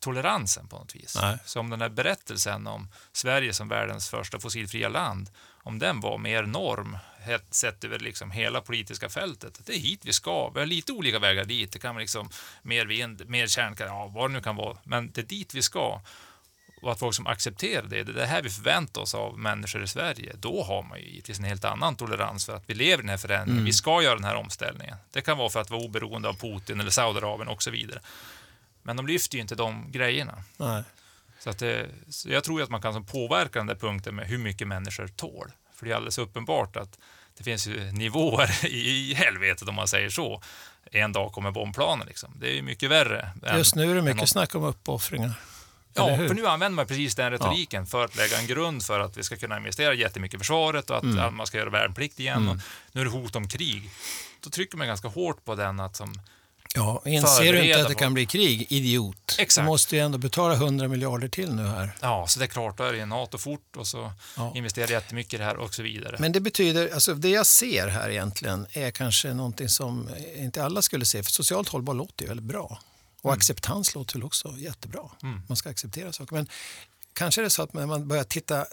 toleransen 0.00 0.68
på 0.68 0.78
något 0.78 0.96
vis. 0.96 1.18
Nej. 1.20 1.38
Så 1.44 1.60
om 1.60 1.70
den 1.70 1.80
här 1.80 1.88
berättelsen 1.88 2.66
om 2.66 2.88
Sverige 3.12 3.52
som 3.52 3.68
världens 3.68 4.08
första 4.08 4.40
fossilfria 4.40 4.88
land, 4.88 5.30
om 5.62 5.78
den 5.78 6.00
var 6.00 6.18
mer 6.18 6.42
norm, 6.42 6.98
sett 7.50 7.84
över 7.84 7.98
liksom 7.98 8.30
hela 8.30 8.60
politiska 8.60 9.08
fältet, 9.08 9.60
det 9.66 9.72
är 9.72 9.78
hit 9.78 10.00
vi 10.04 10.12
ska. 10.12 10.50
Vi 10.50 10.58
har 10.58 10.66
lite 10.66 10.92
olika 10.92 11.18
vägar 11.18 11.44
dit. 11.44 11.72
Det 11.72 11.78
kan 11.78 11.94
vara 11.94 12.02
liksom 12.02 12.30
mer 12.62 12.86
vind, 12.86 13.28
mer 13.28 13.46
kärnkraft, 13.46 13.90
ja, 13.90 14.06
vad 14.06 14.30
det 14.30 14.34
nu 14.34 14.40
kan 14.40 14.56
vara. 14.56 14.78
Men 14.84 15.10
det 15.12 15.20
är 15.20 15.26
dit 15.26 15.54
vi 15.54 15.62
ska. 15.62 16.00
Och 16.86 16.92
att 16.92 16.98
folk 16.98 17.14
som 17.14 17.26
accepterar 17.26 17.82
det, 17.82 18.02
det 18.04 18.12
är 18.12 18.14
det 18.14 18.26
här 18.26 18.42
vi 18.42 18.50
förväntar 18.50 19.00
oss 19.00 19.14
av 19.14 19.38
människor 19.38 19.82
i 19.82 19.86
Sverige, 19.86 20.32
då 20.40 20.62
har 20.64 20.82
man 20.82 20.98
ju 20.98 21.04
givetvis 21.06 21.38
en 21.38 21.44
helt 21.44 21.64
annan 21.64 21.96
tolerans 21.96 22.46
för 22.46 22.56
att 22.56 22.62
vi 22.66 22.74
lever 22.74 22.94
i 22.94 23.00
den 23.00 23.08
här 23.08 23.16
förändringen. 23.16 23.64
Vi 23.64 23.72
ska 23.72 24.02
göra 24.02 24.14
den 24.14 24.24
här 24.24 24.34
omställningen. 24.36 24.96
Det 25.12 25.20
kan 25.20 25.38
vara 25.38 25.48
för 25.50 25.60
att 25.60 25.70
vara 25.70 25.80
oberoende 25.82 26.28
av 26.28 26.34
Putin 26.34 26.80
eller 26.80 26.90
Saudiarabien 26.90 27.48
och 27.48 27.62
så 27.62 27.70
vidare. 27.70 28.00
Men 28.82 28.96
de 28.96 29.06
lyfter 29.06 29.34
ju 29.36 29.40
inte 29.42 29.54
de 29.54 29.92
grejerna. 29.92 30.42
Nej. 30.56 30.82
Så, 31.38 31.50
att 31.50 31.58
det, 31.58 31.86
så 32.08 32.30
jag 32.30 32.44
tror 32.44 32.60
ju 32.60 32.64
att 32.64 32.70
man 32.70 32.82
kan 32.82 33.04
påverka 33.04 33.58
den 33.58 33.66
där 33.66 33.74
punkten 33.74 34.14
med 34.14 34.26
hur 34.26 34.38
mycket 34.38 34.68
människor 34.68 35.08
tål. 35.08 35.50
För 35.74 35.86
det 35.86 35.92
är 35.92 35.96
alldeles 35.96 36.18
uppenbart 36.18 36.76
att 36.76 36.98
det 37.38 37.44
finns 37.44 37.66
ju 37.66 37.92
nivåer 37.92 38.64
i 38.66 39.14
helvetet 39.14 39.68
om 39.68 39.74
man 39.74 39.88
säger 39.88 40.08
så. 40.10 40.42
En 40.92 41.12
dag 41.12 41.32
kommer 41.32 41.50
bombplanen 41.50 42.06
liksom. 42.06 42.32
Det 42.40 42.48
är 42.48 42.54
ju 42.54 42.62
mycket 42.62 42.90
värre. 42.90 43.30
än- 43.46 43.58
Just 43.58 43.74
nu 43.74 43.82
är 43.82 43.92
det 43.94 43.98
än 43.98 44.04
mycket 44.04 44.20
något- 44.20 44.28
snack 44.28 44.54
om 44.54 44.64
uppoffringar. 44.64 45.32
Ja, 45.96 46.16
för 46.16 46.34
nu 46.34 46.46
använder 46.46 46.76
man 46.76 46.86
precis 46.86 47.14
den 47.14 47.30
retoriken 47.30 47.86
för 47.86 48.04
att 48.04 48.16
lägga 48.16 48.38
en 48.38 48.46
grund 48.46 48.82
för 48.84 49.00
att 49.00 49.16
vi 49.16 49.22
ska 49.22 49.36
kunna 49.36 49.56
investera 49.56 49.94
jättemycket 49.94 50.34
i 50.34 50.38
försvaret 50.38 50.90
och 50.90 50.96
att 50.96 51.02
Mm. 51.02 51.16
ja, 51.18 51.30
man 51.30 51.46
ska 51.46 51.58
göra 51.58 51.70
värnplikt 51.70 52.20
igen. 52.20 52.48
Och 52.48 52.56
nu 52.92 53.00
är 53.00 53.04
det 53.04 53.10
hot 53.10 53.36
om 53.36 53.48
krig. 53.48 53.90
Då 54.40 54.50
trycker 54.50 54.76
man 54.78 54.86
ganska 54.86 55.08
hårt 55.08 55.44
på 55.44 55.54
den 55.54 55.80
att 55.80 55.96
som, 55.96 56.14
Ja, 56.74 57.02
inser 57.06 57.52
du 57.52 57.62
inte 57.64 57.82
att 57.82 57.88
det 57.88 57.94
på- 57.94 58.00
kan 58.00 58.14
bli 58.14 58.26
krig? 58.26 58.66
Idiot. 58.72 59.36
Exakt. 59.38 59.64
Du 59.64 59.66
måste 59.66 59.96
ju 59.96 60.02
ändå 60.02 60.18
betala 60.18 60.54
100 60.54 60.88
miljarder 60.88 61.28
till 61.28 61.52
nu 61.54 61.62
här. 61.66 61.90
ja, 62.00 62.26
så 62.28 62.38
det 62.38 62.44
är 62.44 62.46
klart, 62.46 62.78
då 62.78 62.84
är 62.84 62.92
det 62.92 63.06
NATO 63.06 63.38
fort 63.38 63.76
och 63.76 63.86
så 63.86 64.12
Ja. 64.36 64.52
investerar 64.54 64.88
jättemycket 64.90 65.34
i 65.34 65.36
det 65.36 65.44
här 65.44 65.56
och 65.56 65.74
så 65.74 65.82
vidare. 65.82 66.16
Men 66.18 66.32
det 66.32 66.40
betyder, 66.40 66.90
alltså 66.94 67.14
det 67.14 67.28
jag 67.28 67.46
ser 67.46 67.88
här 67.88 68.10
egentligen 68.10 68.66
är 68.72 68.90
kanske 68.90 69.34
någonting 69.34 69.68
som 69.68 70.08
inte 70.36 70.64
alla 70.64 70.82
skulle 70.82 71.04
se. 71.04 71.22
För 71.22 71.30
socialt 71.30 71.68
hållbar 71.68 71.94
låter 71.94 72.22
ju 72.22 72.28
väldigt 72.28 72.46
bra. 72.46 72.78
Och 73.26 73.32
acceptans 73.32 73.94
låter 73.94 74.14
väl 74.14 74.24
också 74.24 74.54
jättebra. 74.58 75.10
Mm. 75.22 75.42
Man 75.48 75.56
ska 75.56 75.70
acceptera 75.70 76.12
saker. 76.12 76.34
Men 76.36 76.48
kanske 77.12 77.40
är 77.40 77.42
det 77.42 77.50
så 77.50 77.62
att 77.62 77.72
när 77.72 77.86
man 77.86 78.08
börjar 78.08 78.24
titta, 78.24 78.66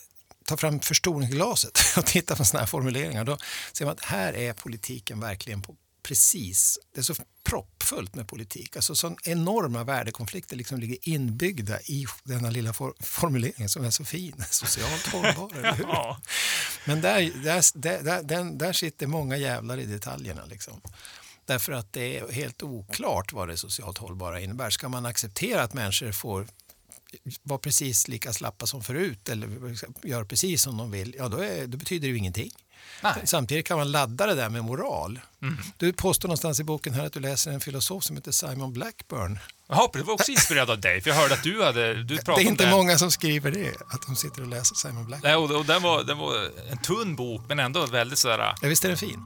ta 0.46 0.58
fram 0.58 0.80
förstoringsglaset 0.80 1.80
och 1.98 2.06
titta 2.06 2.36
på 2.36 2.46
sådana 2.46 2.62
här 2.62 2.68
formuleringar, 2.68 3.24
då 3.24 3.38
ser 3.74 3.86
man 3.86 3.94
att 3.94 4.06
här 4.06 4.34
är 4.34 4.54
politiken 4.54 5.20
verkligen 5.20 5.62
på 5.62 5.76
precis, 6.04 6.80
det 6.94 7.02
är 7.02 7.04
så 7.04 7.14
proppfullt 7.44 8.16
med 8.16 8.28
politik. 8.28 8.76
Alltså 8.76 8.96
så 8.96 9.16
enorma 9.24 9.84
värdekonflikter 9.84 10.56
liksom 10.56 10.80
ligger 10.80 10.98
inbyggda 11.02 11.82
i 11.82 12.06
denna 12.24 12.50
lilla 12.50 12.74
for 12.74 12.94
formulering 13.00 13.70
som 13.70 13.84
är 13.84 13.90
så 13.90 14.06
fin. 14.06 14.44
Socialt 14.52 15.08
hållbar, 15.08 15.58
eller 15.58 15.74
hur? 15.74 15.84
Ja, 15.94 16.22
Men 16.86 17.02
där, 17.02 17.32
där, 17.44 18.24
där, 18.24 18.58
där 18.58 18.74
sitter 18.74 19.08
många 19.08 19.38
jävlar 19.38 19.78
i 19.78 19.86
detaljerna. 19.86 20.46
Liksom. 20.46 20.82
Därför 21.46 21.72
att 21.74 21.94
det 21.94 22.18
är 22.18 22.32
helt 22.32 22.64
oklart 22.64 23.34
vad 23.34 23.48
det 23.48 23.58
socialt 23.58 23.98
hållbara 23.98 24.40
innebär. 24.40 24.70
Ska 24.70 24.90
man 24.90 25.06
acceptera 25.06 25.64
att 25.64 25.74
människor 25.74 26.12
får 26.12 26.48
vara 27.44 27.60
precis 27.60 28.08
lika 28.08 28.34
slappa 28.34 28.66
som 28.66 28.84
förut 28.84 29.30
eller 29.30 29.50
gör 30.04 30.24
precis 30.24 30.62
som 30.64 30.78
de 30.78 30.92
vill, 30.92 31.16
ja 31.18 31.28
då, 31.28 31.38
är, 31.38 31.68
då 31.68 31.78
betyder 31.78 32.08
det 32.08 32.12
ju 32.12 32.18
ingenting. 32.18 32.52
Nej. 33.04 33.14
Samtidigt 33.26 33.68
kan 33.68 33.78
man 33.78 33.92
ladda 33.92 34.26
det 34.26 34.36
där 34.36 34.50
med 34.50 34.64
moral. 34.64 35.20
Mm. 35.42 35.58
Du 35.78 35.94
påstår 35.94 36.28
någonstans 36.28 36.60
i 36.60 36.64
boken 36.64 36.94
här 36.94 37.06
att 37.06 37.14
du 37.14 37.20
läser 37.20 37.52
en 37.52 37.60
filosof 37.62 38.04
som 38.04 38.16
heter 38.16 38.32
Simon 38.32 38.74
Blackburn. 38.74 39.40
Jaha, 39.68 39.90
det 39.94 40.04
var 40.04 40.14
också 40.14 40.32
inspirerad 40.32 40.70
av 40.70 40.80
dig, 40.82 41.02
för 41.02 41.10
jag 41.10 41.18
hörde 41.18 41.34
att 41.34 41.44
du 41.44 41.64
hade... 41.64 41.94
Du 41.94 42.16
Det 42.16 42.26
pratade 42.26 42.42
är 42.44 42.48
om 42.48 42.52
inte 42.52 42.66
det. 42.66 42.72
många 42.72 42.98
som 42.98 43.12
skriver 43.12 43.52
det, 43.52 43.70
att 43.90 44.02
de 44.08 44.16
sitter 44.16 44.42
och 44.42 44.48
läser 44.48 44.76
Simon 44.76 45.06
Blackburn. 45.06 45.32
Nej, 45.32 45.36
och, 45.36 45.52
och 45.60 45.66
den, 45.66 45.82
var, 45.82 46.04
den 46.04 46.18
var 46.18 46.50
en 46.72 46.78
tunn 46.78 47.16
bok, 47.16 47.42
men 47.48 47.60
ändå 47.60 47.86
väldigt 47.86 48.20
sådär... 48.20 48.38
Ja, 48.62 48.68
visst 48.68 48.86
är 48.86 48.90
den 48.90 48.98
fin? 48.98 49.20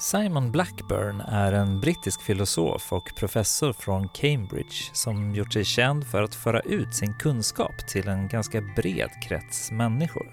Simon 0.00 0.52
Blackburn 0.52 1.20
är 1.20 1.52
en 1.52 1.80
brittisk 1.80 2.22
filosof 2.22 2.92
och 2.92 3.12
professor 3.16 3.72
från 3.72 4.08
Cambridge 4.08 4.90
som 4.92 5.34
gjort 5.34 5.52
sig 5.52 5.64
känd 5.64 6.06
för 6.06 6.22
att 6.22 6.34
föra 6.34 6.60
ut 6.60 6.94
sin 6.94 7.14
kunskap 7.14 7.88
till 7.88 8.08
en 8.08 8.28
ganska 8.28 8.60
bred 8.60 9.10
krets 9.22 9.70
människor. 9.70 10.30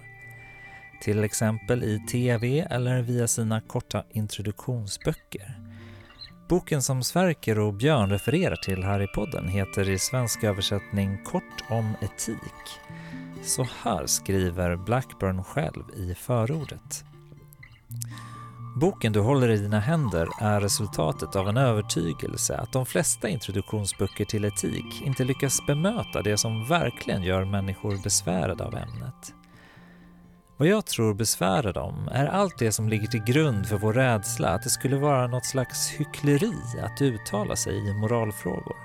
Till 1.01 1.23
exempel 1.23 1.83
i 1.83 1.99
TV 1.99 2.59
eller 2.59 3.01
via 3.01 3.27
sina 3.27 3.61
korta 3.61 4.03
introduktionsböcker. 4.09 5.59
Boken 6.49 6.81
som 6.81 7.03
Sverker 7.03 7.59
och 7.59 7.73
Björn 7.73 8.09
refererar 8.09 8.55
till 8.55 8.83
här 8.83 9.01
i 9.01 9.07
podden 9.07 9.47
heter 9.47 9.89
i 9.89 9.99
svensk 9.99 10.43
översättning 10.43 11.23
Kort 11.23 11.63
om 11.69 11.93
etik. 12.01 12.79
Så 13.43 13.67
här 13.83 14.05
skriver 14.05 14.75
Blackburn 14.75 15.43
själv 15.43 15.83
i 15.95 16.15
förordet. 16.15 17.03
Boken 18.79 19.13
du 19.13 19.19
håller 19.19 19.49
i 19.49 19.57
dina 19.57 19.79
händer 19.79 20.27
är 20.41 20.61
resultatet 20.61 21.35
av 21.35 21.49
en 21.49 21.57
övertygelse 21.57 22.57
att 22.57 22.71
de 22.71 22.85
flesta 22.85 23.29
introduktionsböcker 23.29 24.25
till 24.25 24.45
etik 24.45 25.01
inte 25.01 25.23
lyckas 25.23 25.65
bemöta 25.67 26.21
det 26.21 26.37
som 26.37 26.67
verkligen 26.67 27.23
gör 27.23 27.45
människor 27.45 28.03
besvärade 28.03 28.63
av 28.63 28.75
ämnet. 28.75 29.33
Vad 30.57 30.67
jag 30.67 30.85
tror 30.85 31.13
besvärar 31.13 31.73
dem 31.73 32.09
är 32.11 32.25
allt 32.25 32.57
det 32.59 32.71
som 32.71 32.89
ligger 32.89 33.07
till 33.07 33.23
grund 33.23 33.67
för 33.67 33.77
vår 33.77 33.93
rädsla 33.93 34.49
att 34.49 34.63
det 34.63 34.69
skulle 34.69 34.97
vara 34.97 35.27
något 35.27 35.45
slags 35.45 35.89
hyckleri 35.89 36.53
att 36.83 37.01
uttala 37.01 37.55
sig 37.55 37.89
i 37.89 37.93
moralfrågor. 37.93 38.75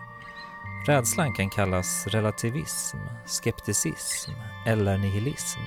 Rädslan 0.87 1.33
kan 1.35 1.51
kallas 1.51 2.07
relativism, 2.07 2.99
skepticism 3.27 4.31
eller 4.67 4.99
nihilism. 4.99 5.61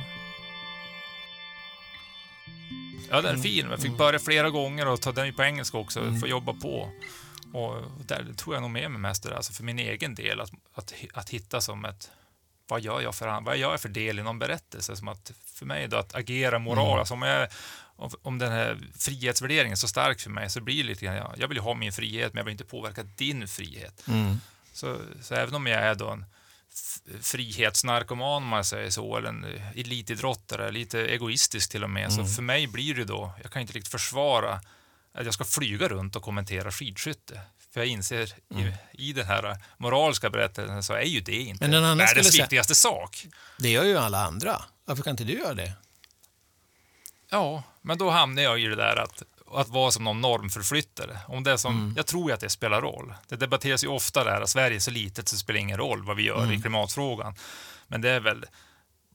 Ja, 3.09 3.21
den 3.21 3.37
är 3.37 3.41
fin. 3.41 3.67
Jag 3.69 3.79
fick 3.79 3.97
börja 3.97 4.19
flera 4.19 4.49
gånger 4.49 4.87
och 4.87 5.01
ta 5.01 5.11
den 5.11 5.33
på 5.33 5.43
engelska 5.43 5.77
också, 5.77 5.99
Mm. 5.99 6.19
för 6.19 6.27
att 6.27 6.31
jobba 6.31 6.53
på. 6.53 6.89
Och 7.53 7.83
där 8.05 8.25
tror 8.37 8.55
jag 8.55 8.61
nog 8.61 8.71
med 8.71 8.91
mig 8.91 8.99
mest 9.01 9.23
det 9.23 9.29
där, 9.29 9.35
alltså 9.35 9.53
för 9.53 9.63
min 9.63 9.79
egen 9.79 10.15
del, 10.15 10.41
att, 10.41 10.51
att, 10.73 10.93
att 11.13 11.29
hitta 11.29 11.61
som 11.61 11.85
ett 11.85 12.11
vad 12.67 12.81
gör 12.81 13.01
jag 13.01 13.15
för, 13.15 13.41
vad 13.41 13.57
gör 13.57 13.71
jag 13.71 13.81
för 13.81 13.89
del 13.89 14.19
i 14.19 14.23
någon 14.23 14.39
berättelse? 14.39 14.95
Som 14.95 15.07
att 15.07 15.31
för 15.45 15.65
mig 15.65 15.87
då 15.87 15.97
att 15.97 16.15
agera 16.15 16.59
moral, 16.59 16.87
Mm. 16.87 16.99
alltså 16.99 17.13
om, 17.13 17.21
jag, 17.21 17.47
om, 17.95 18.09
om 18.21 18.37
den 18.39 18.51
här 18.51 18.77
frihetsvärderingen 18.99 19.71
är 19.71 19.75
så 19.75 19.87
stark 19.87 20.19
för 20.19 20.29
mig 20.29 20.49
så 20.49 20.61
blir 20.61 20.77
det 20.83 20.89
lite 20.89 21.05
grann, 21.05 21.15
ja, 21.15 21.33
jag 21.37 21.47
vill 21.47 21.57
ju 21.57 21.61
ha 21.63 21.73
min 21.73 21.91
frihet 21.93 22.33
men 22.33 22.37
jag 22.39 22.45
vill 22.45 22.51
inte 22.51 22.63
påverka 22.65 23.03
din 23.03 23.47
frihet. 23.47 24.05
Så, 24.73 24.97
så 25.21 25.35
även 25.35 25.55
om 25.55 25.67
jag 25.67 25.81
är 25.81 25.95
då 25.95 26.09
en 26.09 26.25
frihetsnarkoman 27.21 28.43
om 28.43 28.47
man 28.47 28.65
säger 28.65 28.89
så, 28.89 29.17
eller 29.17 29.29
en 29.29 29.43
eh, 29.43 29.69
elitidrottare, 29.79 30.71
lite 30.71 30.99
egoistisk 30.99 31.71
till 31.71 31.83
och 31.83 31.89
med, 31.89 32.13
så 32.13 32.25
för 32.25 32.41
mig 32.41 32.67
blir 32.67 32.95
det 32.95 33.03
då, 33.05 33.33
jag 33.43 33.51
kan 33.51 33.61
inte 33.61 33.73
riktigt 33.73 33.91
försvara 33.91 34.61
att 35.13 35.25
jag 35.25 35.33
ska 35.33 35.43
flyga 35.43 35.87
runt 35.87 36.15
och 36.15 36.23
kommentera 36.23 36.71
skidskytte. 36.71 37.41
För 37.73 37.79
jag 37.79 37.87
inser 37.87 38.33
i, 38.49 38.73
i 39.09 39.13
den 39.13 39.25
här 39.25 39.57
moraliska 39.77 40.29
berättelsen 40.29 40.83
så 40.83 40.93
är 40.93 41.01
ju 41.01 41.21
det 41.21 41.41
inte 41.41 41.67
världens 41.67 42.39
viktigaste 42.39 42.75
sak. 42.75 43.27
Det 43.57 43.69
gör 43.69 43.83
ju 43.83 43.97
alla 43.97 44.25
andra. 44.25 44.61
Varför 44.85 45.03
kan 45.03 45.11
inte 45.11 45.23
du 45.23 45.33
göra 45.33 45.53
det? 45.53 45.73
Ja, 47.29 47.63
men 47.81 47.97
då 47.97 48.09
hamnar 48.09 48.41
jag 48.41 48.59
i 48.61 48.65
det 48.65 48.75
där 48.75 48.95
att, 48.95 49.23
att 49.51 49.69
vara 49.69 49.91
som 49.91 50.03
någon 50.03 50.21
normförflyttare. 50.21 51.17
Om 51.27 51.43
det 51.43 51.57
som, 51.57 51.93
Jag 51.97 52.05
tror 52.05 52.29
ju 52.29 52.33
att 52.33 52.39
det 52.39 52.49
spelar 52.49 52.81
roll. 52.81 53.13
Det 53.27 53.35
debatteras 53.35 53.83
ju 53.83 53.87
ofta 53.87 54.23
där 54.23 54.41
att 54.41 54.49
Sverige 54.49 54.77
är 54.77 54.79
så 54.79 54.91
litet 54.91 55.27
så 55.29 55.35
det 55.35 55.39
spelar 55.39 55.59
ingen 55.59 55.77
roll 55.77 56.03
vad 56.03 56.15
vi 56.15 56.23
gör 56.23 56.51
i 56.53 56.61
klimatfrågan. 56.61 57.35
Men 57.87 58.01
det 58.01 58.09
är 58.09 58.19
väl, 58.19 58.45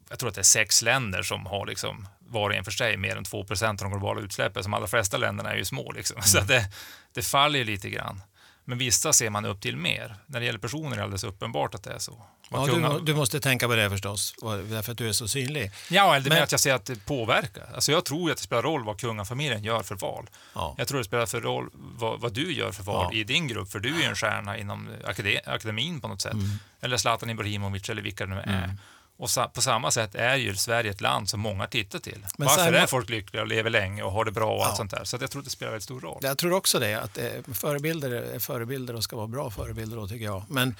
jag 0.08 0.18
tror 0.18 0.28
att 0.28 0.34
det 0.34 0.40
är 0.40 0.42
sex 0.42 0.82
länder 0.82 1.22
som 1.22 1.46
har 1.46 1.66
liksom 1.66 2.08
var 2.18 2.50
och 2.50 2.56
en 2.56 2.64
för 2.64 2.70
sig 2.70 2.96
mer 2.96 3.16
än 3.16 3.24
2% 3.24 3.68
av 3.68 3.76
de 3.76 3.90
globala 3.90 4.20
utsläppen. 4.20 4.62
Som 4.62 4.74
allra 4.74 4.86
flesta 4.86 5.16
länderna 5.16 5.52
är 5.52 5.56
ju 5.56 5.64
små 5.64 5.92
liksom. 5.92 6.22
Så 6.24 6.38
att 6.38 6.48
det, 6.48 6.68
det 7.12 7.22
faller 7.22 7.64
lite 7.64 7.90
grann. 7.90 8.22
Men 8.64 8.78
vissa 8.78 9.12
ser 9.12 9.30
man 9.30 9.44
upp 9.44 9.60
till 9.60 9.76
mer. 9.76 10.16
När 10.26 10.40
det 10.40 10.46
gäller 10.46 10.58
personer 10.58 10.92
är 10.92 10.96
det 10.96 11.02
alldeles 11.02 11.24
uppenbart 11.24 11.74
att 11.74 11.82
det 11.82 11.92
är 11.92 11.98
så. 11.98 12.24
Ja, 12.52 12.66
du, 12.66 13.00
du 13.04 13.14
måste 13.14 13.40
tänka 13.40 13.68
på 13.68 13.74
det 13.74 13.90
förstås, 13.90 14.34
därför 14.70 14.92
att 14.92 14.98
du 14.98 15.08
är 15.08 15.12
så 15.12 15.28
synlig. 15.28 15.70
Ja, 15.90 16.16
eller 16.16 16.28
Men- 16.28 16.34
med 16.36 16.42
att 16.42 16.52
jag 16.52 16.60
ser 16.60 16.74
att 16.74 16.84
det 16.86 17.06
påverkar. 17.06 17.68
Alltså 17.74 17.92
jag 17.92 18.04
tror 18.04 18.30
att 18.30 18.36
det 18.36 18.42
spelar 18.42 18.62
roll 18.62 18.84
vad 18.84 19.00
kungafamiljen 19.00 19.64
gör 19.64 19.82
för 19.82 19.94
val. 19.94 20.26
Ja. 20.54 20.74
Jag 20.78 20.88
tror 20.88 20.98
det 20.98 21.04
spelar 21.04 21.26
för 21.26 21.40
roll 21.40 21.70
vad, 21.74 22.20
vad 22.20 22.32
du 22.32 22.52
gör 22.52 22.72
för 22.72 22.82
val 22.82 23.08
Ja. 23.12 23.18
i 23.18 23.24
din 23.24 23.48
grupp, 23.48 23.70
för 23.72 23.78
du 23.80 23.94
är 23.94 23.98
ju 23.98 24.04
en 24.04 24.16
stjärna 24.16 24.58
inom 24.58 24.88
akade, 25.04 25.40
akademin 25.46 26.00
på 26.00 26.08
något 26.08 26.20
sätt. 26.22 26.32
Mm. 26.32 26.50
Eller 26.80 26.96
Zlatan 26.96 27.30
Ibrahimovic 27.30 27.88
eller 27.90 28.02
vilka 28.02 28.26
det 28.26 28.34
nu 28.34 28.40
är. 28.40 28.76
Och 29.20 29.52
på 29.54 29.62
samma 29.62 29.90
sätt 29.90 30.14
är 30.14 30.36
ju 30.36 30.56
Sverige 30.56 30.90
ett 30.90 31.00
land 31.00 31.28
som 31.28 31.40
många 31.40 31.66
tittar 31.66 31.98
till. 31.98 32.26
Men 32.38 32.46
Varför 32.46 32.72
är 32.72 32.86
folk 32.86 33.08
lyckliga 33.10 33.42
och 33.42 33.48
lever 33.48 33.70
länge 33.70 34.02
och 34.02 34.12
har 34.12 34.24
det 34.24 34.32
bra 34.32 34.52
och 34.56 34.64
allt 34.64 34.72
Ja. 34.72 34.76
sånt 34.76 34.90
där? 34.90 35.04
Så 35.04 35.16
jag 35.20 35.30
tror 35.30 35.40
att 35.40 35.44
det 35.44 35.50
spelar 35.50 35.72
väldigt 35.72 35.84
stor 35.84 36.00
roll. 36.00 36.18
Jag 36.22 36.38
tror 36.38 36.52
också 36.52 36.78
det, 36.78 36.94
att 36.94 37.18
eh, 37.18 37.24
förebilder 37.54 38.10
är 38.10 38.38
förebilder 38.38 38.94
och 38.96 39.04
ska 39.04 39.16
vara 39.16 39.26
bra 39.26 39.50
förebilder 39.50 39.96
då 39.96 40.08
tycker 40.08 40.24
jag. 40.24 40.44
Men 40.48 40.74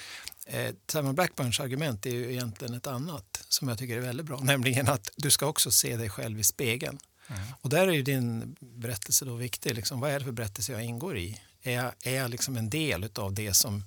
eh, 0.46 0.70
Simon 0.92 1.14
Blackburns 1.14 1.60
argument 1.60 2.06
är 2.06 2.10
ju 2.10 2.32
egentligen 2.32 2.74
ett 2.74 2.86
annat 2.86 3.44
som 3.48 3.68
jag 3.68 3.78
tycker 3.78 3.96
är 3.96 4.00
väldigt 4.00 4.26
bra, 4.26 4.38
nämligen 4.42 4.88
att 4.88 5.10
du 5.16 5.30
ska 5.30 5.46
också 5.46 5.70
se 5.70 5.96
dig 5.96 6.10
själv 6.10 6.40
i 6.40 6.44
spegeln. 6.44 6.98
Och 7.60 7.70
där 7.70 7.88
är 7.88 7.92
ju 7.92 8.02
din 8.02 8.56
berättelse 8.60 9.24
då 9.24 9.34
viktig. 9.34 9.74
Liksom, 9.74 10.00
vad 10.00 10.10
är 10.10 10.18
det 10.18 10.24
för 10.24 10.32
berättelse 10.32 10.72
jag 10.72 10.84
ingår 10.84 11.18
i? 11.18 11.40
Är 11.62 11.72
jag, 11.72 11.92
är 12.02 12.16
jag 12.16 12.30
liksom 12.30 12.56
en 12.56 12.70
del 12.70 13.08
av 13.14 13.32
det 13.32 13.54
som 13.54 13.84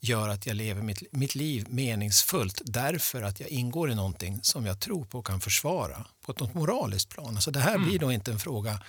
gör 0.00 0.28
att 0.28 0.46
jag 0.46 0.56
lever 0.56 0.82
mitt, 0.82 1.12
mitt 1.12 1.34
liv 1.34 1.66
meningsfullt 1.68 2.62
därför 2.64 3.22
att 3.22 3.40
jag 3.40 3.48
ingår 3.48 3.90
i 3.90 3.94
någonting 3.94 4.40
som 4.42 4.66
jag 4.66 4.80
tror 4.80 5.04
på 5.04 5.18
och 5.18 5.26
kan 5.26 5.40
försvara 5.40 6.06
på 6.24 6.32
ett 6.32 6.54
moraliskt 6.54 7.08
plan. 7.08 7.34
Alltså 7.34 7.50
det 7.50 7.60
här 7.60 7.78
blir 7.78 7.98
då 7.98 8.12
inte 8.12 8.30
en 8.30 8.38
fråga 8.38 8.82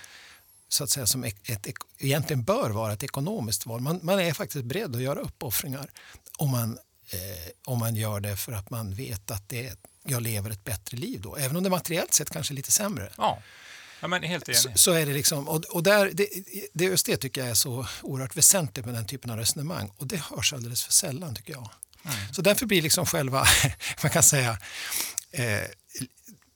så 0.68 0.84
att 0.84 0.90
säga, 0.90 1.06
som 1.06 1.24
ett, 1.24 1.50
ett, 1.50 1.66
egentligen 1.98 2.42
bör 2.42 2.70
vara 2.70 2.92
ett 2.92 3.02
ekonomiskt 3.02 3.66
val. 3.66 3.80
Man, 3.80 4.00
man 4.02 4.20
är 4.20 4.32
faktiskt 4.32 4.64
beredd 4.64 4.96
att 4.96 5.02
göra 5.02 5.20
uppoffringar 5.20 5.90
om 6.38 6.50
man, 6.50 6.78
eh, 7.10 7.50
om 7.64 7.78
man 7.78 7.96
gör 7.96 8.20
det 8.20 8.36
för 8.36 8.52
att 8.52 8.70
man 8.70 8.94
vet 8.94 9.30
att 9.30 9.48
det, 9.48 9.76
jag 10.02 10.22
lever 10.22 10.50
ett 10.50 10.64
bättre 10.64 10.96
liv 10.96 11.20
då. 11.20 11.36
Även 11.36 11.56
om 11.56 11.62
det 11.62 11.70
materiellt 11.70 12.14
sett 12.14 12.30
kanske 12.30 12.54
är 12.54 12.56
lite 12.56 12.72
sämre. 12.72 13.12
Ja, 13.16 13.38
ja 14.02 14.08
men 14.08 14.22
helt 14.22 14.48
enig. 14.48 14.58
Så, 14.58 14.70
så 14.74 14.92
är 14.92 15.06
det 15.06 15.12
liksom, 15.12 15.48
och, 15.48 15.64
och 15.64 15.82
där, 15.82 16.10
det, 16.12 16.28
det, 16.72 16.84
just 16.84 17.06
det 17.06 17.16
tycker 17.16 17.40
jag 17.40 17.50
är 17.50 17.54
så 17.54 17.86
oerhört 18.02 18.36
väsentligt 18.36 18.86
med 18.86 18.94
den 18.94 19.06
typen 19.06 19.30
av 19.30 19.36
resonemang. 19.36 19.92
Och 19.96 20.06
det 20.06 20.16
hörs 20.16 20.52
alldeles 20.52 20.82
för 20.82 20.92
sällan 20.92 21.34
tycker 21.34 21.52
jag. 21.52 21.70
Så 22.32 22.42
därför 22.42 22.66
blir 22.66 22.82
liksom 22.82 23.06
själva, 23.06 23.46
man 24.02 24.10
kan 24.10 24.22
säga, 24.22 24.58
eh, 25.30 25.60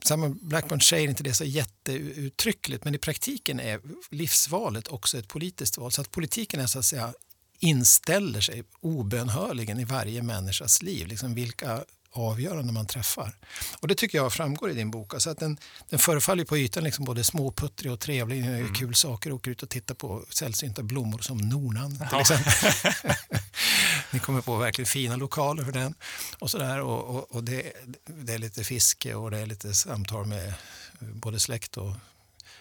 Simon 0.05 0.39
Blackburn 0.43 0.81
säger 0.81 1.09
inte 1.09 1.23
det 1.23 1.35
så 1.35 1.45
jätteuttryckligt 1.45 2.85
men 2.85 2.95
i 2.95 2.99
praktiken 2.99 3.61
är 3.61 3.81
livsvalet 4.11 4.89
också 4.89 5.19
ett 5.19 5.29
politiskt 5.29 5.79
val. 5.79 5.93
Så 5.93 6.01
att 6.01 6.11
politiken 6.11 6.61
är 6.61 6.67
så 6.67 6.79
att 6.79 6.85
säga 6.85 7.15
inställer 7.59 8.41
sig 8.41 8.65
obönhörligen 8.81 9.81
i 9.81 9.85
varje 9.85 10.23
människas 10.23 10.83
liv. 10.83 11.07
Liksom 11.07 11.35
vilka 11.35 11.85
avgörande 12.19 12.73
man 12.73 12.87
träffar. 12.87 13.37
Och 13.81 13.89
det 13.89 13.95
tycker 13.95 14.19
jag 14.19 14.33
framgår 14.33 14.71
i 14.71 14.75
din 14.75 14.91
bok. 14.91 15.15
Alltså 15.15 15.31
att 15.31 15.39
den, 15.39 15.59
den 15.89 15.99
förefaller 15.99 16.45
på 16.45 16.59
ytan 16.59 16.85
liksom 16.85 17.05
både 17.05 17.25
småputtrig 17.25 17.93
och 17.93 18.01
trevlig. 18.01 18.45
Den 18.45 18.59
gör 18.59 18.75
kul 18.75 18.95
saker. 18.95 19.33
Åker 19.33 19.51
ut 19.51 19.63
och 19.63 19.69
tittar 19.69 19.95
på 19.95 20.25
sällsynta 20.31 20.83
blommor 20.83 21.19
som 21.19 21.39
nornan 21.39 21.97
till 21.97 22.07
Ja. 22.13 22.21
exempel. 22.21 22.53
Ni 24.11 24.19
kommer 24.19 24.41
på 24.41 24.57
verkligen 24.57 24.87
fina 24.87 25.17
lokaler 25.17 25.65
för 25.65 25.73
den. 25.73 25.95
Och, 26.39 26.51
så 26.51 26.59
där, 26.59 26.81
och, 26.81 27.17
och, 27.17 27.33
och 27.35 27.45
det, 27.45 27.73
det 28.07 28.35
är 28.35 28.39
lite 28.39 28.65
fiske 28.65 29.15
och 29.15 29.31
det 29.31 29.39
är 29.39 29.47
lite 29.47 29.75
samtal 29.75 30.27
med 30.27 30.55
både 31.01 31.41
släkt 31.41 31.77
och 31.77 31.93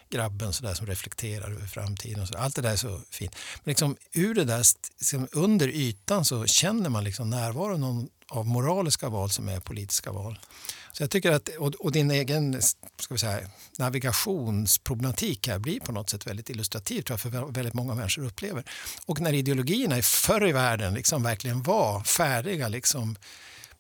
grabben 0.10 0.54
så 0.54 0.64
där, 0.64 0.74
som 0.74 0.88
reflekterar 0.88 1.52
över 1.52 1.68
framtiden. 1.68 2.22
Och 2.22 2.28
så. 2.28 2.38
Allt 2.38 2.56
det 2.56 2.62
där 2.62 2.72
är 2.72 2.76
så 2.76 3.02
fint. 3.12 3.36
Men 3.64 3.72
liksom, 3.72 3.96
ur 4.14 4.36
det 4.36 4.44
där, 4.44 4.66
liksom, 5.00 5.28
under 5.32 5.68
ytan 5.68 6.26
så 6.26 6.46
känner 6.46 6.90
man 6.90 7.04
liksom 7.04 7.30
närvaron 7.30 8.10
av- 8.30 8.46
moraliska 8.46 9.10
val 9.10 9.30
som 9.30 9.50
är 9.50 9.60
politiska 9.60 10.12
val. 10.12 10.40
Så 10.92 11.04
jag 11.04 11.10
tycker 11.10 11.32
att, 11.32 11.50
och, 11.50 11.76
och 11.76 11.92
din 11.92 12.12
egen 12.12 12.62
ska 13.00 13.14
vi 13.14 13.20
säga, 13.20 13.50
navigationsproblematik 13.80 15.48
här 15.48 15.60
blir 15.60 15.80
på 15.80 15.92
något 15.92 16.10
sätt 16.10 16.28
väldigt 16.28 16.50
illustrativ 16.50 17.02
tror 17.02 17.14
jag, 17.14 17.22
för 17.22 17.52
väldigt 17.52 17.74
många 17.74 17.96
människor 17.96 18.26
upplever. 18.26 18.64
Och 19.06 19.20
när 19.20 19.34
ideologierna 19.34 19.98
i 19.98 20.02
förr 20.02 20.48
i 20.48 20.52
världen 20.52 20.94
liksom 20.94 21.24
verkligen 21.24 21.64
var 21.64 22.04
färdiga 22.04 22.68
liksom, 22.68 23.16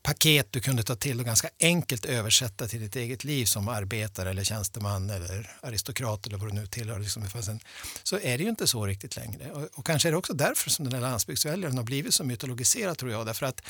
paket 0.05 0.47
du 0.51 0.59
kunde 0.59 0.83
ta 0.83 0.95
till 0.95 1.19
och 1.19 1.25
ganska 1.25 1.49
enkelt 1.59 2.05
översätta 2.05 2.67
till 2.67 2.81
ditt 2.81 2.95
eget 2.95 3.23
liv 3.23 3.45
som 3.45 3.67
arbetare 3.67 4.29
eller 4.29 4.43
tjänsteman 4.43 5.09
eller 5.09 5.57
aristokrat 5.61 6.27
eller 6.27 6.37
vad 6.37 6.49
du 6.49 6.53
nu 6.53 6.67
tillhör. 6.67 6.99
Liksom, 6.99 7.23
så 8.03 8.19
är 8.19 8.37
det 8.37 8.43
ju 8.43 8.49
inte 8.49 8.67
så 8.67 8.85
riktigt 8.85 9.15
längre. 9.15 9.51
Och, 9.51 9.69
och 9.73 9.85
kanske 9.85 10.09
är 10.09 10.11
det 10.11 10.17
också 10.17 10.33
därför 10.33 10.69
som 10.69 10.85
den 10.85 10.93
här 10.93 11.09
landsbygdsväljaren 11.09 11.77
har 11.77 11.83
blivit 11.83 12.13
så 12.13 12.23
mytologiserad 12.23 12.97
tror 12.97 13.11
jag. 13.11 13.25
Därför 13.25 13.45
att 13.45 13.61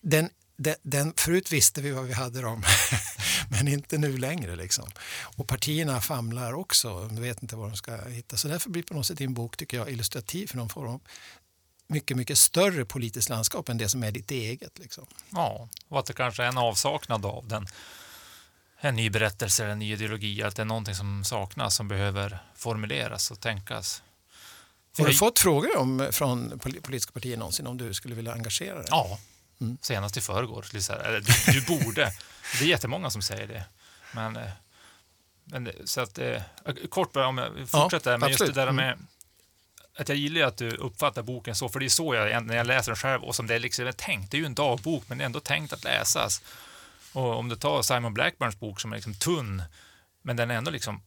den 0.00 0.30
den, 0.60 0.74
den, 0.82 1.14
förut 1.16 1.52
visste 1.52 1.80
vi 1.80 1.90
vad 1.90 2.04
vi 2.04 2.12
hade 2.12 2.40
dem, 2.40 2.62
men 3.50 3.68
inte 3.68 3.98
nu 3.98 4.18
längre. 4.18 4.56
Liksom. 4.56 4.90
Och 5.20 5.48
partierna 5.48 6.00
famlar 6.00 6.52
också, 6.52 7.08
de 7.08 7.22
vet 7.22 7.42
inte 7.42 7.56
vad 7.56 7.70
de 7.70 7.76
ska 7.76 7.96
hitta. 8.04 8.36
Så 8.36 8.48
därför 8.48 8.70
blir 8.70 8.82
på 8.82 8.94
något 8.94 9.06
sätt 9.06 9.18
din 9.18 9.34
bok 9.34 9.56
tycker 9.56 9.76
jag, 9.76 9.90
illustrativ 9.90 10.46
för 10.46 10.56
någon 10.56 10.68
form 10.68 10.88
av 10.88 11.00
mycket, 11.86 12.16
mycket 12.16 12.38
större 12.38 12.84
politiskt 12.84 13.28
landskap 13.28 13.68
än 13.68 13.78
det 13.78 13.88
som 13.88 14.02
är 14.02 14.10
ditt 14.10 14.30
eget. 14.30 14.78
Liksom. 14.78 15.06
Ja, 15.30 15.68
och 15.88 15.98
att 15.98 16.06
det 16.06 16.12
kanske 16.12 16.42
är 16.42 16.48
en 16.48 16.58
avsaknad 16.58 17.26
av 17.26 17.48
den. 17.48 17.66
En 18.80 18.96
ny 18.96 19.10
berättelse 19.10 19.62
eller 19.62 19.72
en 19.72 19.78
ny 19.78 19.92
ideologi, 19.92 20.42
att 20.42 20.56
det 20.56 20.62
är 20.62 20.66
någonting 20.66 20.94
som 20.94 21.24
saknas 21.24 21.74
som 21.74 21.88
behöver 21.88 22.38
formuleras 22.54 23.30
och 23.30 23.40
tänkas. 23.40 24.02
Har 24.98 25.06
du 25.06 25.14
fått 25.14 25.38
frågor 25.38 25.76
om, 25.76 26.08
från 26.12 26.58
politiska 26.58 27.12
partier 27.12 27.36
någonsin 27.36 27.66
om 27.66 27.76
du 27.76 27.94
skulle 27.94 28.14
vilja 28.14 28.32
engagera 28.32 28.74
dig? 28.74 28.86
Ja, 28.90 29.18
mm. 29.60 29.78
senast 29.80 30.16
i 30.16 30.20
förrgår. 30.20 30.66
Du, 30.72 31.52
du 31.52 31.66
borde. 31.66 32.12
Det 32.58 32.64
är 32.64 32.68
jättemånga 32.68 33.10
som 33.10 33.22
säger 33.22 33.46
det. 33.46 33.64
Men, 34.12 34.36
eh, 34.36 34.50
men 35.44 35.72
så 35.84 36.00
att, 36.00 36.18
eh, 36.18 36.42
kort 36.88 37.12
bara 37.12 37.26
om 37.26 37.38
jag 37.38 37.68
fortsätter, 37.68 38.10
ja, 38.10 38.18
men 38.18 38.28
just 38.28 38.46
det 38.46 38.52
där 38.52 38.72
med 38.72 38.92
mm 38.92 39.06
att 39.98 40.08
jag 40.08 40.18
gillar 40.18 40.40
att 40.42 40.56
du 40.56 40.70
uppfattar 40.70 41.22
boken 41.22 41.54
så, 41.54 41.68
för 41.68 41.80
det 41.80 41.86
är 41.86 41.88
så 41.88 42.14
jag, 42.14 42.46
när 42.46 42.56
jag 42.56 42.66
läser 42.66 42.92
den 42.92 42.96
själv 42.96 43.24
och 43.24 43.34
som 43.34 43.46
det 43.46 43.54
är 43.54 43.58
liksom 43.58 43.92
tänkt. 43.96 44.30
Det 44.30 44.36
är 44.36 44.38
ju 44.38 44.46
en 44.46 44.54
dagbok, 44.54 45.04
men 45.08 45.18
det 45.18 45.24
är 45.24 45.26
ändå 45.26 45.40
tänkt 45.40 45.72
att 45.72 45.84
läsas. 45.84 46.42
Och 47.12 47.38
om 47.38 47.48
du 47.48 47.56
tar 47.56 47.82
Simon 47.82 48.14
Blackburns 48.14 48.60
bok 48.60 48.80
som 48.80 48.92
är 48.92 48.96
liksom 48.96 49.14
tunn, 49.14 49.62
men 50.22 50.36
den 50.36 50.50
är 50.50 50.54
ändå 50.54 50.70
liksom, 50.70 51.02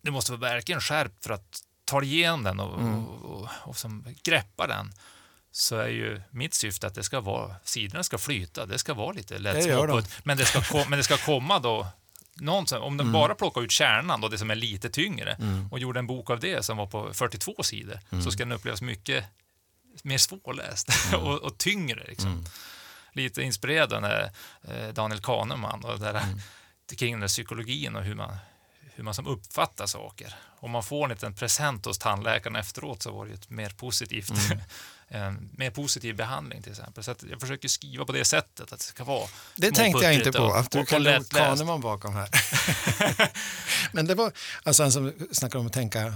du 0.00 0.10
måste 0.10 0.32
vara 0.32 0.52
verkligen 0.52 0.80
skärpt 0.80 1.24
för 1.24 1.34
att 1.34 1.62
ta 1.84 2.02
igenom 2.02 2.42
den 2.42 2.60
och, 2.60 2.80
mm. 2.80 3.06
och, 3.06 3.40
och, 3.40 3.48
och 3.64 3.76
som 3.76 4.04
greppa 4.22 4.66
den 4.66 4.92
så 5.58 5.76
är 5.76 5.88
ju 5.88 6.20
mitt 6.30 6.54
syfte 6.54 6.86
att 6.86 6.94
det 6.94 7.02
ska 7.02 7.20
vara, 7.20 7.56
sidorna 7.64 8.02
ska 8.02 8.18
flyta, 8.18 8.66
det 8.66 8.78
ska 8.78 8.94
vara 8.94 9.12
lite 9.12 9.38
lättsmältligt, 9.38 10.20
men, 10.24 10.36
det 10.36 10.44
ska, 10.44 10.84
men 10.88 10.98
det 10.98 11.02
ska 11.02 11.16
komma 11.16 11.58
då 11.58 11.86
någonstans, 12.34 12.82
om 12.82 12.96
den 12.96 13.06
mm. 13.06 13.12
bara 13.12 13.34
plockar 13.34 13.60
ut 13.62 13.70
kärnan, 13.70 14.20
då, 14.20 14.28
det 14.28 14.38
som 14.38 14.50
är 14.50 14.54
lite 14.54 14.90
tyngre, 14.90 15.32
mm. 15.32 15.68
och 15.72 15.78
gjorde 15.78 15.98
en 15.98 16.06
bok 16.06 16.30
av 16.30 16.40
det 16.40 16.64
som 16.64 16.76
var 16.76 16.86
på 16.86 17.14
42 17.14 17.62
sidor, 17.62 18.00
mm. 18.10 18.24
så 18.24 18.30
ska 18.30 18.44
den 18.44 18.52
upplevas 18.52 18.82
mycket 18.82 19.24
mer 20.02 20.18
svårläst 20.18 20.88
mm. 21.12 21.20
och, 21.26 21.38
och, 21.38 21.58
tyngre. 21.58 22.04
Liksom. 22.08 22.32
Mm. 22.32 22.44
Lite 23.12 23.42
inspirerad 23.42 23.92
av 23.92 24.04
eh, 24.04 24.88
Daniel 24.94 25.20
Kahneman 25.20 25.84
och 25.84 25.98
det 25.98 26.12
där, 26.12 26.20
mm. 26.22 26.40
kring 26.98 27.12
den 27.12 27.20
där 27.20 27.28
psykologin 27.28 27.96
och 27.96 28.02
hur 28.02 28.14
man, 28.14 28.36
hur 28.94 29.04
man 29.04 29.14
som 29.14 29.26
uppfattar 29.26 29.86
saker. 29.86 30.34
Om 30.60 30.70
man 30.70 30.82
får 30.82 31.04
en 31.04 31.10
liten 31.10 31.34
present 31.34 31.84
hos 31.84 31.98
tandläkaren 31.98 32.56
efteråt 32.56 33.02
så 33.02 33.10
var 33.10 33.26
det 33.26 33.34
ett 33.34 33.50
mer 33.50 33.70
positivt 33.70 34.32
mer 35.56 35.70
positiv 35.70 36.16
behandling 36.16 36.62
till 36.62 36.72
exempel. 36.72 37.04
Så 37.04 37.14
jag 37.30 37.40
försöker 37.40 37.68
skriva 37.68 38.04
på 38.04 38.12
det 38.12 38.24
sättet 38.24 38.72
att 38.72 38.78
det 38.78 38.84
ska 38.84 39.04
vara 39.04 39.28
Det 39.56 39.70
tänkte 39.70 40.04
jag 40.04 40.14
inte 40.14 40.32
på, 40.32 40.52
att 40.52 40.70
du 40.70 40.84
kan 40.84 41.02
låta 41.02 41.38
Kahneman 41.38 41.80
bakom 41.80 42.14
här. 42.14 42.28
Men 43.92 44.06
det 44.06 44.14
var 44.14 44.32
alltså 44.62 44.82
han 44.82 44.92
som 44.92 45.12
snackade 45.32 45.60
om 45.60 45.66
att 45.66 45.72
tänka 45.72 46.14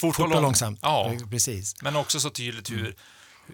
fort, 0.00 0.18
och, 0.18 0.28
lång. 0.28 0.42
långsamt. 0.42 0.78
Ja, 0.82 1.12
precis. 1.30 1.82
Men 1.82 1.96
också 1.96 2.20
så 2.20 2.30
tydligt 2.30 2.70
hur, 2.70 2.94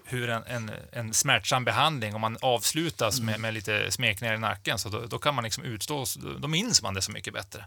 hur 0.05 0.29
en, 0.29 0.43
en, 0.43 0.71
en 0.91 1.13
smärtsam 1.13 1.65
behandling, 1.65 2.15
om 2.15 2.21
man 2.21 2.37
avslutas 2.41 3.19
mm. 3.19 3.25
med, 3.31 3.39
med 3.39 3.53
lite 3.53 3.91
smekningar 3.91 4.33
i 4.33 4.37
nacken, 4.37 4.79
så 4.79 4.89
då, 4.89 5.05
då, 5.05 5.19
kan 5.19 5.35
man 5.35 5.43
liksom 5.43 5.63
utstå, 5.63 6.05
då 6.39 6.47
minns 6.47 6.81
man 6.81 6.93
det 6.93 7.01
så 7.01 7.11
mycket 7.11 7.33
bättre. 7.33 7.65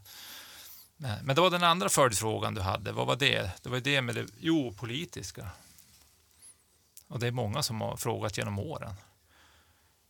Men 1.23 1.37
det 1.37 1.41
var 1.41 1.51
den 1.51 1.65
andra 1.65 1.89
följdfrågan 1.89 2.55
du 2.55 2.61
hade, 2.61 2.93
vad 2.93 3.07
var 3.07 3.17
det? 3.17 3.51
Det 3.63 3.69
var 3.69 3.81
det 3.81 4.03
med 4.03 4.15
det, 4.15 4.27
jo, 4.39 4.75
politiska. 4.79 5.51
Och 7.11 7.19
det 7.19 7.27
är 7.27 7.31
många 7.31 7.63
som 7.63 7.81
har 7.81 7.97
frågat 7.97 8.39
genom 8.39 8.59
åren. 8.59 8.95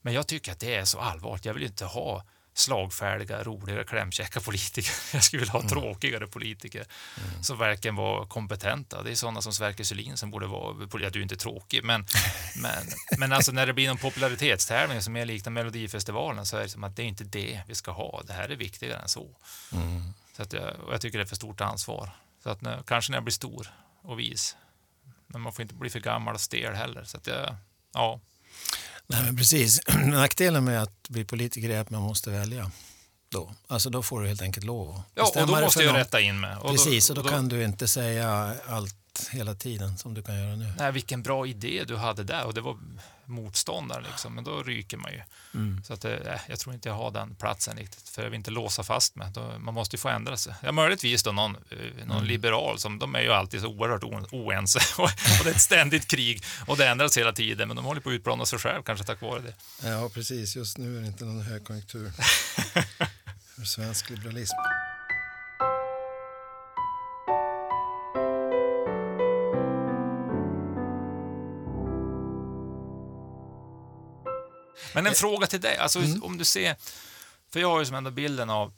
Men 0.03 0.14
jag 0.14 0.26
tycker 0.26 0.53
att 0.53 0.61
det 0.61 0.74
är 0.74 0.84
så 0.84 0.98
allvarligt. 0.98 1.44
Jag 1.44 1.55
vill 1.55 1.62
inte 1.62 1.84
ha 1.84 2.24
slagfärdiga, 2.55 3.42
roliga, 3.42 3.84
klämkäcka 3.84 4.40
politiker. 4.40 4.92
Jag 5.12 5.24
skulle 5.24 5.40
vilja 5.40 5.53
ha 5.53 5.61
mm. 5.61 5.70
tråkigare 5.70 6.26
politiker 6.26 6.84
mm. 7.16 7.42
som 7.42 7.59
verkligen 7.59 7.96
var 7.96 8.26
kompetenta. 8.26 9.03
Det 9.03 9.11
är 9.11 9.14
sådana 9.14 9.42
som 9.42 9.53
Sverker 9.53 9.84
Sylin 9.84 10.16
som 10.16 10.30
borde 10.30 10.46
vara... 10.46 10.88
Ja, 11.01 11.11
du 11.11 11.18
är 11.18 11.22
inte 11.22 11.36
tråkig, 11.36 11.84
men, 11.84 12.07
men, 12.57 12.86
men 13.18 13.32
alltså 13.32 13.53
när 13.53 13.66
det 13.66 13.72
blir 13.72 13.88
någon 13.88 13.98
popularitetstävling 13.98 15.03
som 15.03 15.16
är 15.16 15.24
liknar 15.24 15.53
Melodifestivalen 15.53 16.46
så 16.46 16.57
är 16.57 16.62
det 16.62 16.68
som 16.68 16.84
att 16.84 16.96
det 16.96 17.03
är 17.03 17.07
inte 17.07 17.24
det 17.24 17.62
vi 17.66 17.74
ska 17.74 17.90
ha. 17.90 18.22
Det 18.26 18.32
här 18.32 18.48
är 18.48 18.57
viktigare 18.57 18.98
än 18.98 19.09
så. 19.09 19.36
Mm. 19.72 20.03
så 20.36 20.42
att 20.42 20.53
jag, 20.53 20.80
och 20.86 20.94
jag 20.94 21.01
tycker 21.01 21.18
det 21.18 21.24
är 21.24 21.28
för 21.28 21.36
stort 21.36 21.61
ansvar. 21.61 22.11
Så 22.42 22.51
att 22.51 22.61
när, 22.61 22.82
kanske 22.82 23.12
när 23.12 23.16
jag 23.16 23.24
blir 23.24 23.32
stor 23.32 23.70
och 24.03 24.18
vis 24.18 24.57
men 25.33 25.41
man 25.41 25.53
får 25.53 25.62
inte 25.62 25.74
bli 25.74 25.91
för 25.91 26.01
gammal 26.01 26.35
och 26.35 26.41
stel 26.41 26.74
heller. 26.74 27.05
Så 27.05 27.16
att 27.16 27.26
jag, 27.26 27.55
ja. 27.95 28.20
Nej, 29.07 29.22
men 29.22 29.37
precis. 29.37 29.81
Nackdelen 30.05 30.64
med 30.64 30.83
att 30.83 31.09
bli 31.09 31.24
politiker 31.24 31.70
är 31.70 31.81
att 31.81 31.91
man 31.91 32.03
måste 32.03 32.31
välja. 32.31 32.70
Då. 33.31 33.55
Alltså 33.66 33.91
då 33.91 34.03
får 34.03 34.20
du 34.20 34.28
helt 34.28 34.43
enkelt 34.43 34.66
lov 34.66 34.91
att 34.91 35.05
Ja, 35.14 35.43
och 35.43 35.47
då 35.47 35.61
måste 35.61 35.83
jag 35.83 35.95
rätta 35.95 36.20
in 36.20 36.41
mig. 36.41 36.57
Och 36.57 36.70
precis, 36.70 37.09
då, 37.09 37.12
och 37.12 37.16
då, 37.16 37.22
då, 37.22 37.28
kan 37.28 37.49
du 37.49 37.64
inte 37.64 37.89
säga 37.89 38.55
allt 38.66 38.97
hela 39.28 39.54
tiden 39.54 39.98
som 39.98 40.14
du 40.14 40.22
kan 40.22 40.38
göra 40.38 40.56
nu. 40.56 40.72
Nej, 40.78 40.92
vilken 40.92 41.22
bra 41.22 41.46
idé 41.46 41.84
du 41.86 41.96
hade 41.96 42.24
där 42.24 42.44
och 42.44 42.54
det 42.54 42.60
var 42.60 42.76
motståndare 43.30 44.02
liksom, 44.10 44.34
men 44.34 44.44
då 44.44 44.62
ryker 44.62 44.96
man 44.96 45.12
ju. 45.12 45.20
Mm. 45.54 45.82
Så 45.84 45.92
att, 45.92 46.04
äh, 46.04 46.12
jag 46.48 46.58
tror 46.58 46.74
inte 46.74 46.88
jag 46.88 46.96
har 46.96 47.10
den 47.10 47.34
platsen 47.34 47.76
riktigt, 47.76 48.08
för 48.08 48.22
jag 48.22 48.30
vill 48.30 48.36
inte 48.36 48.50
låsa 48.50 48.82
fast 48.82 49.16
mig. 49.16 49.28
Då, 49.34 49.58
man 49.58 49.74
måste 49.74 49.96
ju 49.96 49.98
få 49.98 50.08
ändra 50.08 50.36
sig. 50.36 50.54
Ja, 50.62 50.72
möjligtvis 50.72 51.22
då 51.22 51.32
någon, 51.32 51.56
eh, 51.56 52.06
någon 52.06 52.16
mm. 52.16 52.28
liberal, 52.28 52.78
som, 52.78 52.98
de 52.98 53.14
är 53.14 53.20
ju 53.20 53.32
alltid 53.32 53.60
så 53.60 53.68
oerhört 53.68 54.04
oense 54.32 54.80
och, 54.98 55.04
och 55.04 55.44
det 55.44 55.50
är 55.50 55.54
ett 55.54 55.60
ständigt 55.60 56.06
krig 56.06 56.42
och 56.66 56.76
det 56.76 56.88
ändras 56.88 57.18
hela 57.18 57.32
tiden, 57.32 57.68
men 57.68 57.76
de 57.76 57.84
håller 57.84 58.00
på 58.00 58.08
att 58.08 58.14
utplåna 58.14 58.46
sig 58.46 58.58
själv 58.58 58.82
kanske 58.82 59.06
tack 59.06 59.20
vare 59.20 59.40
det. 59.40 59.54
Ja, 59.88 60.08
precis. 60.14 60.56
Just 60.56 60.78
nu 60.78 60.96
är 60.96 61.00
det 61.00 61.06
inte 61.06 61.24
någon 61.24 61.42
högkonjunktur 61.42 62.12
för 63.56 63.64
svensk 63.64 64.10
liberalism. 64.10 64.56
Men 74.95 75.07
en 75.07 75.14
fråga 75.14 75.47
till 75.47 75.61
dig, 75.61 75.76
alltså 75.76 75.99
mm. 75.99 76.22
om 76.22 76.38
du 76.38 76.45
ser, 76.45 76.76
för 77.53 77.61
jag 77.61 77.70
har 77.70 77.78
ju 77.78 77.86
som 77.86 77.97
ändå 77.97 78.11
bilden 78.11 78.51
av 78.51 78.72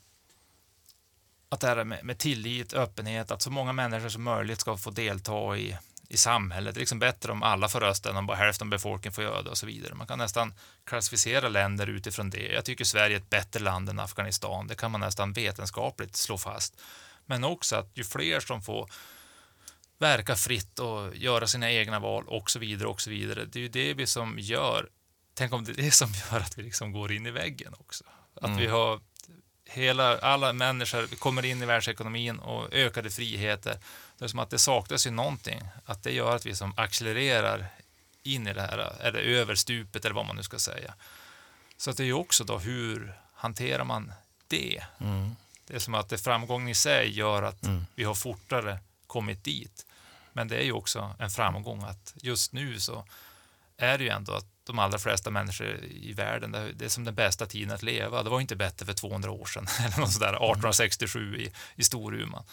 att 1.48 1.60
det 1.60 1.66
här 1.66 1.84
med, 1.84 2.04
med 2.04 2.18
tillit, 2.18 2.74
öppenhet, 2.74 3.30
att 3.30 3.42
så 3.42 3.50
många 3.50 3.72
människor 3.72 4.08
som 4.08 4.22
möjligt 4.22 4.60
ska 4.60 4.76
få 4.76 4.90
delta 4.90 5.56
i, 5.56 5.76
i 6.08 6.16
samhället. 6.16 6.74
Det 6.74 6.78
är 6.78 6.80
liksom 6.80 6.98
bättre 6.98 7.32
om 7.32 7.42
alla 7.42 7.68
får 7.68 7.80
rösta 7.80 8.10
än 8.10 8.16
om 8.16 8.26
bara 8.26 8.36
hälften 8.36 8.66
av 8.66 8.70
befolkningen 8.70 9.12
får 9.12 9.24
göra 9.24 9.42
det 9.42 9.50
och 9.50 9.58
så 9.58 9.66
vidare. 9.66 9.94
Man 9.94 10.06
kan 10.06 10.18
nästan 10.18 10.54
klassificera 10.84 11.48
länder 11.48 11.86
utifrån 11.86 12.30
det. 12.30 12.52
Jag 12.52 12.64
tycker 12.64 12.84
Sverige 12.84 13.16
är 13.16 13.20
ett 13.20 13.30
bättre 13.30 13.60
land 13.60 13.88
än 13.88 13.98
Afghanistan. 13.98 14.66
Det 14.66 14.74
kan 14.74 14.90
man 14.90 15.00
nästan 15.00 15.32
vetenskapligt 15.32 16.16
slå 16.16 16.38
fast. 16.38 16.80
Men 17.26 17.44
också 17.44 17.76
att 17.76 17.90
ju 17.94 18.04
fler 18.04 18.40
som 18.40 18.62
får 18.62 18.90
verka 19.98 20.36
fritt 20.36 20.78
och 20.78 21.16
göra 21.16 21.46
sina 21.46 21.70
egna 21.70 21.98
val 21.98 22.24
och 22.26 22.50
så 22.50 22.58
vidare 22.58 22.88
och 22.88 23.00
så 23.00 23.10
vidare. 23.10 23.44
Det 23.44 23.58
är 23.58 23.62
ju 23.62 23.68
det 23.68 23.94
vi 23.94 24.06
som 24.06 24.38
gör 24.38 24.88
tänk 25.34 25.52
om 25.52 25.64
det 25.64 25.72
är 25.72 25.76
det 25.76 25.90
som 25.90 26.08
gör 26.12 26.40
att 26.40 26.58
vi 26.58 26.62
liksom 26.62 26.92
går 26.92 27.12
in 27.12 27.26
i 27.26 27.30
väggen 27.30 27.74
också. 27.78 28.04
Att 28.34 28.44
mm. 28.44 28.56
vi 28.56 28.66
har 28.66 29.00
hela, 29.64 30.18
alla 30.18 30.52
människor 30.52 31.16
kommer 31.16 31.44
in 31.44 31.62
i 31.62 31.66
världsekonomin 31.66 32.38
och 32.38 32.72
ökade 32.72 33.10
friheter. 33.10 33.78
Det 34.18 34.24
är 34.24 34.28
som 34.28 34.38
att 34.38 34.50
det 34.50 34.58
saknas 34.58 35.06
ju 35.06 35.10
någonting. 35.10 35.60
Att 35.84 36.02
det 36.02 36.12
gör 36.12 36.36
att 36.36 36.46
vi 36.46 36.54
som 36.54 36.74
accelererar 36.76 37.66
in 38.22 38.46
i 38.46 38.54
det 38.54 38.60
här, 38.60 38.96
eller 39.00 39.20
över 39.20 39.54
stupet 39.54 40.04
eller 40.04 40.14
vad 40.14 40.26
man 40.26 40.36
nu 40.36 40.42
ska 40.42 40.58
säga. 40.58 40.94
Så 41.76 41.90
att 41.90 41.96
det 41.96 42.02
är 42.02 42.06
ju 42.06 42.12
också 42.12 42.44
då 42.44 42.58
hur 42.58 43.14
hanterar 43.34 43.84
man 43.84 44.12
det? 44.48 44.82
Mm. 44.98 45.36
Det 45.66 45.74
är 45.74 45.78
som 45.78 45.94
att 45.94 46.08
det 46.08 46.18
framgången 46.18 46.68
i 46.68 46.74
sig 46.74 47.18
gör 47.18 47.42
att 47.42 47.64
mm. 47.64 47.86
vi 47.94 48.04
har 48.04 48.14
fortare 48.14 48.78
kommit 49.06 49.44
dit. 49.44 49.86
Men 50.32 50.48
det 50.48 50.56
är 50.56 50.64
ju 50.64 50.72
också 50.72 51.14
en 51.18 51.30
framgång 51.30 51.82
att 51.82 52.14
just 52.16 52.52
nu 52.52 52.80
så 52.80 53.04
är 53.82 53.98
det 53.98 54.04
ju 54.04 54.10
ändå 54.10 54.32
att 54.32 54.46
de 54.64 54.78
allra 54.78 54.98
flesta 54.98 55.30
människor 55.30 55.84
i 55.84 56.12
världen. 56.12 56.52
Det 56.52 56.84
är 56.84 56.88
som 56.88 57.04
den 57.04 57.14
bästa 57.14 57.46
tiden 57.46 57.74
att 57.74 57.82
leva. 57.82 58.22
Det 58.22 58.30
var 58.30 58.40
inte 58.40 58.56
bättre 58.56 58.86
för 58.86 58.92
200 58.92 59.30
år 59.30 59.46
sedan, 59.46 59.66
eller 59.80 59.98
något 59.98 60.12
sådär, 60.12 60.28
1867 60.28 61.36
i, 61.36 61.52
i 61.76 61.84
Storuman. 61.84 62.44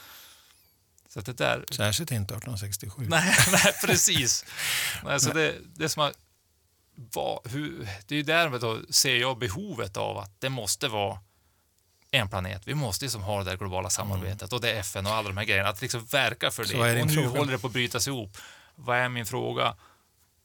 Så 1.10 1.22
det 1.22 1.38
där... 1.38 1.66
Särskilt 1.72 2.12
inte 2.12 2.34
1867. 2.34 3.06
Nej, 3.10 3.36
nej 3.52 3.74
precis. 3.86 4.46
alltså 5.04 5.30
det, 5.30 5.56
det 5.76 5.90
som 5.90 6.02
har, 6.02 6.14
var, 6.96 7.42
hur, 7.46 7.90
det 8.08 8.16
är 8.16 8.18
ju 8.18 8.24
där 8.24 8.60
då 8.60 8.80
ser 8.90 9.16
jag 9.16 9.38
behovet 9.38 9.98
av 9.98 10.18
att 10.18 10.42
det 10.42 10.50
måste 10.50 10.88
vara 10.88 11.20
en 12.12 12.30
planet. 12.30 12.62
Vi 12.66 12.74
måste 12.74 13.06
liksom 13.06 13.22
ha 13.22 13.44
det 13.44 13.50
där 13.52 13.58
globala 13.58 13.90
samarbetet 13.90 14.42
mm. 14.42 14.56
och 14.56 14.62
det 14.62 14.72
är 14.72 14.80
FN 14.80 15.06
och 15.06 15.14
alla 15.14 15.28
de 15.28 15.38
här 15.38 15.46
grejerna. 15.46 15.70
Att 15.70 15.82
liksom 15.82 16.06
verka 16.06 16.52
för 16.52 16.66
det. 16.66 17.02
Och 17.02 17.08
nu 17.08 17.14
fråga? 17.14 17.28
håller 17.40 17.52
det 17.52 17.60
på 17.60 17.68
att 17.68 17.74
brytas 17.74 18.08
ihop. 18.08 18.38
Vad 18.76 18.98
är 18.98 19.10
min 19.10 19.26
fråga? 19.26 19.76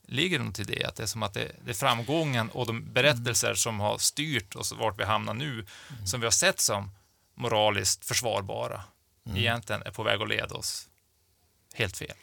Ligger 0.07 0.39
det 0.39 0.45
något 0.45 0.59
i 0.59 0.65
det? 0.65 0.85
Att 0.85 0.97
det 0.97 1.03
är 1.03 1.07
som 1.07 1.23
att 1.23 1.35
det, 1.35 1.53
det 1.65 1.71
är 1.71 1.75
framgången 1.75 2.51
och 2.51 2.67
de 2.67 2.93
berättelser 2.93 3.47
mm. 3.47 3.57
som 3.57 3.81
har 3.81 3.99
styrt 3.99 4.57
oss 4.57 4.73
vart 4.73 5.01
vi 5.01 5.05
hamnar 5.05 5.35
nu, 5.35 5.53
mm. 5.53 6.07
som 6.07 6.21
vi 6.21 6.27
har 6.27 6.31
sett 6.31 6.61
som 6.61 6.91
moraliskt 7.35 8.05
försvarbara, 8.05 8.83
mm. 9.27 9.39
egentligen 9.39 9.83
är 9.83 9.91
på 9.91 10.03
väg 10.03 10.23
att 10.23 10.29
leda 10.29 10.55
oss 10.55 10.89
helt 11.75 11.97
fel. 11.97 12.15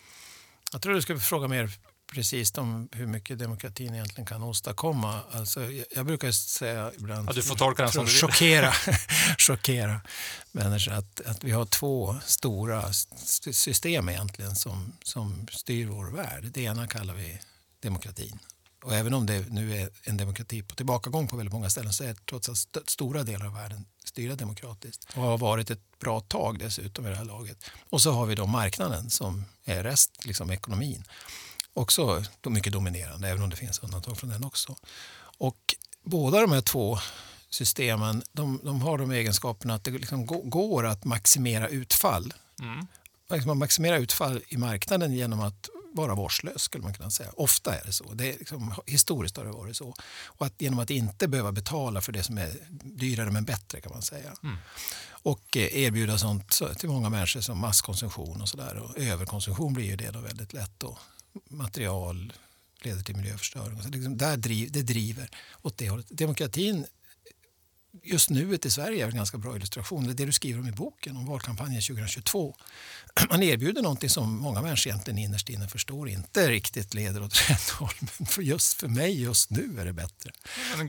Jag 0.71 0.81
tror 0.81 0.93
du 0.93 1.01
skulle 1.01 1.19
fråga 1.19 1.47
mer 1.47 1.69
precis 2.11 2.57
om 2.57 2.89
hur 2.91 3.07
mycket 3.07 3.39
demokratin 3.39 3.93
egentligen 3.93 4.25
kan 4.25 4.43
åstadkomma. 4.43 5.21
Alltså, 5.31 5.71
jag, 5.71 5.85
jag 5.91 6.05
brukar 6.05 6.31
säga 6.31 6.91
ibland... 6.99 7.29
Ja, 7.29 7.33
du 7.33 7.43
får 7.43 7.55
tolka 7.55 7.83
den 7.83 7.91
som 7.91 8.05
du 8.05 8.11
vill. 8.11 8.21
Chockera, 8.21 8.73
chockera 9.37 10.01
människor. 10.51 10.93
Att, 10.93 11.21
att 11.21 11.43
vi 11.43 11.51
har 11.51 11.65
två 11.65 12.19
stora 12.25 12.93
system 13.51 14.09
egentligen 14.09 14.55
som, 14.55 14.93
som 15.03 15.47
styr 15.51 15.87
vår 15.87 16.11
värld. 16.11 16.43
Det 16.43 16.61
ena 16.61 16.87
kallar 16.87 17.13
vi 17.13 17.39
demokratin. 17.81 18.39
Och 18.83 18.95
även 18.95 19.13
om 19.13 19.25
det 19.25 19.49
nu 19.49 19.77
är 19.77 19.89
en 20.03 20.17
demokrati 20.17 20.61
på 20.61 20.75
tillbakagång 20.75 21.27
på 21.27 21.37
väldigt 21.37 21.53
många 21.53 21.69
ställen 21.69 21.93
så 21.93 22.03
är 22.03 22.13
trots 22.13 22.49
allt 22.49 22.89
stora 22.89 23.23
delar 23.23 23.45
av 23.45 23.53
världen 23.53 23.85
styrda 24.05 24.35
demokratiskt 24.35 25.07
och 25.15 25.21
har 25.21 25.37
varit 25.37 25.69
ett 25.69 25.99
bra 25.99 26.19
tag 26.19 26.59
dessutom 26.59 27.05
i 27.05 27.09
det 27.09 27.15
här 27.15 27.25
laget. 27.25 27.57
Och 27.89 28.01
så 28.01 28.11
har 28.11 28.25
vi 28.25 28.35
då 28.35 28.45
marknaden 28.45 29.09
som 29.09 29.45
är 29.65 29.83
rest, 29.83 30.25
liksom 30.25 30.51
ekonomin 30.51 31.03
också 31.73 32.23
mycket 32.45 32.73
dominerande, 32.73 33.27
även 33.27 33.43
om 33.43 33.49
det 33.49 33.55
finns 33.55 33.79
undantag 33.79 34.17
från 34.17 34.29
den 34.29 34.43
också. 34.43 34.75
Och 35.37 35.75
båda 36.03 36.41
de 36.41 36.51
här 36.51 36.61
två 36.61 36.97
systemen 37.49 38.23
de, 38.31 38.59
de 38.63 38.81
har 38.81 38.97
de 38.97 39.11
egenskaperna 39.11 39.75
att 39.75 39.83
det 39.83 39.91
liksom 39.91 40.25
går 40.25 40.85
att 40.85 41.05
maximera 41.05 41.67
utfall. 41.67 42.33
Mm. 42.59 42.87
Man 43.47 43.57
maximerar 43.57 43.97
utfall 43.97 44.41
i 44.47 44.57
marknaden 44.57 45.13
genom 45.13 45.39
att 45.39 45.69
vara 45.93 46.15
vårdslös 46.15 46.61
skulle 46.61 46.83
man 46.83 46.93
kunna 46.93 47.09
säga. 47.09 47.29
Ofta 47.37 47.75
är 47.75 47.85
det 47.85 47.93
så. 47.93 48.13
Det 48.13 48.33
är 48.33 48.39
liksom, 48.39 48.73
historiskt 48.85 49.37
har 49.37 49.45
det 49.45 49.51
varit 49.51 49.77
så. 49.77 49.93
Och 50.25 50.45
att, 50.45 50.61
genom 50.61 50.79
att 50.79 50.89
inte 50.89 51.27
behöva 51.27 51.51
betala 51.51 52.01
för 52.01 52.11
det 52.11 52.23
som 52.23 52.37
är 52.37 52.49
dyrare 52.83 53.31
men 53.31 53.45
bättre 53.45 53.81
kan 53.81 53.91
man 53.91 54.01
säga. 54.01 54.33
Mm. 54.43 54.57
Och 55.23 55.57
eh, 55.57 55.83
erbjuda 55.83 56.17
sånt 56.17 56.61
till 56.77 56.89
många 56.89 57.09
människor 57.09 57.41
som 57.41 57.59
masskonsumtion 57.59 58.41
och 58.41 58.49
sådär. 58.49 58.91
Överkonsumtion 58.95 59.73
blir 59.73 59.85
ju 59.85 59.95
det 59.95 60.11
då 60.11 60.19
väldigt 60.19 60.53
lätt. 60.53 60.71
Då 60.77 60.97
material 61.49 62.33
leder 62.81 63.01
till 63.01 63.15
miljöförstöring. 63.15 63.81
Så 63.81 63.89
liksom 63.89 64.17
där 64.17 64.37
driv, 64.37 64.71
det 64.71 64.81
driver 64.81 65.29
åt 65.61 65.77
det 65.77 65.89
hållet. 65.89 66.07
Demokratin 66.09 66.85
just 68.03 68.29
nuet 68.29 68.65
i 68.65 68.71
Sverige 68.71 69.03
är 69.03 69.09
en 69.09 69.15
ganska 69.15 69.37
bra 69.37 69.55
illustration. 69.55 70.03
Det, 70.05 70.11
är 70.11 70.13
det 70.13 70.25
du 70.25 70.31
skriver 70.31 70.59
om 70.59 70.67
i 70.67 70.71
boken 70.71 71.17
om 71.17 71.25
valkampanjen 71.25 71.81
2022. 71.81 72.55
Man 73.29 73.43
erbjuder 73.43 73.81
någonting 73.81 74.09
som 74.09 74.37
många 74.37 74.61
människor 74.61 74.91
egentligen 74.91 75.17
innerst 75.17 75.49
inne 75.49 75.67
förstår 75.67 76.09
inte 76.09 76.49
riktigt 76.49 76.93
leder 76.93 77.23
åt 77.23 77.49
rätt 77.49 77.69
håll. 77.69 77.93
Men 78.17 78.27
för 78.27 78.41
just 78.41 78.73
för 78.73 78.87
mig 78.87 79.21
just 79.21 79.49
nu 79.49 79.77
är 79.79 79.85
det 79.85 79.93
bättre. 79.93 80.31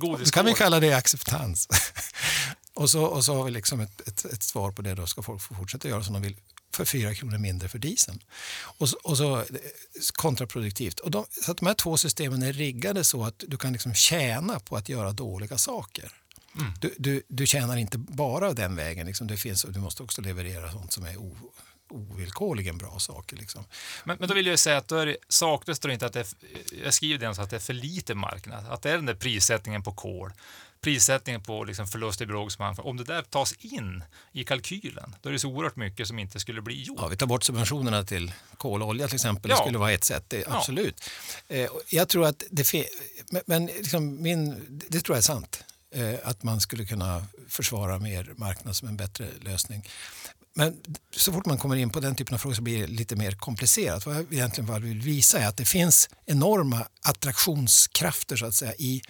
Då 0.01 0.17
kan 0.17 0.47
vi 0.47 0.53
kalla 0.53 0.81
det 0.81 0.93
acceptans. 0.93 1.69
och, 2.75 2.91
så, 2.91 3.05
och 3.05 3.25
så 3.25 3.35
har 3.35 3.45
vi 3.45 3.51
liksom 3.51 3.81
ett, 3.81 4.09
ett, 4.09 4.25
ett, 4.25 4.43
svar 4.43 4.71
på 4.71 4.83
det. 4.83 4.95
Då 4.95 5.07
ska 5.07 5.23
folk 5.23 5.43
få 5.43 5.55
fortsätta 5.55 5.89
göra 5.89 6.05
som 6.05 6.13
de 6.13 6.23
vill 6.23 6.37
för 6.75 6.85
4 6.85 7.15
kronor 7.15 7.39
mindre 7.39 7.69
för 7.69 7.79
dieseln. 7.79 8.23
Och 8.79 8.89
så, 8.89 8.97
och 9.05 9.17
så 9.17 9.45
kontraproduktivt. 10.13 11.01
Och 11.01 11.11
de, 11.11 11.27
så 11.45 11.51
att 11.53 11.59
de 11.59 11.67
här 11.67 11.75
två 11.75 11.97
systemen 11.97 12.43
är 12.43 12.53
riggade 12.53 13.05
så 13.05 13.25
att 13.25 13.45
du 13.49 13.57
kan 13.57 13.73
liksom 13.73 13.95
tjäna 13.95 14.61
på 14.61 14.77
att 14.77 14.89
göra 14.89 15.13
dåliga 15.13 15.59
saker. 15.59 16.22
Mm. 16.61 16.73
Du, 16.81 16.95
du, 16.99 17.23
du 17.29 17.47
tjänar 17.47 17.77
inte 17.77 17.99
bara 17.99 18.53
den 18.53 18.77
vägen. 18.77 19.07
Liksom 19.07 19.27
det 19.27 19.37
finns, 19.37 19.67
du 19.69 19.81
måste 19.81 20.03
också 20.03 20.23
leverera 20.23 20.73
sånt 20.73 20.93
som 20.93 21.05
är 21.05 21.17
o, 21.17 21.37
ovillkorligen 21.91 22.79
bra 22.79 22.99
saker. 22.99 23.37
Liksom. 23.37 23.65
Men, 24.05 24.17
men 24.21 24.29
då 24.29 24.35
vill 24.35 24.47
jag 24.47 24.59
säga 24.59 24.77
att 24.77 24.89
då 24.89 24.97
är 24.97 25.07
det, 25.07 25.17
saknas 25.29 25.79
det 25.79 25.93
inte 25.93 26.07
att 26.07 26.13
det 26.13 26.21
är, 26.21 26.27
jag 26.85 26.95
skriver 26.95 27.27
det 27.27 27.35
så 27.35 27.43
att 27.43 27.51
det 27.51 27.57
är 27.57 27.61
för 27.61 27.73
lite 27.73 28.15
marknad. 28.15 28.67
Att 28.69 28.83
det 28.83 28.91
är 28.91 28.97
den 28.97 29.07
där 29.07 29.15
prissättningen 29.15 29.83
på 29.83 29.93
kol 29.93 30.33
prissättningen 30.83 31.43
på 31.43 31.65
liksom 31.65 31.87
förlust 31.87 32.21
i 32.21 32.27
biologisk 32.27 32.59
mångfald, 32.59 32.89
om 32.89 32.97
det 32.97 33.05
där 33.05 33.23
tas 33.23 33.53
in 33.53 34.05
i 34.33 34.45
kalkylen, 34.45 35.17
då 35.21 35.29
är 35.29 35.33
det 35.33 35.39
så 35.39 35.49
oerhört 35.49 35.77
mycket 35.77 36.09
som 36.09 36.19
inte 36.19 36.41
skulle 36.41 36.63
bli 36.63 36.83
gjort. 36.83 36.99
Ja, 37.01 37.09
vi 37.09 37.17
tar 37.17 37.27
bort 37.27 37.45
subventionerna 37.45 38.05
till 38.05 38.33
kol 38.57 38.83
och 38.83 38.89
olja 38.89 39.07
till 39.07 39.15
exempel, 39.15 39.51
ja. 39.51 39.57
det 39.57 39.63
skulle 39.63 39.79
vara 39.79 39.93
ett 39.93 40.05
sätt, 40.05 40.25
det, 40.29 40.45
absolut. 40.49 41.11
Ja. 41.49 41.57
Eh, 41.57 41.71
jag 41.89 42.09
tror 42.09 42.27
att 42.27 42.43
det, 42.51 42.73
men, 43.31 43.43
men 43.47 43.67
liksom 43.67 44.23
min, 44.23 44.67
det 44.89 45.01
tror 45.01 45.17
jag 45.17 45.19
är 45.19 45.23
sant, 45.23 45.65
Eh, 45.95 46.15
att 46.25 46.43
man 46.43 46.61
skulle 46.61 46.85
kunna 46.85 47.27
försvara 47.49 47.99
mer 47.99 48.33
marknad 48.37 48.77
som 48.77 48.89
en 48.89 48.97
bättre 48.97 49.27
lösning. 49.41 49.89
Men 50.55 50.77
så 51.17 51.33
fort 51.33 51.47
man 51.47 51.59
kommer 51.59 51.77
in 51.77 51.91
på 51.91 52.01
den 52.01 52.15
typen 52.15 52.35
av 52.35 52.39
frågor 52.39 52.55
så 52.55 52.63
blir 52.63 52.81
det 52.81 52.87
lite 52.87 53.17
mer 53.17 53.33
komplicerat. 53.33 54.07
Vad 54.07 54.17
jag 54.17 54.33
egentligen 54.33 54.83
vill 54.83 55.01
visa 55.01 55.39
är 55.39 55.49
att 55.49 55.57
det 55.57 55.65
finns 55.65 56.09
enorma 56.27 56.87
attraktionskrafter 57.03 58.37
så 58.37 58.47
att 58.47 58.55
säga 58.55 58.75
i 58.79 59.03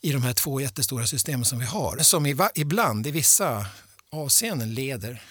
i 0.00 0.12
de 0.12 0.22
här 0.22 0.32
två 0.32 0.60
jättestora 0.60 1.06
systemen 1.06 1.44
som 1.44 1.58
vi 1.58 1.64
har. 1.64 1.98
Som 1.98 2.26
i, 2.26 2.36
ibland 2.54 3.06
i 3.06 3.10
vissa 3.10 3.66
avseenden 4.10 4.74
leder, 4.74 5.22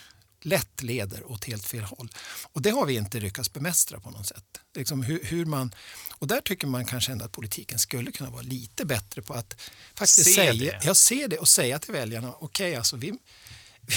lätt 0.45 0.81
leder 0.81 1.31
åt 1.31 1.45
helt 1.45 1.65
fel 1.65 1.83
håll. 1.83 2.09
Och 2.51 2.61
det 2.61 2.69
har 2.69 2.85
vi 2.85 2.93
inte 2.93 3.19
lyckats 3.19 3.53
bemästra 3.53 3.99
på 3.99 4.09
något 4.09 4.27
sätt. 4.27 4.61
Liksom 4.75 5.03
hur, 5.03 5.23
hur 5.23 5.45
man, 5.45 5.75
och 6.11 6.27
där 6.27 6.41
tycker 6.41 6.67
man 6.67 6.85
kanske 6.85 7.11
ändå 7.11 7.25
att 7.25 7.31
politiken 7.31 7.79
skulle 7.79 8.11
kunna 8.11 8.29
vara 8.29 8.41
lite 8.41 8.85
bättre 8.85 9.21
på 9.21 9.33
att 9.33 9.61
faktiskt 9.95 10.23
se 10.23 10.33
säga, 10.33 10.53
det. 10.53 10.79
Ja, 10.83 10.95
se 10.95 11.27
det 11.27 11.37
och 11.37 11.47
säga 11.47 11.79
till 11.79 11.93
väljarna, 11.93 12.29
okej 12.29 12.45
okay, 12.45 12.75
alltså 12.75 12.95
vi, 12.95 13.13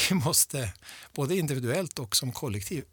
vi 0.09 0.15
måste 0.15 0.73
både 1.15 1.37
individuellt 1.37 1.99
och 1.99 2.17
som 2.17 2.33
kollektiv 2.33 2.85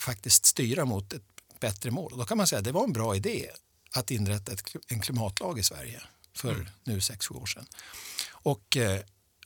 faktiskt 0.00 0.46
styra 0.46 0.84
mot 0.84 1.12
ett 1.12 1.22
bättre 1.60 1.90
mål. 1.90 2.12
Och 2.12 2.18
då 2.18 2.24
kan 2.24 2.36
man 2.36 2.46
säga 2.46 2.58
att 2.58 2.64
det 2.64 2.72
var 2.72 2.84
en 2.84 2.92
bra 2.92 3.16
idé 3.16 3.50
att 3.90 4.10
inrätta 4.10 4.52
ett, 4.52 4.62
en 4.88 5.00
klimatlag 5.00 5.58
i 5.58 5.62
Sverige 5.62 6.02
för 6.36 6.52
mm. 6.52 6.66
nu 6.84 7.00
sex, 7.00 7.26
sju 7.26 7.34
år 7.34 7.46
sedan. 7.46 7.66
Och 8.30 8.76
eh, 8.76 9.00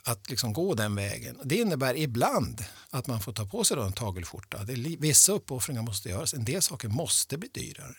att 0.09 0.30
liksom 0.30 0.52
gå 0.52 0.74
den 0.74 0.94
vägen. 0.94 1.38
Det 1.44 1.56
innebär 1.56 1.96
ibland 1.96 2.64
att 2.90 3.06
man 3.06 3.20
får 3.20 3.32
ta 3.32 3.46
på 3.46 3.64
sig 3.64 3.76
en 3.76 3.92
tagelskjorta. 3.92 4.64
Det 4.64 4.72
är, 4.72 5.00
vissa 5.00 5.32
uppoffringar 5.32 5.82
måste 5.82 6.09
göras. 6.09 6.34
En 6.34 6.44
del 6.44 6.62
saker 6.62 6.88
måste 6.88 7.38
bli 7.38 7.48
dyrare. 7.52 7.94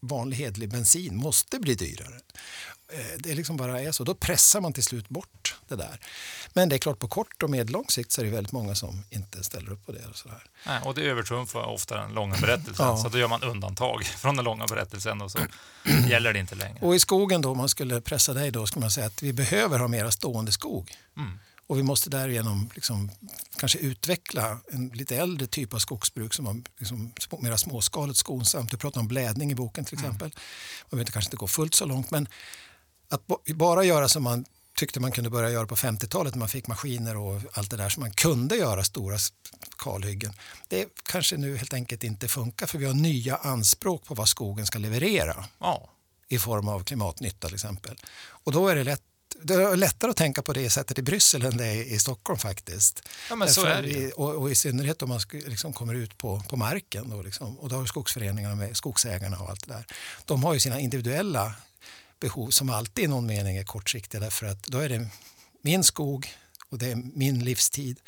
Vanlig 0.00 0.36
hedlig 0.36 0.70
bensin 0.70 1.16
måste 1.16 1.58
bli 1.58 1.74
dyrare. 1.74 2.20
Eh, 2.92 3.18
det 3.18 3.34
liksom 3.34 3.56
bara 3.56 3.80
är 3.80 3.92
så. 3.92 4.04
Då 4.04 4.14
pressar 4.14 4.60
man 4.60 4.72
till 4.72 4.82
slut 4.84 5.08
bort 5.08 5.56
det 5.68 5.76
där. 5.76 6.00
Men 6.52 6.68
det 6.68 6.76
är 6.76 6.78
klart 6.78 6.98
på 6.98 7.08
kort 7.08 7.42
och 7.42 7.50
medellång 7.50 7.84
sikt 7.88 8.12
så 8.12 8.20
är 8.20 8.24
det 8.24 8.30
väldigt 8.30 8.52
många 8.52 8.74
som 8.74 9.04
inte 9.10 9.44
ställer 9.44 9.72
upp 9.72 9.86
på 9.86 9.92
det. 9.92 10.06
Och, 10.10 10.16
så 10.16 10.28
där. 10.28 10.42
Nej, 10.66 10.80
och 10.84 10.94
det 10.94 11.02
övertrumfar 11.02 11.62
ofta 11.62 11.96
den 12.00 12.12
långa 12.12 12.36
berättelsen. 12.36 12.86
ja. 12.86 12.96
Så 12.96 13.08
då 13.08 13.18
gör 13.18 13.28
man 13.28 13.42
undantag 13.42 14.04
från 14.18 14.36
den 14.36 14.44
långa 14.44 14.66
berättelsen 14.66 15.22
och 15.22 15.30
så 15.30 15.38
gäller 16.08 16.32
det 16.32 16.38
inte 16.38 16.54
längre. 16.54 16.78
Och 16.80 16.94
i 16.94 16.98
skogen 16.98 17.42
då, 17.42 17.50
om 17.50 17.58
man 17.58 17.68
skulle 17.68 18.00
pressa 18.00 18.34
dig 18.34 18.50
då, 18.50 18.66
skulle 18.66 18.80
man 18.80 18.90
säga 18.90 19.06
att 19.06 19.22
vi 19.22 19.32
behöver 19.32 19.78
ha 19.78 19.88
mera 19.88 20.10
stående 20.10 20.52
skog. 20.52 20.96
Mm. 21.16 21.38
Och 21.68 21.78
vi 21.78 21.82
måste 21.82 22.10
därigenom 22.10 22.70
liksom 22.74 23.10
kanske 23.56 23.78
utveckla 23.78 24.60
en 24.72 24.88
lite 24.88 25.16
äldre 25.16 25.46
typ 25.46 25.74
av 25.74 25.78
skogsbruk 25.78 26.34
som 26.34 26.44
var 26.44 26.62
liksom 26.78 27.12
mer 27.38 27.56
småskaligt 27.56 28.18
skonsamt. 28.18 28.70
Du 28.70 28.76
pratar 28.76 29.00
om 29.00 29.08
blädning 29.08 29.52
i 29.52 29.54
boken 29.54 29.84
till 29.84 29.98
mm. 29.98 30.06
exempel. 30.06 30.26
Mm. 30.26 30.38
Man 30.90 30.96
behöver 30.96 31.12
kanske 31.12 31.28
inte 31.28 31.36
gå 31.36 31.46
fullt 31.46 31.74
så 31.74 31.84
långt 31.84 32.10
men 32.10 32.28
att 33.08 33.22
bara 33.54 33.84
göra 33.84 34.08
som 34.08 34.22
man 34.22 34.44
tyckte 34.78 35.00
man 35.00 35.12
kunde 35.12 35.30
börja 35.30 35.50
göra 35.50 35.66
på 35.66 35.76
50-talet 35.76 36.34
när 36.34 36.38
man 36.38 36.48
fick 36.48 36.66
maskiner 36.66 37.16
och 37.16 37.40
allt 37.52 37.70
det 37.70 37.76
där 37.76 37.88
så 37.88 38.00
man 38.00 38.10
kunde 38.12 38.56
göra 38.56 38.84
stora 38.84 39.18
kalhyggen. 39.78 40.32
Det 40.68 40.86
kanske 41.02 41.36
nu 41.36 41.56
helt 41.56 41.74
enkelt 41.74 42.04
inte 42.04 42.28
funkar 42.28 42.66
för 42.66 42.78
vi 42.78 42.86
har 42.86 42.94
nya 42.94 43.36
anspråk 43.36 44.04
på 44.04 44.14
vad 44.14 44.28
skogen 44.28 44.66
ska 44.66 44.78
leverera. 44.78 45.44
Ja. 45.58 45.90
I 46.28 46.38
form 46.38 46.68
av 46.68 46.84
klimatnytta 46.84 47.46
till 47.46 47.54
exempel. 47.54 47.96
Och 48.44 48.52
då 48.52 48.68
är 48.68 48.76
det 48.76 48.84
lätt 48.84 49.02
det 49.42 49.54
är 49.54 49.76
lättare 49.76 50.10
att 50.10 50.16
tänka 50.16 50.42
på 50.42 50.52
det 50.52 50.70
sättet 50.70 50.98
i 50.98 51.02
Bryssel 51.02 51.44
än 51.44 51.56
det 51.56 51.66
är 51.66 51.84
i 51.84 51.98
Stockholm 51.98 52.38
faktiskt. 52.38 53.08
Ja, 53.30 53.36
men 53.36 53.48
så 53.48 53.64
är 53.64 53.82
det. 53.82 54.12
Och, 54.12 54.34
och, 54.34 54.50
i 54.50 54.54
synnerhet 54.54 55.02
om 55.02 55.08
man 55.08 55.20
liksom 55.32 55.72
kommer 55.72 55.94
ut 55.94 56.18
på, 56.18 56.42
på 56.48 56.56
marken. 56.56 57.10
Då 57.10 57.22
liksom, 57.22 57.58
och 57.58 57.68
då 57.68 57.76
har 57.76 57.86
skogsföreningarna 57.86 58.54
med 58.54 58.76
skogsägarna 58.76 59.38
och 59.38 59.50
allt 59.50 59.66
det 59.66 59.74
där. 59.74 59.86
De 60.24 60.44
har 60.44 60.54
ju 60.54 60.60
sina 60.60 60.80
individuella 60.80 61.54
behov 62.20 62.50
som 62.50 62.70
alltid 62.70 63.04
i 63.04 63.06
någon 63.06 63.26
mening 63.26 63.56
är 63.56 63.64
kortsiktiga 63.64 64.20
därför 64.20 64.46
att 64.46 64.62
då 64.62 64.78
är 64.78 64.88
det 64.88 65.08
min 65.62 65.84
skog 65.84 66.28
och 66.68 66.78
det 66.78 66.90
är 66.90 66.96
min 66.96 67.44
livstid 67.44 68.00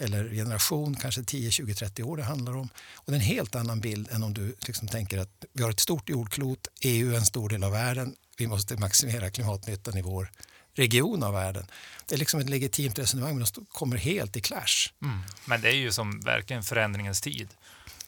eller 0.00 0.30
generation, 0.30 0.96
kanske 0.96 1.24
10, 1.24 1.50
20, 1.50 1.74
30 1.74 2.02
år 2.02 2.16
det 2.16 2.22
handlar 2.22 2.56
om. 2.56 2.68
Och 2.94 3.12
det 3.12 3.12
är 3.12 3.20
en 3.20 3.26
helt 3.26 3.54
annan 3.54 3.80
bild 3.80 4.08
än 4.10 4.22
om 4.22 4.34
du 4.34 4.54
liksom 4.60 4.88
tänker 4.88 5.18
att 5.18 5.44
vi 5.52 5.62
har 5.62 5.70
ett 5.70 5.80
stort 5.80 6.08
jordklot, 6.08 6.68
EU 6.80 7.12
är 7.12 7.16
en 7.16 7.26
stor 7.26 7.48
del 7.48 7.64
av 7.64 7.72
världen, 7.72 8.14
vi 8.36 8.46
måste 8.46 8.76
maximera 8.76 9.30
klimatnyttan 9.30 9.98
i 9.98 10.02
vår 10.02 10.30
region 10.78 11.22
av 11.22 11.32
världen. 11.32 11.66
Det 12.06 12.14
är 12.14 12.18
liksom 12.18 12.40
ett 12.40 12.50
legitimt 12.50 12.98
resonemang 12.98 13.36
men 13.38 13.46
de 13.54 13.64
kommer 13.64 13.96
helt 13.96 14.36
i 14.36 14.40
clash. 14.40 14.92
Mm. 15.02 15.18
Men 15.44 15.60
det 15.60 15.68
är 15.68 15.76
ju 15.76 15.92
som 15.92 16.20
verkligen 16.20 16.62
förändringens 16.62 17.20
tid. 17.20 17.48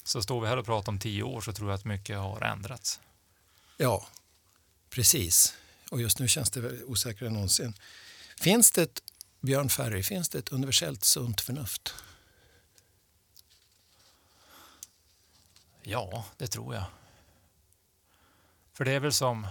Så 0.05 0.23
står 0.23 0.41
vi 0.41 0.49
här 0.49 0.57
och 0.57 0.66
pratar 0.66 0.93
om 0.93 0.99
tio 0.99 1.23
år 1.23 1.41
så 1.41 1.53
tror 1.53 1.71
jag 1.71 1.79
att 1.79 1.85
mycket 1.85 2.18
har 2.18 2.41
ändrats. 2.43 3.01
Ja, 3.77 4.07
Precis. 4.91 5.57
Och 5.91 6.01
just 6.01 6.18
nu 6.18 6.29
känns 6.29 6.51
det 6.51 6.85
osäkrare 6.85 7.29
än 7.29 7.35
någonsin. 7.35 7.75
Finns 8.37 8.71
det 8.71 8.83
ett, 8.83 9.03
Björn 9.41 9.68
Ferry, 9.68 10.03
finns 10.03 10.29
det 10.29 10.39
ett 10.39 10.53
universellt 10.53 11.05
sunt 11.05 11.41
förnuft? 11.41 11.95
Ja, 15.83 16.25
det 16.37 16.47
tror 16.47 16.75
jag. 16.75 16.85
För 18.73 18.85
det 18.85 18.93
är 18.93 19.01
väl 19.01 19.12
som... 19.12 19.47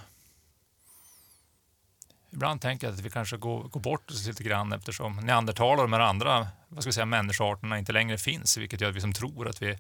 Ibland 2.32 2.62
tänker 2.62 2.88
jag 2.88 2.94
att 2.94 3.00
vi 3.00 3.10
kanske 3.10 3.38
går, 3.38 3.64
går 3.64 3.80
bort 3.80 4.12
oss 4.12 4.28
lite 4.28 4.44
grann 4.44 4.74
eftersom 4.74 5.16
neandertalare 5.16 5.82
och 5.82 5.90
de 5.90 6.02
andra 6.02 6.48
vad 6.68 6.84
ska 6.84 6.90
vi 6.90 6.94
säga, 6.94 7.06
människoarterna 7.06 7.78
inte 7.78 7.92
längre 7.92 8.18
finns, 8.18 8.58
vilket 8.58 8.82
gör 8.82 8.90
att 8.90 8.96
vi 8.96 9.02
som 9.02 9.14
tror 9.14 9.48
att 9.48 9.62
vi 9.62 9.78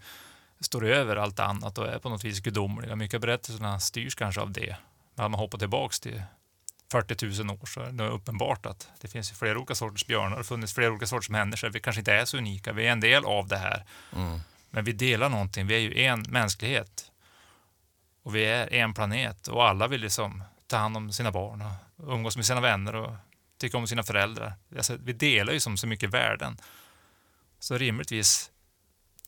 står 0.59 0.85
över 0.85 1.15
allt 1.15 1.39
annat 1.39 1.77
och 1.77 1.87
är 1.87 1.99
på 1.99 2.09
något 2.09 2.23
vis 2.23 2.39
gudomliga. 2.39 2.95
Mycket 2.95 3.15
av 3.15 3.21
berättelserna 3.21 3.79
styrs 3.79 4.15
kanske 4.15 4.41
av 4.41 4.51
det. 4.51 4.75
Men 5.15 5.25
om 5.25 5.31
man 5.31 5.39
hoppar 5.39 5.57
tillbaka 5.57 5.93
till 6.01 6.23
40 6.91 7.43
000 7.43 7.51
år 7.61 7.65
så 7.65 7.81
är 7.81 7.91
det 7.91 8.07
uppenbart 8.07 8.65
att 8.65 8.89
det 9.01 9.07
finns 9.07 9.31
flera 9.31 9.57
olika 9.57 9.75
sorters 9.75 10.07
björnar 10.07 10.37
och 10.37 10.45
funnits 10.45 10.73
flera 10.73 10.91
olika 10.91 11.07
sorters 11.07 11.29
människor. 11.29 11.69
Vi 11.69 11.79
kanske 11.79 11.99
inte 11.99 12.13
är 12.13 12.25
så 12.25 12.37
unika, 12.37 12.73
vi 12.73 12.87
är 12.87 12.91
en 12.91 12.99
del 12.99 13.25
av 13.25 13.47
det 13.47 13.57
här. 13.57 13.85
Mm. 14.15 14.39
Men 14.69 14.83
vi 14.83 14.91
delar 14.91 15.29
någonting, 15.29 15.67
vi 15.67 15.75
är 15.75 15.79
ju 15.79 16.03
en 16.03 16.21
mänsklighet. 16.21 17.11
Och 18.23 18.35
vi 18.35 18.45
är 18.45 18.73
en 18.73 18.93
planet 18.93 19.47
och 19.47 19.67
alla 19.67 19.87
vill 19.87 20.01
liksom 20.01 20.43
ta 20.69 20.77
hand 20.77 20.97
om 20.97 21.11
sina 21.11 21.31
barn 21.31 21.61
och 21.95 22.13
umgås 22.13 22.35
med 22.35 22.45
sina 22.45 22.61
vänner 22.61 22.95
och 22.95 23.15
tycka 23.57 23.77
om 23.77 23.87
sina 23.87 24.03
föräldrar. 24.03 24.53
Alltså, 24.77 24.97
vi 25.03 25.13
delar 25.13 25.53
ju 25.53 25.59
som 25.59 25.77
så 25.77 25.87
mycket 25.87 26.09
värden. 26.09 26.57
Så 27.59 27.77
rimligtvis 27.77 28.51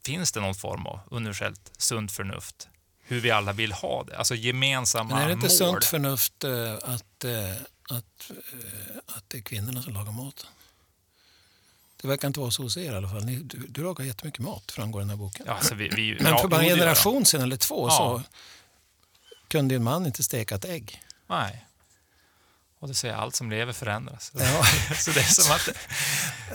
finns 0.06 0.32
det 0.32 0.42
någon 0.42 0.56
form 0.56 0.86
av 0.86 1.00
universellt 1.12 1.72
sunt 1.78 2.12
förnuft 2.12 2.70
hur 3.04 3.22
vi 3.22 3.32
alla 3.32 3.54
vill 3.54 3.72
ha 3.72 4.04
det, 4.04 4.18
alltså 4.18 4.36
gemensamma 4.36 5.04
mål. 5.04 5.14
Men 5.14 5.24
är 5.24 5.28
det 5.28 5.34
inte 5.34 5.46
mål. 5.46 5.50
sunt 5.50 5.86
förnuft 5.86 6.44
eh, 6.44 6.74
att, 6.74 7.24
eh, 7.24 7.52
att, 7.90 8.32
eh, 8.32 9.16
att 9.16 9.24
det 9.28 9.38
är 9.38 9.42
kvinnorna 9.42 9.82
som 9.82 9.94
lagar 9.94 10.12
mat? 10.12 10.48
Det 12.02 12.08
verkar 12.08 12.28
inte 12.28 12.40
vara 12.40 12.52
så 12.52 12.64
hos 12.64 12.78
er 12.78 12.94
i 12.94 12.96
alla 12.96 13.10
fall. 13.10 13.26
Ni, 13.26 13.36
du, 13.36 13.58
du 13.68 13.84
lagar 13.84 14.06
jättemycket 14.06 14.40
mat, 14.40 14.72
framgår 14.72 15.00
den 15.00 15.10
här 15.10 15.18
boken. 15.18 15.46
Ja, 15.48 15.54
alltså 15.54 15.76
vi, 15.76 15.90
vi, 15.90 16.14
Men 16.14 16.26
för 16.26 16.32
ja, 16.32 16.48
bara 16.48 16.62
en 16.62 16.70
generation 16.70 17.26
sedan 17.26 17.42
eller 17.42 17.58
två 17.58 17.88
Ja. 17.88 17.98
så 17.98 18.24
kunde 19.48 19.76
din 19.76 19.84
man 19.84 20.06
inte 20.06 20.24
steka 20.24 20.56
ett 20.56 20.66
ägg. 20.66 21.04
Nej. 21.32 21.66
Och 22.80 22.88
det 22.88 22.94
säger 22.94 23.14
allt 23.16 23.36
som 23.36 23.50
lever 23.50 23.74
förändras. 23.74 24.32
Ja. 24.36 24.64
så 24.96 25.12
det 25.12 25.20
är 25.20 25.24
som 25.24 25.56
att... 25.56 25.70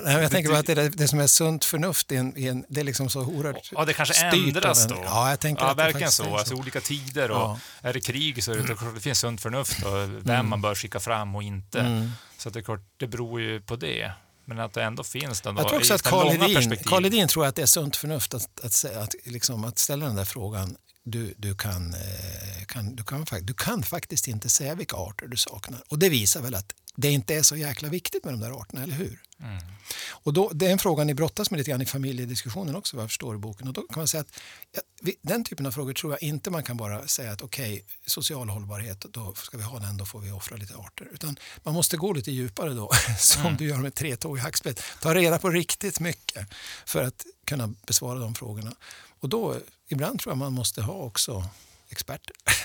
Nej, 0.05 0.23
jag 0.23 0.31
tänker 0.31 0.51
bara 0.51 0.59
att 0.59 0.67
det, 0.67 0.73
är 0.73 0.89
det 0.89 1.09
som 1.09 1.21
är 1.21 1.27
sunt 1.27 1.65
förnuft, 1.65 2.13
i 2.13 2.17
en, 2.17 2.39
i 2.39 2.47
en, 2.47 2.65
det 2.69 2.81
är 2.81 2.85
liksom 2.85 3.11
så 3.11 3.21
oerhört 3.21 3.71
Ja, 3.73 3.85
det 3.85 3.93
kanske 3.93 4.15
styrt 4.15 4.35
ändras 4.57 4.87
då. 4.87 5.03
Ja, 5.05 5.31
jag 5.31 5.41
tänker 5.41 5.63
ja, 5.65 5.71
att 5.71 5.79
verkligen 5.79 6.11
så. 6.11 6.25
är 6.25 6.39
Alltså, 6.39 6.55
olika 6.55 6.81
tider 6.81 7.31
och 7.31 7.37
Ja. 7.37 7.59
är 7.81 7.93
det 7.93 8.01
krig 8.01 8.45
så 8.45 8.53
är 8.53 8.57
det, 8.57 8.95
det 8.95 9.01
finns 9.01 9.19
sunt 9.19 9.41
förnuft 9.41 9.83
och 9.83 10.27
vem 10.29 10.49
man 10.49 10.61
bör 10.63 10.75
skicka 10.75 11.01
fram 11.01 11.35
och 11.37 11.43
inte. 11.43 11.81
Mm. 11.81 12.11
Så 12.39 12.49
att 12.49 12.53
det 12.55 12.61
är 12.61 12.65
klart, 12.65 12.81
det 12.97 13.07
beror 13.07 13.41
ju 13.41 13.61
på 13.61 13.77
det. 13.77 14.13
Men 14.45 14.61
att 14.61 14.73
det 14.73 14.83
ändå 14.83 15.05
finns 15.05 15.41
då, 15.41 15.55
Jag 15.57 15.69
tror 15.69 15.79
också 15.79 15.95
att 15.95 16.03
Karl 16.03 16.29
Hedin. 16.29 16.77
Karl 16.85 17.05
Hedin 17.05 17.29
tror 17.29 17.47
att 17.47 17.55
det 17.57 17.63
är 17.63 17.67
sunt 17.67 17.97
förnuft 17.97 18.35
att, 18.35 18.61
att, 18.65 18.73
säga- 18.73 19.01
att, 19.01 19.15
liksom, 19.25 19.65
att 19.65 19.79
ställa 19.79 20.07
den 20.07 20.17
där 20.17 20.25
frågan. 20.25 20.77
Du, 21.09 21.35
du, 21.37 21.55
kan, 21.55 21.95
eh, 21.95 22.65
kan, 22.67 22.97
du, 22.97 23.03
kan, 23.03 23.27
du 23.43 23.55
kan 23.55 23.83
faktiskt 23.83 24.29
inte 24.29 24.49
säga 24.49 24.75
vilka 24.75 24.97
arter 24.97 25.27
du 25.27 25.37
saknar. 25.37 25.83
Och 25.89 25.99
det 25.99 26.09
visar 26.09 26.43
väl 26.43 26.55
att 26.55 26.75
det 26.97 27.11
inte 27.11 27.35
är 27.35 27.43
så 27.43 27.57
jäkla 27.57 27.89
viktigt 27.89 28.25
med 28.25 28.35
de 28.35 28.41
där 28.41 28.61
arterna, 28.61 28.83
eller 28.83 28.95
hur? 28.95 29.23
Mm. 29.41 29.63
Och 30.09 30.33
då, 30.33 30.51
det 30.55 30.67
är 30.67 30.71
en 30.71 30.79
fråga 30.79 31.05
ni 31.05 31.15
brottas 31.15 31.51
med 31.51 31.59
lite 31.59 31.71
grann 31.71 31.83
i 31.83 31.87
familjediskussionen 31.87 32.77
också, 32.77 32.97
vad 32.97 33.03
jag 33.03 33.11
förstår 33.11 33.35
i 33.35 33.39
boken. 33.39 33.69
Och 33.69 33.75
då 33.75 33.83
kan 33.83 34.01
man 34.01 34.09
säga 34.09 34.21
att 34.21 34.41
ja, 34.73 35.13
den 35.23 35.45
typen 35.45 35.67
av 35.67 35.73
frågor 35.73 35.93
tror 35.93 36.13
jag 36.13 36.23
inte 36.23 36.51
man 36.51 36.63
kan 36.63 36.77
bara 36.77 37.07
säga 37.07 37.33
att 37.33 37.43
okej, 37.43 37.85
social 38.07 38.49
hållbarhet, 38.49 39.01
då 39.01 39.35
ska 39.35 39.57
vi 39.57 39.63
ha 39.63 39.79
den, 39.79 39.97
då 39.97 40.05
får 40.05 40.21
vi 40.21 40.31
offra 40.31 40.57
lite 40.57 40.77
arter. 40.77 41.09
Utan 41.13 41.39
man 41.63 41.75
måste 41.75 41.97
gå 41.97 42.13
lite 42.13 42.31
djupare 42.31 42.75
då, 42.75 42.91
som 43.19 43.57
du 43.57 43.65
gör 43.69 43.79
med 43.79 43.95
tre 43.95 44.17
tåg 44.17 44.39
i 44.39 44.41
hackspett. 44.41 44.83
Ta 45.01 45.15
reda 45.15 45.39
på 45.39 45.51
riktigt 45.51 46.01
mycket 46.01 46.49
för 46.87 47.03
att 47.03 47.27
kunna 47.45 47.75
besvara 47.87 48.19
de 48.19 48.35
frågorna. 48.35 48.73
Och 49.21 49.29
då, 49.29 49.57
ibland 49.89 50.21
tror 50.21 50.31
jag 50.31 50.39
man 50.39 50.53
måste 50.53 50.83
ha 50.83 50.95
också 50.95 51.45
experter. 51.89 52.37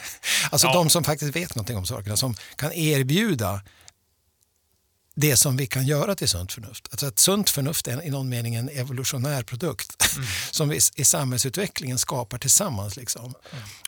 Alltså 0.52 0.68
Ja. 0.68 0.74
de 0.74 0.90
som 0.90 1.04
faktiskt 1.04 1.36
vet 1.36 1.56
någonting 1.56 1.78
om 1.78 1.86
sakerna, 1.86 2.18
som 2.18 2.36
kan 2.56 2.72
erbjuda 2.74 3.62
det 5.16 5.38
som 5.38 5.58
vi 5.58 5.68
kan 5.68 5.86
göra 5.86 6.16
till 6.16 6.30
sunt 6.30 6.52
förnuft. 6.54 6.88
Alltså 6.92 7.06
att 7.06 7.20
sunt 7.20 7.50
förnuft 7.50 7.88
är 7.88 8.04
i 8.04 8.10
någon 8.10 8.30
mening 8.30 8.56
en 8.56 8.70
evolutionär 8.70 9.44
produkt 9.44 10.04
som 10.52 10.70
vi 10.70 10.80
i 10.96 11.04
samhällsutvecklingen 11.04 11.98
skapar 11.98 12.38
tillsammans. 12.38 12.96
Liksom. 12.96 13.34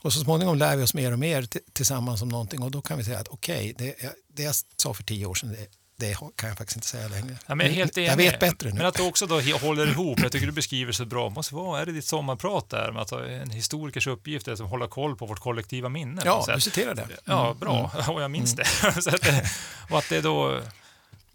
Och 0.02 0.14
så 0.14 0.20
småningom 0.20 0.58
lär 0.58 0.76
vi 0.78 0.84
oss 0.84 0.94
mer 0.94 1.12
och 1.12 1.20
mer 1.20 1.48
tillsammans 1.74 2.22
om 2.22 2.30
någonting 2.30 2.62
och 2.64 2.72
då 2.72 2.82
kan 2.82 2.98
vi 2.98 3.04
säga 3.04 3.20
att 3.20 3.28
okej, 3.28 3.74
det, 3.78 3.96
det 4.34 4.44
jag 4.44 4.56
sa 4.78 4.94
för 4.94 5.04
tio 5.04 5.26
år 5.26 5.36
sedan, 5.36 5.50
det, 5.52 5.68
det 5.96 6.18
kan 6.36 6.50
jag 6.50 6.58
faktiskt 6.58 6.78
inte 6.78 6.88
säga 6.88 7.08
längre. 7.08 7.38
Ja, 7.48 7.56
men 7.56 7.68
jag, 7.68 7.74
helt 7.74 7.98
jag 7.98 8.18
vet 8.18 8.40
bättre 8.40 8.70
nu. 8.70 8.76
Men 8.76 8.86
att 8.86 8.94
du 8.96 9.08
också 9.08 9.26
då 9.28 9.42
håller 9.62 9.88
ihop, 9.88 10.20
jag 10.20 10.32
tycker 10.32 10.46
du 10.46 10.52
beskriver 10.52 10.92
så 10.92 11.06
bra. 11.06 11.30
Måste 11.30 11.56
vara, 11.56 11.82
är 11.82 11.86
det 11.86 11.92
ditt 11.92 12.06
sommarprat 12.06 12.70
där 12.70 12.92
med 12.92 13.02
att 13.02 13.12
en 13.12 13.50
historikers 13.50 14.08
uppgift 14.08 14.48
är 14.48 14.52
att 14.52 14.60
hålla 14.60 14.88
koll 14.88 15.16
på 15.16 15.26
vårt 15.26 15.40
kollektiva 15.40 15.90
minne? 15.90 16.22
ja, 16.26 16.46
du 16.56 16.62
citerar 16.62 16.96
det. 16.96 17.08
Ja, 17.26 17.56
bra. 17.60 17.92
Och 18.10 18.22
jag 18.22 18.32
minns 18.32 18.54
det. 18.56 18.66
Så 19.02 19.10
att, 19.10 19.22
det- 19.22 19.46
och 19.90 19.98
att 19.98 20.10
det 20.10 20.22
då... 20.22 20.62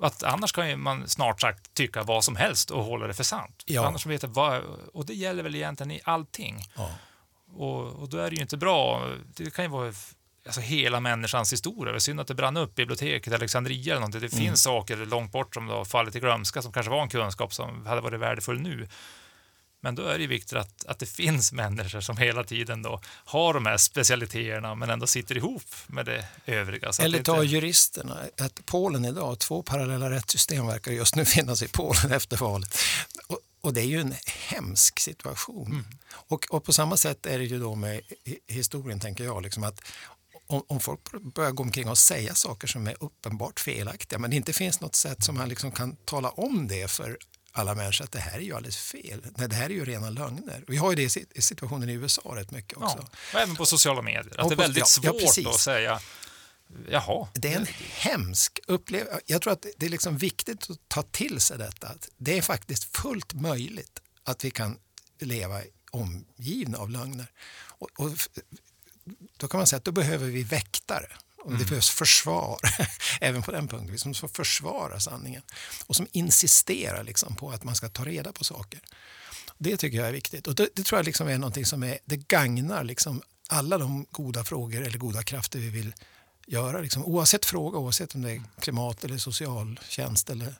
Att 0.00 0.22
annars 0.22 0.52
kan 0.52 0.80
man 0.80 1.08
snart 1.08 1.40
sagt 1.40 1.74
tycka 1.74 2.02
vad 2.02 2.24
som 2.24 2.36
helst 2.36 2.70
och 2.70 2.84
hålla 2.84 3.06
det 3.06 3.14
för 3.14 3.24
sant. 3.24 3.62
Ja. 3.66 3.86
Annars 3.86 4.06
vet 4.06 4.22
jag 4.22 4.30
vad, 4.30 4.62
och 4.94 5.06
det 5.06 5.14
gäller 5.14 5.42
väl 5.42 5.54
egentligen 5.54 5.90
i 5.90 6.00
allting. 6.04 6.64
Ja. 6.76 6.90
Och, 7.56 7.86
och 7.86 8.08
då 8.08 8.18
är 8.18 8.30
det 8.30 8.36
ju 8.36 8.42
inte 8.42 8.56
bra. 8.56 9.08
Det 9.36 9.54
kan 9.54 9.64
ju 9.64 9.70
vara 9.70 9.92
alltså, 10.48 10.60
hela 10.60 11.00
människans 11.00 11.52
historia. 11.52 11.92
Det 11.92 11.98
är 11.98 12.00
synd 12.00 12.20
att 12.20 12.26
det 12.28 12.34
brann 12.34 12.56
upp 12.56 12.74
biblioteket 12.74 13.32
i 13.32 13.34
Alexandria 13.34 13.92
eller 13.92 14.00
någonting. 14.00 14.20
Det 14.20 14.32
Mm. 14.32 14.44
finns 14.46 14.62
saker 14.62 14.96
långt 14.96 15.32
bort 15.32 15.54
som 15.54 15.68
har 15.68 15.84
fallit 15.84 16.16
i 16.16 16.20
glömska 16.20 16.62
som 16.62 16.72
kanske 16.72 16.90
var 16.90 17.02
en 17.02 17.08
kunskap 17.08 17.54
som 17.54 17.86
hade 17.86 18.00
varit 18.00 18.20
värdefull 18.20 18.60
nu. 18.60 18.88
Men 19.80 19.94
då 19.94 20.02
är 20.06 20.18
det 20.18 20.26
viktigt 20.26 20.58
att, 20.58 20.84
att 20.86 20.98
det 20.98 21.06
finns 21.06 21.52
människor 21.52 22.00
som 22.00 22.16
hela 22.16 22.44
tiden 22.44 22.82
då 22.82 23.00
har 23.24 23.54
de 23.54 23.66
här 23.66 23.76
specialiteterna 23.76 24.74
men 24.74 24.90
ändå 24.90 25.06
sitter 25.06 25.36
ihop 25.36 25.62
med 25.86 26.06
det 26.06 26.24
övriga. 26.46 26.92
Så 26.92 27.02
Eller 27.02 27.22
ta 27.22 27.42
inte- 27.42 27.54
juristerna. 27.54 28.16
Att 28.40 28.66
Polen 28.66 29.04
idag, 29.04 29.38
två 29.38 29.62
parallella 29.62 30.10
rättssystem 30.10 30.66
verkar 30.66 30.92
just 30.92 31.16
nu 31.16 31.24
finnas 31.36 31.62
i 31.62 31.68
Polen 31.68 32.12
efter 32.12 32.36
valet. 32.36 32.78
Och, 33.26 33.38
och 33.60 33.72
det 33.74 33.80
är 33.80 33.84
ju 33.86 34.00
en 34.00 34.14
hemsk 34.26 34.98
situation. 34.98 35.66
Mm. 35.72 35.84
Och, 36.10 36.46
och 36.50 36.64
på 36.64 36.72
samma 36.72 36.96
sätt 36.96 37.26
är 37.26 37.38
det 37.38 37.44
ju 37.44 37.58
då 37.58 37.74
med 37.74 38.00
hi- 38.24 38.38
historien, 38.46 39.00
tänker 39.00 39.24
jag. 39.24 39.42
Liksom 39.42 39.64
att 39.64 39.80
om, 40.48 40.62
om 40.68 40.80
folk 40.80 41.00
börjar 41.34 41.50
gå 41.50 41.62
omkring 41.62 41.88
och 41.88 41.98
säga 41.98 42.34
saker 42.34 42.68
som 42.68 42.86
är 42.86 42.96
uppenbart 43.00 43.60
felaktiga 43.60 44.18
men 44.18 44.30
det 44.30 44.36
inte 44.36 44.52
finns 44.52 44.80
något 44.80 44.94
sätt 44.94 45.24
som 45.24 45.34
man 45.36 45.48
liksom 45.48 45.72
kan 45.72 45.96
tala 45.96 46.30
om 46.30 46.68
det 46.68 46.90
för 46.90 47.18
alla 47.52 47.74
människor 47.74 48.04
att 48.04 48.12
det 48.12 48.20
här 48.20 48.38
är 48.38 48.42
ju 48.42 48.54
alldeles 48.54 48.76
fel. 48.76 49.26
Nej, 49.36 49.48
det 49.48 49.56
här 49.56 49.64
är 49.64 49.74
ju 49.74 49.84
rena 49.84 50.10
lögner. 50.10 50.64
Vi 50.66 50.76
har 50.76 50.90
ju 50.90 50.96
det 50.96 51.02
i 51.02 51.08
sit- 51.08 51.32
i 51.34 51.42
situationen 51.42 51.88
i 51.88 51.92
USA 51.92 52.32
rätt 52.36 52.50
mycket 52.50 52.78
också. 52.78 52.98
Ja, 52.98 53.08
och 53.34 53.40
även 53.40 53.56
på 53.56 53.66
sociala 53.66 54.02
medier. 54.02 54.40
Att 54.40 54.48
det 54.48 54.54
är 54.54 54.56
väldigt 54.56 54.78
ja, 54.78 55.02
ja, 55.02 55.12
svårt 55.12 55.20
precis. 55.20 55.46
att 55.46 55.60
säga 55.60 56.00
jaha. 56.88 57.28
Det 57.34 57.52
är 57.52 57.56
en 57.56 57.66
hemsk 57.78 58.58
upplevelse. 58.66 59.20
Jag 59.26 59.42
tror 59.42 59.52
att 59.52 59.66
det 59.76 59.86
är 59.86 59.90
liksom 59.90 60.16
viktigt 60.18 60.70
att 60.70 60.88
ta 60.88 61.02
till 61.02 61.40
sig 61.40 61.58
detta. 61.58 61.86
Att 61.86 62.08
det 62.16 62.38
är 62.38 62.42
faktiskt 62.42 62.96
fullt 62.96 63.34
möjligt 63.34 64.00
att 64.24 64.44
vi 64.44 64.50
kan 64.50 64.78
leva 65.20 65.60
omgivna 65.90 66.78
av 66.78 66.90
lögner. 66.90 67.26
Och, 67.78 67.88
och 67.96 68.10
då 69.38 69.48
kan 69.48 69.58
man 69.58 69.66
säga 69.66 69.78
att 69.78 69.84
då 69.84 69.92
behöver 69.92 70.26
vi 70.26 70.42
väktare. 70.42 71.06
Och 71.44 71.58
det 71.58 71.64
behövs 71.64 71.90
försvar, 71.90 72.58
även 73.20 73.42
på 73.42 73.52
den 73.52 73.68
punkten. 73.68 73.92
Vi 73.92 73.98
som 73.98 74.14
får 74.14 74.28
försvara 74.28 75.00
sanningen 75.00 75.42
och 75.86 75.96
som 75.96 76.06
insisterar 76.12 77.04
liksom 77.04 77.36
på 77.36 77.50
att 77.50 77.64
man 77.64 77.74
ska 77.74 77.88
ta 77.88 78.04
reda 78.04 78.32
på 78.32 78.44
saker. 78.44 78.80
Det 79.58 79.76
tycker 79.76 79.98
jag 79.98 80.08
är 80.08 80.12
viktigt. 80.12 80.46
Och 80.46 80.54
det, 80.54 80.68
det 80.74 80.82
tror 80.82 80.98
jag 80.98 81.06
liksom 81.06 81.28
är 81.28 81.38
någonting 81.38 81.66
som 81.66 81.82
är, 81.82 81.98
det 82.04 82.16
gagnar 82.16 82.84
liksom 82.84 83.22
alla 83.48 83.78
de 83.78 84.06
goda 84.10 84.44
frågor 84.44 84.82
eller 84.82 84.98
goda 84.98 85.22
krafter 85.22 85.58
vi 85.58 85.70
vill 85.70 85.92
göra. 86.46 86.80
Liksom, 86.80 87.04
oavsett 87.04 87.44
fråga, 87.44 87.78
oavsett 87.78 88.14
om 88.14 88.22
det 88.22 88.32
är 88.32 88.42
klimat 88.60 89.04
eller 89.04 89.18
socialtjänst. 89.18 90.30
Eller, 90.30 90.54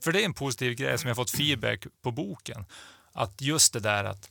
För 0.00 0.12
det 0.12 0.20
är 0.20 0.24
en 0.24 0.34
positiv 0.34 0.74
grej 0.74 0.98
som 0.98 1.08
jag 1.08 1.16
fått 1.16 1.30
feedback 1.30 1.86
på 2.02 2.10
boken. 2.10 2.64
Att 3.12 3.40
just 3.40 3.72
det 3.72 3.80
där 3.80 4.04
att, 4.04 4.28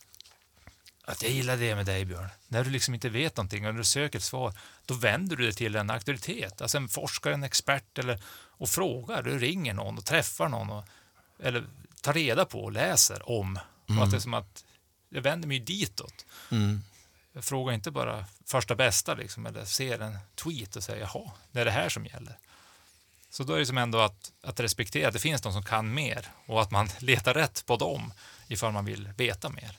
att 1.07 1.23
jag 1.23 1.31
gillar 1.31 1.57
det 1.57 1.75
med 1.75 1.85
dig 1.85 2.05
Björn. 2.05 2.29
När 2.47 2.63
du 2.63 2.69
liksom 2.69 2.93
inte 2.93 3.09
vet 3.09 3.37
någonting 3.37 3.67
och 3.67 3.73
när 3.73 3.77
du 3.77 3.85
söker 3.85 4.19
ett 4.19 4.23
svar, 4.23 4.53
då 4.85 4.93
vänder 4.93 5.35
du 5.35 5.43
dig 5.43 5.53
till 5.53 5.75
en 5.75 5.89
auktoritet, 5.89 6.61
alltså 6.61 6.77
en 6.77 6.89
forskare, 6.89 7.33
en 7.33 7.43
expert 7.43 7.97
eller, 7.97 8.19
och 8.29 8.69
frågar. 8.69 9.23
Du 9.23 9.39
ringer 9.39 9.73
någon 9.73 9.97
och 9.97 10.05
träffar 10.05 10.49
någon 10.49 10.69
och, 10.69 10.83
eller 11.39 11.63
tar 12.01 12.13
reda 12.13 12.45
på 12.45 12.63
och 12.63 12.71
läser 12.71 13.29
om. 13.29 13.59
Och 13.85 14.03
att 14.03 14.11
det 14.11 14.17
är 14.17 14.21
som 14.21 14.33
att 14.33 14.63
jag 15.09 15.21
vänder 15.21 15.47
mig 15.47 15.59
ditåt. 15.59 16.25
Jag 17.33 17.43
frågar 17.43 17.73
inte 17.73 17.91
bara 17.91 18.25
första 18.45 18.75
bästa 18.75 19.13
liksom, 19.13 19.45
eller 19.45 19.65
ser 19.65 19.99
en 19.99 20.17
tweet 20.35 20.75
och 20.75 20.83
säger 20.83 21.01
jaha, 21.01 21.31
det 21.51 21.61
är 21.61 21.65
det 21.65 21.71
här 21.71 21.89
som 21.89 22.05
gäller. 22.05 22.37
Så 23.29 23.43
då 23.43 23.53
är 23.53 23.59
det 23.59 23.65
som 23.65 23.77
ändå 23.77 23.99
att, 23.99 24.31
att 24.43 24.59
respektera 24.59 25.07
att 25.07 25.13
det 25.13 25.19
finns 25.19 25.41
de 25.41 25.53
som 25.53 25.63
kan 25.63 25.93
mer 25.93 26.31
och 26.45 26.61
att 26.61 26.71
man 26.71 26.89
letar 26.99 27.33
rätt 27.33 27.65
på 27.65 27.77
dem 27.77 28.13
ifall 28.47 28.71
man 28.71 28.85
vill 28.85 29.09
veta 29.17 29.49
mer 29.49 29.77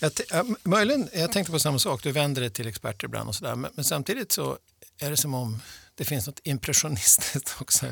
jag, 0.00 0.56
möjligen, 0.62 1.08
jag 1.12 1.32
tänkte 1.32 1.52
på 1.52 1.58
samma 1.58 1.78
sak, 1.78 2.02
du 2.02 2.12
vänder 2.12 2.42
dig 2.42 2.50
till 2.50 2.68
experter 2.68 3.04
ibland 3.04 3.28
och 3.28 3.34
sådär. 3.34 3.54
Men, 3.54 3.70
men 3.74 3.84
samtidigt 3.84 4.32
så 4.32 4.58
är 5.00 5.10
det 5.10 5.16
som 5.16 5.34
om 5.34 5.60
det 5.94 6.04
finns 6.04 6.26
något 6.26 6.40
impressionistiskt 6.44 7.56
också 7.60 7.86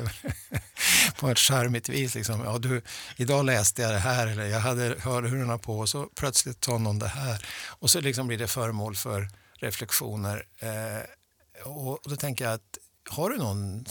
på 1.19 1.29
ett 1.29 1.39
charmigt 1.39 1.89
vis. 1.89 2.15
Liksom. 2.15 2.41
Ja, 2.41 2.57
du, 2.57 2.81
idag 3.15 3.45
läste 3.45 3.81
jag 3.81 3.91
det 3.91 3.99
här 3.99 4.27
eller 4.27 4.45
jag 4.45 4.59
hade 4.59 4.95
hörlurarna 4.99 5.57
på 5.57 5.79
och 5.79 5.89
så 5.89 6.09
plötsligt 6.15 6.65
sa 6.65 6.77
någon 6.77 6.99
det 6.99 7.07
här. 7.07 7.45
Och 7.65 7.89
så 7.89 8.01
liksom 8.01 8.27
blir 8.27 8.37
det 8.37 8.47
föremål 8.47 8.95
för 8.95 9.29
reflektioner. 9.53 10.45
Eh, 10.59 11.67
och 11.71 11.99
då 12.03 12.15
tänker 12.15 12.45
jag 12.45 12.53
att 12.53 12.77
har 13.09 13.29
du 13.29 13.37
någon 13.37 13.85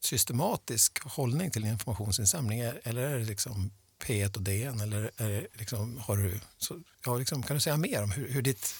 systematisk 0.00 1.04
hållning 1.04 1.50
till 1.50 1.64
informationsinsamling 1.64 2.60
eller 2.60 3.02
är 3.02 3.18
det 3.18 3.24
liksom 3.24 3.70
P1 4.04 4.36
och 4.36 4.42
DN? 4.42 4.80
Eller 4.80 5.10
är 5.16 5.46
liksom, 5.52 5.98
har 6.06 6.16
du, 6.16 6.40
så, 6.58 6.80
ja, 7.06 7.16
liksom, 7.16 7.42
kan 7.42 7.56
du 7.56 7.60
säga 7.60 7.76
mer 7.76 8.02
om 8.02 8.10
hur, 8.10 8.28
hur 8.28 8.42
ditt 8.42 8.74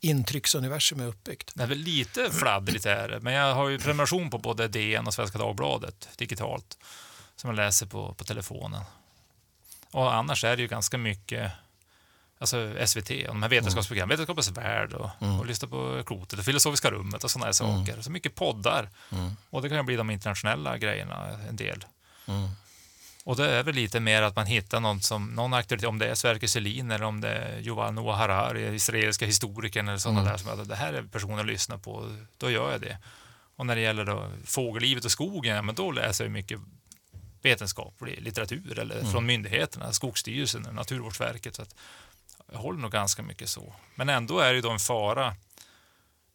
intrycksuniversum 0.00 1.00
är 1.00 1.06
uppbyggt? 1.06 1.52
Det 1.54 1.62
är 1.62 1.66
väl 1.66 1.78
lite 1.78 2.30
fladdrigt 2.30 2.86
är 2.86 3.08
det, 3.08 3.20
men 3.20 3.32
jag 3.32 3.54
har 3.54 3.68
ju 3.68 3.78
prenumeration 3.78 4.30
på 4.30 4.38
både 4.38 4.68
DN 4.68 5.06
och 5.06 5.14
Svenska 5.14 5.38
Dagbladet 5.38 6.08
digitalt 6.16 6.78
som 7.36 7.50
jag 7.50 7.56
läser 7.56 7.86
på, 7.86 8.14
på 8.14 8.24
telefonen. 8.24 8.82
Och 9.90 10.14
annars 10.14 10.44
är 10.44 10.56
det 10.56 10.62
ju 10.62 10.68
ganska 10.68 10.98
mycket 10.98 11.52
alltså 12.38 12.86
SVT 12.86 13.10
och 13.10 13.34
de 13.34 13.42
här 13.42 13.48
vetenskapsprogrammen, 13.48 14.10
mm. 14.10 14.26
Vetenskapens 14.26 14.48
värld 14.48 14.92
och, 14.92 15.10
mm. 15.20 15.40
och 15.40 15.46
lyssna 15.46 15.68
på 15.68 16.02
klotet 16.06 16.38
och 16.38 16.44
Filosofiska 16.44 16.90
rummet 16.90 17.24
och 17.24 17.30
sådana 17.30 17.46
här 17.46 17.52
saker. 17.52 17.92
Mm. 17.92 18.02
Så 18.02 18.10
mycket 18.10 18.34
poddar. 18.34 18.88
Mm. 19.12 19.30
Och 19.50 19.62
det 19.62 19.68
kan 19.68 19.78
ju 19.78 19.84
bli 19.84 19.96
de 19.96 20.10
internationella 20.10 20.78
grejerna 20.78 21.38
en 21.48 21.56
del. 21.56 21.84
Och 23.24 23.36
det 23.36 23.50
är 23.50 23.62
väl 23.62 23.74
lite 23.74 24.00
mer 24.00 24.22
att 24.22 24.36
man 24.36 24.46
hittar 24.46 24.80
någon 24.80 25.00
som, 25.00 25.34
någon 25.34 25.54
auktoritet, 25.54 25.88
om 25.88 25.98
det 25.98 26.06
är 26.06 26.14
Sverker 26.14 26.46
Selin 26.46 26.90
eller 26.90 27.04
om 27.04 27.20
det 27.20 27.28
är 27.28 27.60
Yuval 27.60 27.94
Noah 27.94 28.18
Harari, 28.18 28.74
israeliska 28.74 29.26
historikern 29.26 29.88
eller 29.88 29.98
sådana 29.98 30.20
mm. 30.20 30.32
där 30.32 30.38
som 30.38 30.60
att 30.60 30.68
det 30.68 30.76
här 30.76 30.92
är 30.92 31.02
personer 31.02 31.40
att 31.40 31.46
lyssna 31.46 31.78
på, 31.78 32.16
då 32.36 32.50
gör 32.50 32.72
jag 32.72 32.80
det. 32.80 32.98
Och 33.56 33.66
när 33.66 33.76
det 33.76 33.80
gäller 33.82 34.04
då 34.04 34.30
fågellivet 34.44 35.04
och 35.04 35.12
skogen, 35.12 35.56
ja, 35.56 35.62
men 35.62 35.74
då 35.74 35.90
läser 35.90 36.24
jag 36.24 36.30
mycket 36.30 36.60
vetenskaplig 37.42 38.22
litteratur 38.22 38.78
eller 38.78 38.98
mm. 38.98 39.12
från 39.12 39.26
myndigheterna, 39.26 39.92
Skogsstyrelsen, 39.92 40.62
Naturvårdsverket. 40.72 41.54
Så 41.56 41.62
att 41.62 41.74
jag 42.52 42.58
håller 42.58 42.80
nog 42.80 42.92
ganska 42.92 43.22
mycket 43.22 43.48
så. 43.48 43.74
Men 43.94 44.08
ändå 44.08 44.38
är 44.38 44.54
det 44.54 44.60
då 44.60 44.70
en 44.70 44.78
fara 44.78 45.34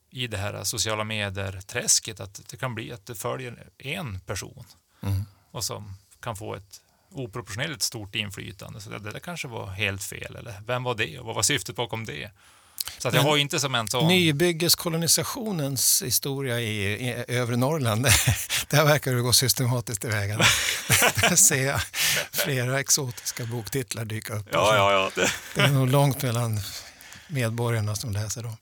i 0.09 0.27
det 0.27 0.37
här 0.37 0.63
sociala 0.63 1.03
medier-träsket 1.03 2.19
att 2.19 2.41
det 2.49 2.57
kan 2.57 2.75
bli 2.75 2.91
att 2.91 3.05
det 3.05 3.15
följer 3.15 3.69
en 3.77 4.19
person 4.19 4.65
mm. 5.01 5.25
och 5.51 5.63
som 5.63 5.97
kan 6.21 6.35
få 6.35 6.55
ett 6.55 6.81
oproportionerligt 7.11 7.81
stort 7.81 8.15
inflytande. 8.15 8.81
Så 8.81 8.89
det, 8.89 9.11
det 9.11 9.19
kanske 9.19 9.47
var 9.47 9.67
helt 9.67 10.03
fel. 10.03 10.35
Eller 10.35 10.61
vem 10.67 10.83
var 10.83 10.95
det 10.95 11.19
och 11.19 11.25
vad 11.25 11.35
var 11.35 11.43
syftet 11.43 11.75
bakom 11.75 12.05
det? 12.05 12.31
Så 12.97 13.07
att 13.07 13.13
jag 13.13 13.21
har 13.21 13.37
inte 13.37 13.59
som 13.59 13.75
en 13.75 13.87
sån... 13.87 14.07
Nybyggeskolonisationens 14.07 16.01
historia 16.05 16.59
i, 16.59 17.07
i 17.09 17.25
övre 17.27 17.57
Norrland, 17.57 18.03
där 18.69 18.85
verkar 18.85 19.13
det 19.13 19.21
gå 19.21 19.33
systematiskt 19.33 20.01
tillväga. 20.01 20.37
Där 21.21 21.35
ser 21.35 21.65
jag 21.65 21.81
flera 22.31 22.79
exotiska 22.79 23.45
boktitlar 23.45 24.05
dyka 24.05 24.33
upp. 24.33 24.47
Ja, 24.51 24.75
ja, 24.75 24.91
ja. 24.91 25.11
Det... 25.15 25.31
det 25.55 25.61
är 25.61 25.71
nog 25.71 25.89
långt 25.89 26.23
mellan 26.23 26.59
medborgarna 27.27 27.95
som 27.95 28.11
läser 28.11 28.43
dem. 28.43 28.57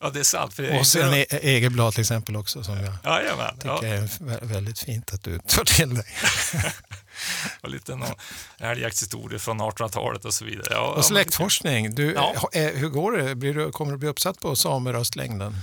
Ja, 0.00 0.10
det 0.10 0.20
är 0.20 0.24
sant. 0.24 0.54
För 0.54 0.78
och 0.78 0.86
sen 0.86 1.14
inte... 1.14 1.36
Egerblad 1.38 1.92
till 1.92 2.00
exempel 2.00 2.36
också 2.36 2.64
som 2.64 2.76
jag 2.76 2.94
Jajamän, 3.04 3.54
tycker 3.54 3.68
ja. 3.68 3.84
är 3.84 4.44
väldigt 4.44 4.78
fint 4.78 5.14
att 5.14 5.22
du 5.22 5.38
tar 5.38 5.64
till 5.64 5.94
dig. 5.94 6.06
och 7.60 7.68
lite 7.68 7.96
någon 7.96 8.14
älgjaktshistoria 8.58 9.38
från 9.38 9.60
1800-talet 9.60 10.24
och 10.24 10.34
så 10.34 10.44
vidare. 10.44 10.66
Ja, 10.70 10.94
och 10.96 11.04
släktforskning, 11.04 11.94
du, 11.94 12.12
ja. 12.12 12.48
hur 12.52 12.88
går 12.88 13.12
det? 13.12 13.34
Blir 13.34 13.54
du, 13.54 13.70
kommer 13.70 13.92
du 13.92 13.98
bli 13.98 14.08
uppsatt 14.08 14.40
på 14.40 14.56
sameröstlängden? 14.56 15.56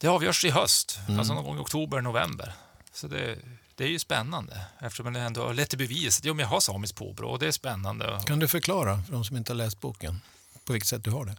Det 0.00 0.08
avgörs 0.08 0.44
i 0.44 0.50
höst, 0.50 0.98
mm. 1.08 1.18
alltså 1.18 1.34
någon 1.34 1.44
gång 1.44 1.56
i 1.56 1.60
oktober, 1.60 2.00
november. 2.00 2.54
Så 2.92 3.06
det, 3.06 3.38
det 3.74 3.84
är 3.84 3.88
ju 3.88 3.98
spännande 3.98 4.60
eftersom 4.80 5.12
det 5.12 5.20
ändå 5.20 5.46
har 5.46 5.54
lett 5.54 5.68
till 5.68 5.78
bevis 5.78 6.18
att 6.18 6.24
jag 6.24 6.34
har 6.34 6.60
samiskt 6.60 6.98
påbrå 6.98 7.30
och 7.30 7.38
det 7.38 7.46
är 7.46 7.52
spännande. 7.52 8.20
Kan 8.26 8.38
du 8.38 8.48
förklara 8.48 9.02
för 9.02 9.12
de 9.12 9.24
som 9.24 9.36
inte 9.36 9.52
har 9.52 9.56
läst 9.56 9.80
boken 9.80 10.20
på 10.64 10.72
vilket 10.72 10.88
sätt 10.88 11.04
du 11.04 11.10
har 11.10 11.24
det? 11.24 11.36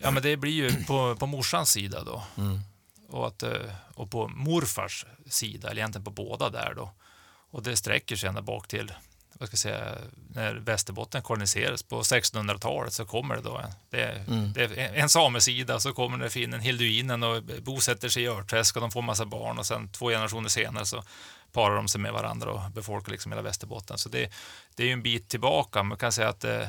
Ja, 0.00 0.10
men 0.10 0.22
det 0.22 0.36
blir 0.36 0.52
ju 0.52 0.84
på, 0.84 1.16
på 1.16 1.26
morsans 1.26 1.70
sida 1.70 2.04
då. 2.04 2.22
Mm. 2.36 2.60
Och, 3.08 3.26
att, 3.26 3.42
eh, 3.42 3.72
och 3.94 4.10
på 4.10 4.28
morfars 4.28 5.06
sida, 5.26 5.70
eller 5.70 5.80
egentligen 5.80 6.04
på 6.04 6.10
båda 6.10 6.50
där 6.50 6.74
då. 6.74 6.90
Och 7.50 7.62
det 7.62 7.76
sträcker 7.76 8.16
sig 8.16 8.28
ända 8.28 8.42
bak 8.42 8.68
till 8.68 8.92
vad 9.42 9.48
ska 9.48 9.54
jag 9.54 9.58
säga, 9.58 9.98
när 10.34 10.54
Västerbotten 10.54 11.22
koloniserades 11.22 11.82
på 11.82 12.02
1600-talet 12.02 12.92
så 12.92 13.04
kommer 13.04 13.36
det 13.36 13.42
då 13.42 13.56
en, 13.56 13.70
det, 13.90 14.04
mm. 14.04 14.52
det 14.52 14.64
en 14.76 15.08
samesida 15.08 15.80
så 15.80 15.92
kommer 15.92 16.18
det 16.18 16.30
finnen 16.30 16.60
Hilduinen 16.60 17.22
och 17.22 17.42
bosätter 17.62 18.08
sig 18.08 18.22
i 18.22 18.28
Örträsk 18.28 18.76
och 18.76 18.82
de 18.82 18.90
får 18.90 19.02
massa 19.02 19.24
barn 19.24 19.58
och 19.58 19.66
sen 19.66 19.88
två 19.88 20.08
generationer 20.08 20.48
senare 20.48 20.86
så 20.86 21.02
parar 21.52 21.76
de 21.76 21.88
sig 21.88 22.00
med 22.00 22.12
varandra 22.12 22.50
och 22.50 22.70
befolkar 22.70 23.12
liksom 23.12 23.32
hela 23.32 23.42
Västerbotten. 23.42 23.98
Så 23.98 24.08
det, 24.08 24.32
det 24.74 24.82
är 24.82 24.86
ju 24.86 24.92
en 24.92 25.02
bit 25.02 25.28
tillbaka. 25.28 25.82
Man 25.82 25.98
kan 25.98 26.12
säga 26.12 26.28
att 26.28 26.44
eh, 26.44 26.60
eh, 26.60 26.68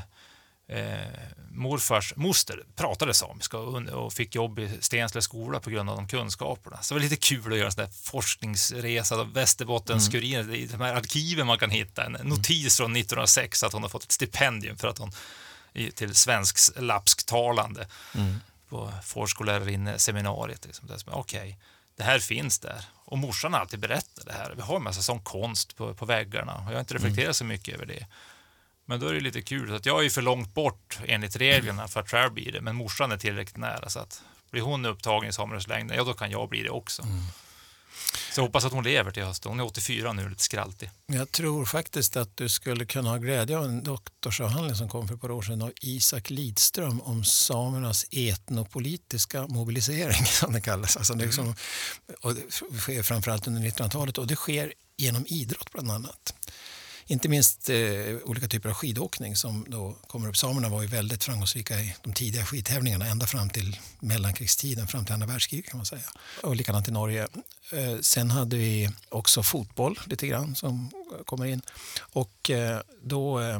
morfars 1.51 2.13
moster 2.15 2.63
pratade 2.75 3.13
samiska 3.13 3.57
och, 3.57 4.13
fick 4.13 4.35
jobb 4.35 4.59
i 4.59 4.77
Stensele 4.79 5.21
skola 5.21 5.59
på 5.59 5.69
grund 5.69 5.89
av 5.89 5.95
de 5.95 6.07
kunskaperna. 6.07 6.81
Så 6.81 6.93
det 6.93 6.99
var 6.99 7.03
lite 7.03 7.15
kul 7.15 7.51
att 7.51 7.57
göra 7.57 7.65
en 7.65 7.71
sån 7.71 7.85
där 7.85 7.91
forskningsresa 8.03 9.23
Västerbottens-Kuriren, 9.23 10.41
mm. 10.41 10.55
i 10.55 10.65
de 10.65 10.81
här 10.81 10.93
arkiven 10.93 11.47
man 11.47 11.59
kan 11.59 11.69
hitta. 11.69 12.05
En 12.05 12.11
notis 12.11 12.77
från 12.77 12.95
1906 12.95 13.63
att 13.63 13.73
hon 13.73 13.81
har 13.81 13.89
fått 13.89 14.03
ett 14.03 14.11
stipendium 14.11 14.77
för 14.77 14.87
att 14.87 14.97
hon 14.97 15.11
till 15.95 16.15
svensk 16.15 16.57
lapsktalande 16.75 17.87
mm. 18.15 18.35
på 18.69 18.93
förskollärarseminariet. 19.03 20.65
Liksom. 20.65 20.89
Okej, 20.89 21.39
okay, 21.39 21.55
det 21.95 22.03
här 22.03 22.19
finns 22.19 22.59
där. 22.59 22.85
Och 23.05 23.17
morsan 23.17 23.53
har 23.53 23.59
alltid 23.59 23.79
berättat 23.79 24.25
det 24.25 24.33
här. 24.33 24.53
Vi 24.55 24.61
har 24.61 24.75
en 24.75 24.83
massa 24.83 25.01
sån 25.01 25.19
konst 25.19 25.77
på, 25.77 25.93
på 25.93 26.05
väggarna 26.05 26.55
och 26.55 26.65
jag 26.65 26.73
har 26.73 26.79
inte 26.79 26.93
reflekterat 26.93 27.25
mm. 27.25 27.33
så 27.33 27.45
mycket 27.45 27.75
över 27.75 27.85
det. 27.85 28.05
Men 28.85 28.99
då 28.99 29.07
är 29.07 29.13
det 29.13 29.19
lite 29.19 29.41
kul, 29.41 29.75
att 29.75 29.85
jag 29.85 30.05
är 30.05 30.09
för 30.09 30.21
långt 30.21 30.53
bort 30.53 30.99
enligt 31.05 31.35
reglerna 31.35 31.87
för 31.87 31.99
att 31.99 32.09
själv 32.09 32.33
bli 32.33 32.51
det, 32.51 32.61
men 32.61 32.75
morsan 32.75 33.11
är 33.11 33.17
tillräckligt 33.17 33.57
nära 33.57 33.89
så 33.89 33.99
att 33.99 34.23
blir 34.51 34.61
hon 34.61 34.85
upptagen 34.85 35.29
i 35.29 35.33
sameröstlängden, 35.33 35.97
ja 35.97 36.03
då 36.03 36.13
kan 36.13 36.31
jag 36.31 36.49
bli 36.49 36.63
det 36.63 36.69
också. 36.69 37.01
Mm. 37.01 37.23
Så 38.31 38.39
jag 38.39 38.45
hoppas 38.45 38.65
att 38.65 38.71
hon 38.71 38.83
lever 38.83 39.11
till 39.11 39.23
hösten. 39.23 39.51
Hon 39.51 39.59
är 39.59 39.65
84 39.65 40.13
nu, 40.13 40.29
lite 40.29 40.43
skraltig. 40.43 40.89
Jag 41.05 41.31
tror 41.31 41.65
faktiskt 41.65 42.17
att 42.17 42.37
du 42.37 42.49
skulle 42.49 42.85
kunna 42.85 43.09
ha 43.09 43.17
glädje 43.17 43.57
av 43.57 43.65
en 43.65 43.83
doktorsavhandling 43.83 44.75
som 44.75 44.89
kom 44.89 45.07
för 45.07 45.15
ett 45.15 45.21
par 45.21 45.31
år 45.31 45.41
sedan 45.41 45.61
av 45.61 45.71
Isak 45.81 46.29
Lidström 46.29 47.01
om 47.01 47.23
samernas 47.23 48.05
etnopolitiska 48.11 49.47
mobilisering, 49.47 50.25
som 50.25 50.53
det 50.53 50.61
kallas. 50.61 50.97
Alltså 50.97 51.13
det, 51.13 51.25
liksom, 51.25 51.55
och 52.21 52.35
det 52.35 52.51
sker 52.79 53.03
framförallt 53.03 53.47
under 53.47 53.61
1900-talet 53.61 54.17
och 54.17 54.27
det 54.27 54.35
sker 54.35 54.73
genom 54.97 55.25
idrott 55.27 55.71
bland 55.71 55.91
annat 55.91 56.35
inte 57.07 57.29
minst 57.29 57.69
eh, 57.69 57.75
olika 58.23 58.47
typer 58.47 58.69
av 58.69 58.75
skidåkning 58.75 59.35
som 59.35 59.65
då 59.67 59.95
kommer 60.07 60.29
upp. 60.29 60.37
Samerna 60.37 60.69
var 60.69 60.81
ju 60.81 60.87
väldigt 60.87 61.23
framgångsrika 61.23 61.79
i 61.79 61.95
de 62.03 62.13
tidiga 62.13 62.45
skidtävlingarna 62.45 63.05
ända 63.05 63.27
fram 63.27 63.49
till 63.49 63.79
mellankrigstiden, 63.99 64.87
fram 64.87 65.05
till 65.05 65.13
andra 65.13 65.27
världskriget 65.27 65.65
kan 65.65 65.77
man 65.77 65.85
säga. 65.85 66.11
Och 66.43 66.55
likadant 66.55 66.87
i 66.87 66.91
Norge. 66.91 67.27
Eh, 67.71 67.99
sen 68.01 68.31
hade 68.31 68.57
vi 68.57 68.89
också 69.09 69.43
fotboll 69.43 69.99
lite 70.05 70.27
grann 70.27 70.55
som 70.55 70.91
kommer 71.25 71.45
in. 71.45 71.61
Och 71.99 72.49
eh, 72.49 72.81
då 73.01 73.39
eh, 73.39 73.55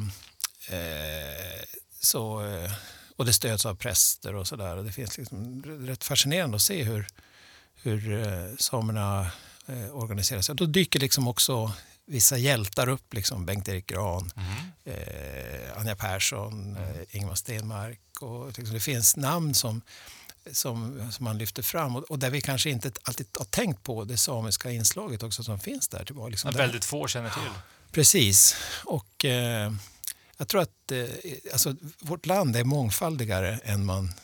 eh 0.68 1.64
så 2.00 2.46
eh, 2.46 2.72
och 3.16 3.24
det 3.24 3.32
stöds 3.32 3.66
av 3.66 3.74
präster 3.74 4.34
och 4.34 4.46
sådär. 4.46 4.76
Det 4.76 4.92
finns 4.92 5.18
liksom 5.18 5.62
rätt 5.62 6.04
fascinerande 6.04 6.56
att 6.56 6.62
se 6.62 6.82
hur, 6.82 7.06
hur 7.74 8.26
eh, 8.26 8.56
samerna 8.58 9.30
eh, 9.66 9.96
organiserar 9.96 10.40
sig. 10.40 10.54
Då 10.54 10.66
dyker 10.66 11.00
liksom 11.00 11.28
också 11.28 11.72
vissa 12.06 12.38
hjältar 12.38 12.88
upp, 12.88 13.14
liksom 13.14 13.46
Bengt-Erik 13.46 13.86
Gran, 13.86 14.32
mm. 14.36 14.98
eh, 14.98 15.78
Anja 15.78 15.96
Persson, 15.96 16.76
mm. 16.76 16.82
eh, 16.82 17.16
Ingmar 17.16 17.34
Stenmark. 17.34 18.00
Och, 18.20 18.46
liksom, 18.58 18.74
det 18.74 18.80
finns 18.80 19.16
namn 19.16 19.54
som, 19.54 19.82
som, 20.52 21.08
som 21.12 21.24
man 21.24 21.38
lyfter 21.38 21.62
fram 21.62 21.96
och, 21.96 22.02
och, 22.02 22.18
där 22.18 22.30
vi 22.30 22.40
kanske 22.40 22.70
inte 22.70 22.92
alltid 23.02 23.26
har 23.38 23.44
tänkt 23.44 23.82
på 23.82 24.04
det 24.04 24.16
samiska 24.16 24.70
inslaget 24.70 25.22
också 25.22 25.42
som 25.42 25.60
finns 25.60 25.88
där. 25.88 26.06
Var 26.10 26.30
liksom 26.30 26.52
där. 26.52 26.58
Väldigt 26.58 26.84
få 26.84 27.06
känner 27.06 27.30
till. 27.30 27.50
Precis. 27.92 28.56
Och 28.84 29.24
eh, 29.24 29.72
jag 30.36 30.48
tror 30.48 30.60
att 30.60 30.92
eh, 30.92 31.08
alltså, 31.52 31.76
vårt 32.00 32.26
land 32.26 32.56
är 32.56 32.64
mångfaldigare 32.64 33.60
än 33.64 33.84
man 33.84 34.14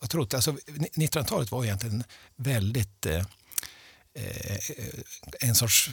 har 0.00 0.08
trott. 0.08 0.34
Alltså, 0.34 0.52
1900-talet 0.52 1.50
var 1.50 1.64
egentligen 1.64 2.04
väldigt 2.36 3.06
eh, 3.06 3.24
eh 4.14 4.58
en 5.40 5.54
sorts 5.54 5.90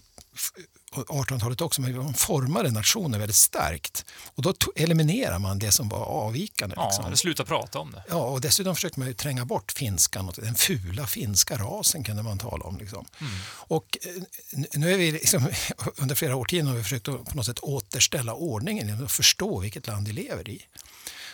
1800-talet 0.93 1.61
också, 1.61 1.81
men 1.81 1.97
man 1.97 2.13
formade 2.13 2.71
nationen 2.71 3.19
väldigt 3.19 3.35
starkt. 3.35 4.05
Och 4.35 4.43
då 4.43 4.53
eliminerar 4.75 5.39
man 5.39 5.59
det 5.59 5.71
som 5.71 5.89
var 5.89 6.05
avvikande. 6.05 6.75
Ja, 6.77 6.85
liksom. 6.87 7.17
sluta 7.17 7.45
prata 7.45 7.79
om 7.79 7.91
det. 7.91 8.03
Ja, 8.09 8.15
och 8.15 8.41
dessutom 8.41 8.75
försökte 8.75 8.99
man 8.99 9.07
ju 9.07 9.13
tränga 9.13 9.45
bort 9.45 9.71
finskan, 9.71 10.31
den 10.35 10.55
fula 10.55 11.07
finska 11.07 11.57
rasen 11.57 12.03
kunde 12.03 12.23
man 12.23 12.37
tala 12.37 12.65
om. 12.65 12.77
Liksom. 12.77 13.05
Mm. 13.21 13.33
Och 13.49 13.97
eh, 14.01 14.23
nu 14.73 14.93
är 14.93 14.97
vi 14.97 15.11
liksom, 15.11 15.49
under 15.97 16.15
flera 16.15 16.35
årtionden 16.35 16.67
har 16.67 16.75
vi 16.75 16.83
försökt 16.83 17.07
att 17.07 17.25
på 17.25 17.35
något 17.37 17.45
sätt 17.45 17.59
återställa 17.59 18.33
ordningen 18.33 19.03
och 19.03 19.11
förstå 19.11 19.59
vilket 19.59 19.87
land 19.87 20.07
vi 20.07 20.13
lever 20.13 20.49
i. 20.49 20.65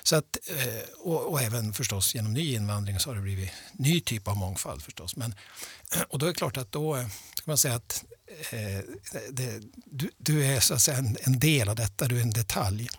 Så 0.03 0.16
att, 0.16 0.38
eh, 0.47 0.84
och, 0.99 1.32
och, 1.32 1.41
även 1.41 1.74
förstås 1.74 2.16
genom 2.16 2.34
ny 2.34 2.55
invandring 2.55 2.99
så 2.99 3.10
har 3.10 3.16
det 3.16 3.22
blivit 3.22 3.51
ny 3.72 4.01
typ 4.01 4.28
av 4.28 4.38
mångfald 4.38 4.82
förstås. 4.82 5.16
Men, 5.16 5.36
och 6.10 6.20
då 6.20 6.26
är 6.26 6.28
det 6.28 6.36
klart 6.36 6.57
att 6.57 6.72
då 6.72 6.93
kan 6.95 7.43
man 7.45 7.57
säga 7.57 7.76
att 7.76 8.03
eh, 8.51 8.80
det, 9.32 9.61
du, 9.86 10.09
du, 10.17 10.45
är 10.45 10.59
så 10.59 10.73
att 10.73 10.82
säga 10.82 10.97
en, 10.97 11.17
en, 11.21 11.39
del 11.39 11.69
av 11.69 11.75
detta, 11.75 12.07
du 12.07 12.17
är 12.17 12.21
en 12.21 12.30
detalj. 12.30 12.89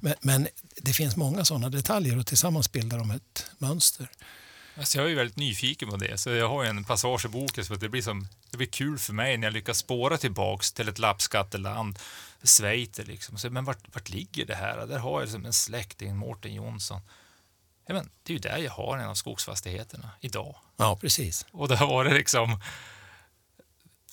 Men, 0.00 0.14
men, 0.20 0.48
det 0.76 0.92
finns 0.92 1.16
många 1.16 1.44
sådana 1.44 1.68
detaljer 1.68 2.18
och 2.18 2.26
tillsammans 2.26 2.72
bildar 2.72 2.98
de 2.98 3.10
ett 3.10 3.46
mönster. 3.58 4.08
Alltså 4.78 4.98
jag 4.98 5.10
är 5.10 5.14
väldigt 5.14 5.36
nyfiken 5.36 5.88
på 5.88 5.96
det, 5.96 6.18
så 6.18 6.30
jag 6.30 6.48
har 6.48 6.64
en 6.64 6.84
passage 6.84 7.24
i 7.24 7.28
boken 7.28 7.64
så 7.64 7.74
att 7.74 7.80
det 7.80 7.88
blir, 7.88 8.02
som, 8.02 8.28
det 8.50 8.56
blir 8.56 8.66
kul 8.66 8.98
för 8.98 9.12
mig 9.12 9.36
när 9.36 9.46
jag 9.46 9.54
lyckas 9.54 9.78
spåra 9.78 10.18
tillbaks 10.18 10.72
till 10.72 10.88
ett 10.88 10.98
lappskatteland, 10.98 11.98
Schweiz 12.42 12.98
liksom. 12.98 13.38
Så, 13.38 13.50
men 13.50 13.64
vart, 13.64 13.94
vart 13.94 14.08
ligger 14.08 14.46
det 14.46 14.54
här? 14.54 14.86
Där 14.86 14.98
har 14.98 15.20
jag 15.20 15.28
som 15.28 15.44
en 15.44 15.52
släkting, 15.52 16.16
Mårten 16.16 16.54
Jonsson. 16.54 17.00
Ja, 17.86 17.94
men 17.94 18.10
det 18.22 18.32
är 18.32 18.34
ju 18.34 18.38
där 18.38 18.58
jag 18.58 18.72
har 18.72 18.98
en 18.98 19.08
av 19.08 19.14
skogsfastigheterna 19.14 20.10
idag. 20.20 20.56
Ja, 20.76 20.96
precis. 20.96 21.46
Och 21.50 21.68
det 21.68 21.76
har 21.76 21.86
varit 21.86 22.12
liksom 22.12 22.60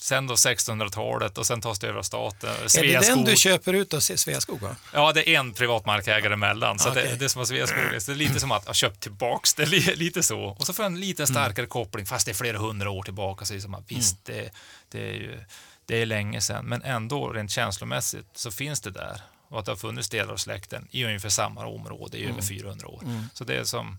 sen 0.03 0.27
då 0.27 0.33
1600-talet 0.33 1.37
och 1.37 1.45
sen 1.45 1.61
tas 1.61 1.79
det 1.79 1.87
över 1.87 1.99
av 1.99 2.03
staten. 2.03 2.49
Är 2.49 2.83
det 2.83 3.07
den 3.07 3.23
du 3.23 3.35
köper 3.35 3.73
ut 3.73 3.93
av 3.93 3.99
Sveaskog? 3.99 4.61
Va? 4.61 4.75
Ja, 4.93 5.11
det 5.13 5.29
är 5.29 5.39
en 5.39 5.53
privat 5.53 5.85
markägare 5.85 6.33
emellan. 6.33 6.79
Så 6.79 6.89
Okej. 6.89 7.07
det, 7.07 7.15
det 7.15 7.25
är 7.25 7.29
som 7.29 7.41
att 7.41 7.47
Sveaskog, 7.47 7.79
det 7.91 8.09
är 8.09 8.15
lite 8.15 8.39
som 8.39 8.51
att 8.51 8.67
ha 8.67 8.73
köpt 8.73 8.99
tillbaks 8.99 9.53
det, 9.53 9.65
li- 9.69 9.95
lite 9.95 10.23
så. 10.23 10.39
Och 10.43 10.65
så 10.65 10.73
får 10.73 10.85
jag 10.85 10.91
en 10.91 10.99
lite 10.99 11.27
starkare 11.27 11.65
koppling, 11.65 12.05
fast 12.05 12.25
det 12.25 12.31
är 12.31 12.33
flera 12.33 12.57
hundra 12.57 12.89
år 12.89 13.03
tillbaka. 13.03 13.45
Så 13.45 13.53
är 13.53 13.55
det 13.55 13.61
som 13.61 13.73
att, 13.73 13.91
visst, 13.91 14.25
det, 14.25 14.49
det, 14.91 15.09
är 15.09 15.13
ju, 15.13 15.39
det 15.85 16.01
är 16.01 16.05
länge 16.05 16.41
sedan, 16.41 16.65
men 16.65 16.81
ändå 16.81 17.29
rent 17.29 17.51
känslomässigt 17.51 18.27
så 18.33 18.51
finns 18.51 18.81
det 18.81 18.91
där. 18.91 19.21
Och 19.49 19.59
att 19.59 19.65
det 19.65 19.71
har 19.71 19.77
funnits 19.77 20.09
delar 20.09 20.33
av 20.33 20.37
släkten 20.37 20.87
i 20.91 21.05
ungefär 21.05 21.29
samma 21.29 21.65
område 21.65 22.17
i 22.17 22.25
över 22.25 22.41
400 22.41 22.87
år. 22.87 23.03
Så 23.33 23.43
det 23.43 23.55
är 23.55 23.63
som, 23.63 23.97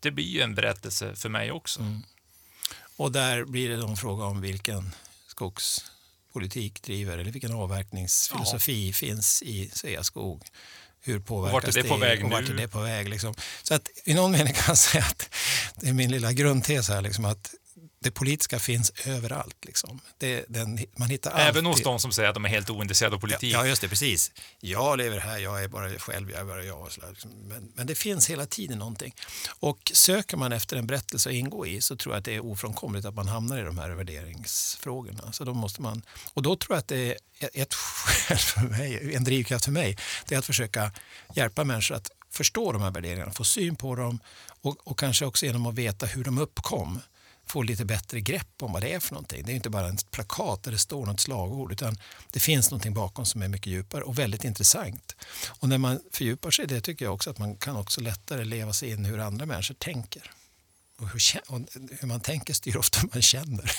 det 0.00 0.10
blir 0.10 0.24
ju 0.24 0.40
en 0.40 0.54
berättelse 0.54 1.14
för 1.16 1.28
mig 1.28 1.50
också. 1.52 1.80
Och 2.96 3.12
där 3.12 3.44
blir 3.44 3.68
det 3.68 3.76
då 3.76 3.86
en 3.86 3.96
fråga 3.96 4.24
om 4.24 4.40
vilken 4.40 4.94
skogspolitik 5.36 6.82
driver 6.82 7.18
eller 7.18 7.32
vilken 7.32 7.52
avverkningsfilosofi 7.52 8.92
finns 8.92 9.42
i 9.42 9.70
Sveaskog. 9.72 10.42
Hur 11.00 11.20
påverkas 11.20 11.64
vart 11.64 11.76
är 11.76 11.82
det 11.82 11.88
på 11.88 11.96
väg 11.96 12.24
och 12.24 12.30
vart 12.30 12.48
är 12.48 12.54
det 12.54 12.68
på 12.68 12.80
väg? 12.80 13.08
Liksom. 13.08 13.34
Så 13.62 13.74
att 13.74 13.88
i 14.04 14.14
någon 14.14 14.32
mening 14.32 14.52
kan 14.52 14.64
jag 14.68 14.78
säga 14.78 15.04
att 15.04 15.30
det 15.74 15.88
är 15.88 15.92
min 15.92 16.10
lilla 16.10 16.32
grundtes 16.32 16.88
här, 16.88 17.02
liksom, 17.02 17.24
att 17.24 17.54
det 18.06 18.10
politiska 18.10 18.58
finns 18.58 18.92
överallt. 19.06 19.64
Liksom. 19.64 20.00
Det, 20.18 20.44
den, 20.48 20.78
man 20.96 21.08
hittar 21.10 21.38
Även 21.38 21.66
hos 21.66 21.72
alltid- 21.72 21.86
de 21.86 21.98
som 21.98 22.12
säger 22.12 22.28
att 22.28 22.34
de 22.34 22.44
är 22.44 22.48
helt 22.48 22.70
ointresserade 22.70 23.16
av 23.16 23.20
politik. 23.20 23.54
Ja, 23.54 23.66
just 23.66 23.80
det, 23.80 23.88
precis. 23.88 24.32
Jag 24.60 24.98
lever 24.98 25.18
här, 25.18 25.38
jag 25.38 25.64
är 25.64 25.68
bara 25.68 25.98
själv, 25.98 26.30
jag 26.30 26.40
är 26.40 26.44
bara 26.44 26.62
jag. 26.64 26.88
liksom. 27.08 27.30
men, 27.30 27.72
men 27.74 27.86
det 27.86 27.94
finns 27.94 28.30
hela 28.30 28.46
tiden 28.46 28.78
någonting. 28.78 29.14
Och 29.60 29.92
söker 29.94 30.36
man 30.36 30.52
efter 30.52 30.76
en 30.76 30.86
berättelse 30.86 31.28
att 31.28 31.34
ingå 31.34 31.66
i 31.66 31.80
så 31.80 31.96
tror 31.96 32.14
jag 32.14 32.18
att 32.18 32.24
det 32.24 32.34
är 32.34 32.44
ofrånkomligt 32.44 33.06
att 33.06 33.14
man 33.14 33.28
hamnar 33.28 33.58
i 33.58 33.62
de 33.62 33.78
här 33.78 33.90
värderingsfrågorna. 33.90 35.32
Så 35.32 35.44
då 35.44 35.54
måste 35.54 35.82
man, 35.82 36.02
och 36.34 36.42
då 36.42 36.56
tror 36.56 36.74
jag 36.76 36.78
att 36.78 36.88
det 36.88 37.16
är 37.40 37.50
ett 37.52 37.74
skäl 37.74 38.38
för 38.38 38.60
mig, 38.60 39.14
en 39.14 39.24
drivkraft 39.24 39.64
för 39.64 39.72
mig, 39.72 39.98
det 40.28 40.34
är 40.34 40.38
att 40.38 40.46
försöka 40.46 40.92
hjälpa 41.34 41.64
människor 41.64 41.94
att 41.94 42.10
förstå 42.30 42.72
de 42.72 42.82
här 42.82 42.90
värderingarna, 42.90 43.32
få 43.32 43.44
syn 43.44 43.76
på 43.76 43.94
dem 43.94 44.18
och, 44.62 44.76
och 44.88 44.98
kanske 44.98 45.24
också 45.24 45.46
genom 45.46 45.66
att 45.66 45.74
veta 45.74 46.06
hur 46.06 46.24
de 46.24 46.38
uppkom 46.38 47.00
få 47.46 47.62
lite 47.62 47.84
bättre 47.84 48.20
grepp 48.20 48.62
om 48.62 48.72
vad 48.72 48.82
det 48.82 48.92
är 48.92 49.00
för 49.00 49.14
någonting. 49.14 49.42
Det 49.46 49.52
är 49.52 49.54
inte 49.54 49.70
bara 49.70 49.88
en 49.88 49.96
plakat 50.10 50.62
där 50.62 50.72
det 50.72 50.78
står 50.78 51.06
något 51.06 51.20
slagord 51.20 51.72
utan 51.72 51.98
det 52.32 52.40
finns 52.40 52.70
någonting 52.70 52.94
bakom 52.94 53.26
som 53.26 53.42
är 53.42 53.48
mycket 53.48 53.66
djupare 53.66 54.04
och 54.04 54.18
väldigt 54.18 54.44
intressant. 54.44 55.16
Och 55.48 55.68
när 55.68 55.78
man 55.78 56.00
fördjupar 56.12 56.50
sig 56.50 56.64
i 56.64 56.68
det 56.68 56.80
tycker 56.80 57.04
jag 57.04 57.14
också 57.14 57.30
att 57.30 57.38
man 57.38 57.56
kan 57.56 57.76
också 57.76 58.00
lättare 58.00 58.44
leva 58.44 58.72
sig 58.72 58.90
in 58.90 59.04
hur 59.04 59.18
andra 59.18 59.46
människor 59.46 59.74
tänker. 59.74 60.30
Och 60.98 61.08
hur, 61.08 61.20
och 61.46 61.60
hur 62.00 62.08
man 62.08 62.20
tänker 62.20 62.54
styr 62.54 62.76
ofta 62.76 63.00
hur 63.00 63.08
man 63.12 63.22
känner. 63.22 63.72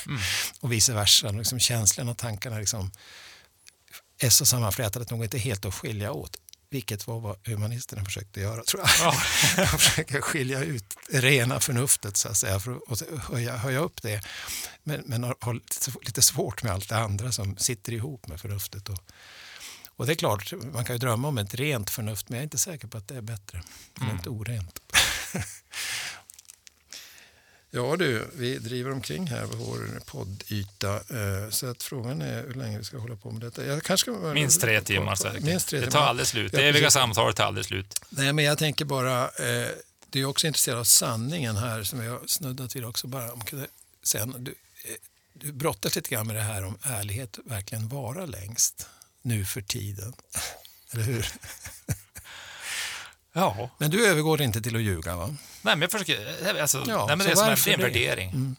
Och 0.60 0.72
vice 0.72 0.92
versa. 0.92 1.30
Liksom 1.30 1.58
känslorna 1.58 2.10
och 2.10 2.18
tankarna 2.18 2.58
liksom 2.58 2.90
är 4.18 4.30
så 4.30 4.46
sammanflätade 4.46 5.02
att 5.02 5.08
de 5.08 5.22
inte 5.22 5.38
helt 5.38 5.64
att 5.64 5.74
skilja 5.74 6.12
åt. 6.12 6.36
Vilket 6.70 7.06
var 7.06 7.20
vad 7.20 7.46
humanisterna 7.46 8.04
försökte 8.04 8.40
göra 8.40 8.62
tror 8.64 8.82
jag. 8.82 8.90
Ja. 9.00 9.14
De 9.56 9.78
försöker 9.78 10.20
skilja 10.20 10.64
ut 10.64 10.96
rena 11.12 11.60
förnuftet 11.60 12.16
så 12.16 12.28
att 12.28 12.36
säga 12.36 12.60
för 12.60 12.78
att 12.88 13.02
höja, 13.22 13.56
höja 13.56 13.78
upp 13.78 14.02
det. 14.02 14.20
Men, 14.82 15.02
men 15.06 15.24
har, 15.24 15.36
har 15.40 15.54
lite- 16.04 16.22
svårt 16.22 16.62
med 16.62 16.72
allt 16.72 16.88
det 16.88 16.98
andra 16.98 17.32
som 17.32 17.56
sitter 17.56 17.92
ihop 17.92 18.26
med 18.28 18.40
förnuftet. 18.40 18.88
Och, 18.88 18.98
och 19.96 20.06
det 20.06 20.12
är 20.12 20.16
klart, 20.16 20.52
man 20.72 20.84
kan 20.84 20.94
ju 20.94 20.98
drömma 20.98 21.28
om 21.28 21.38
ett 21.38 21.54
rent 21.54 21.90
förnuft 21.90 22.28
men 22.28 22.36
jag 22.36 22.40
är 22.40 22.44
inte 22.44 22.58
säker 22.58 22.88
på 22.88 22.98
att 22.98 23.08
det 23.08 23.16
är 23.16 23.20
bättre 23.22 23.62
än 24.00 24.18
ett 24.18 24.26
orent. 24.26 24.78
Ja 27.70 27.96
du, 27.96 28.28
vi 28.34 28.58
driver 28.58 28.90
omkring 28.90 29.26
här 29.26 29.46
på 29.46 29.56
vår 29.56 30.00
poddyta. 30.06 30.94
eh, 30.96 31.50
Så 31.50 31.66
att 31.66 31.82
frågan 31.82 32.22
är 32.22 32.42
hur 32.46 32.54
länge 32.54 32.78
vi 32.78 32.84
ska 32.84 32.98
hålla 32.98 33.16
på 33.16 33.30
med 33.30 33.40
detta. 33.40 33.64
Jag 33.66 33.82
kanske 33.82 34.10
ska, 34.12 34.20
Minst 34.32 34.60
tre 34.60 34.80
timmar 34.80 35.14
säkert. 35.14 35.42
Minst 35.42 35.68
tre 35.68 35.78
det 35.80 35.84
tar 35.84 35.90
timmar. 35.90 36.06
aldrig 36.06 36.26
slut. 36.26 36.52
Det 36.52 36.68
eviga 36.68 36.90
samtalet 36.90 37.36
tar 37.36 37.44
aldrig 37.44 37.66
slut. 37.66 38.00
Nej, 38.08 38.32
men 38.32 38.44
jag 38.44 38.58
tänker 38.58 38.84
bara, 38.84 39.24
eh, 39.24 39.68
du 40.10 40.20
är 40.20 40.24
också 40.24 40.46
intresserad 40.46 40.78
av 40.78 40.84
sanningen 40.84 41.56
här 41.56 41.82
som 41.82 42.02
jag 42.02 42.12
har 42.12 42.26
snuddat 42.26 42.76
vid 42.76 42.84
också. 42.84 43.06
Bara 43.06 43.32
om 43.32 43.42
sen, 44.02 44.34
du, 44.44 44.50
eh, 44.84 44.94
du 45.32 45.52
brottas 45.52 45.96
lite 45.96 46.10
grann 46.10 46.26
med 46.26 46.36
det 46.36 46.42
här 46.42 46.64
om 46.64 46.78
ärlighet 46.82 47.38
verkligen 47.44 47.88
vara 47.88 48.26
längst 48.26 48.86
nu 49.22 49.44
för 49.44 49.60
tiden. 49.60 50.12
Eller 50.92 51.02
hur? 51.04 51.26
Ja. 53.40 53.70
Men 53.78 53.90
du 53.90 54.06
övergår 54.06 54.40
inte 54.42 54.60
till 54.62 54.76
att 54.76 54.82
ljuga 54.82 55.16
va? 55.16 55.26
Nej, 55.26 55.36
men 55.62 55.80
jag 55.80 55.90
försöker... 55.90 56.60
Alltså, 56.60 56.84
Ja, 56.88 57.06
nej, 57.06 57.16
men 57.16 57.26
det 57.26 57.32
är, 57.32 57.36
som 57.36 57.48
en, 57.48 57.56
det 57.64 57.70
är 57.70 57.74
en 57.74 57.80
det? 57.80 57.86
värdering. 57.86 58.30
Mm. 58.30 58.56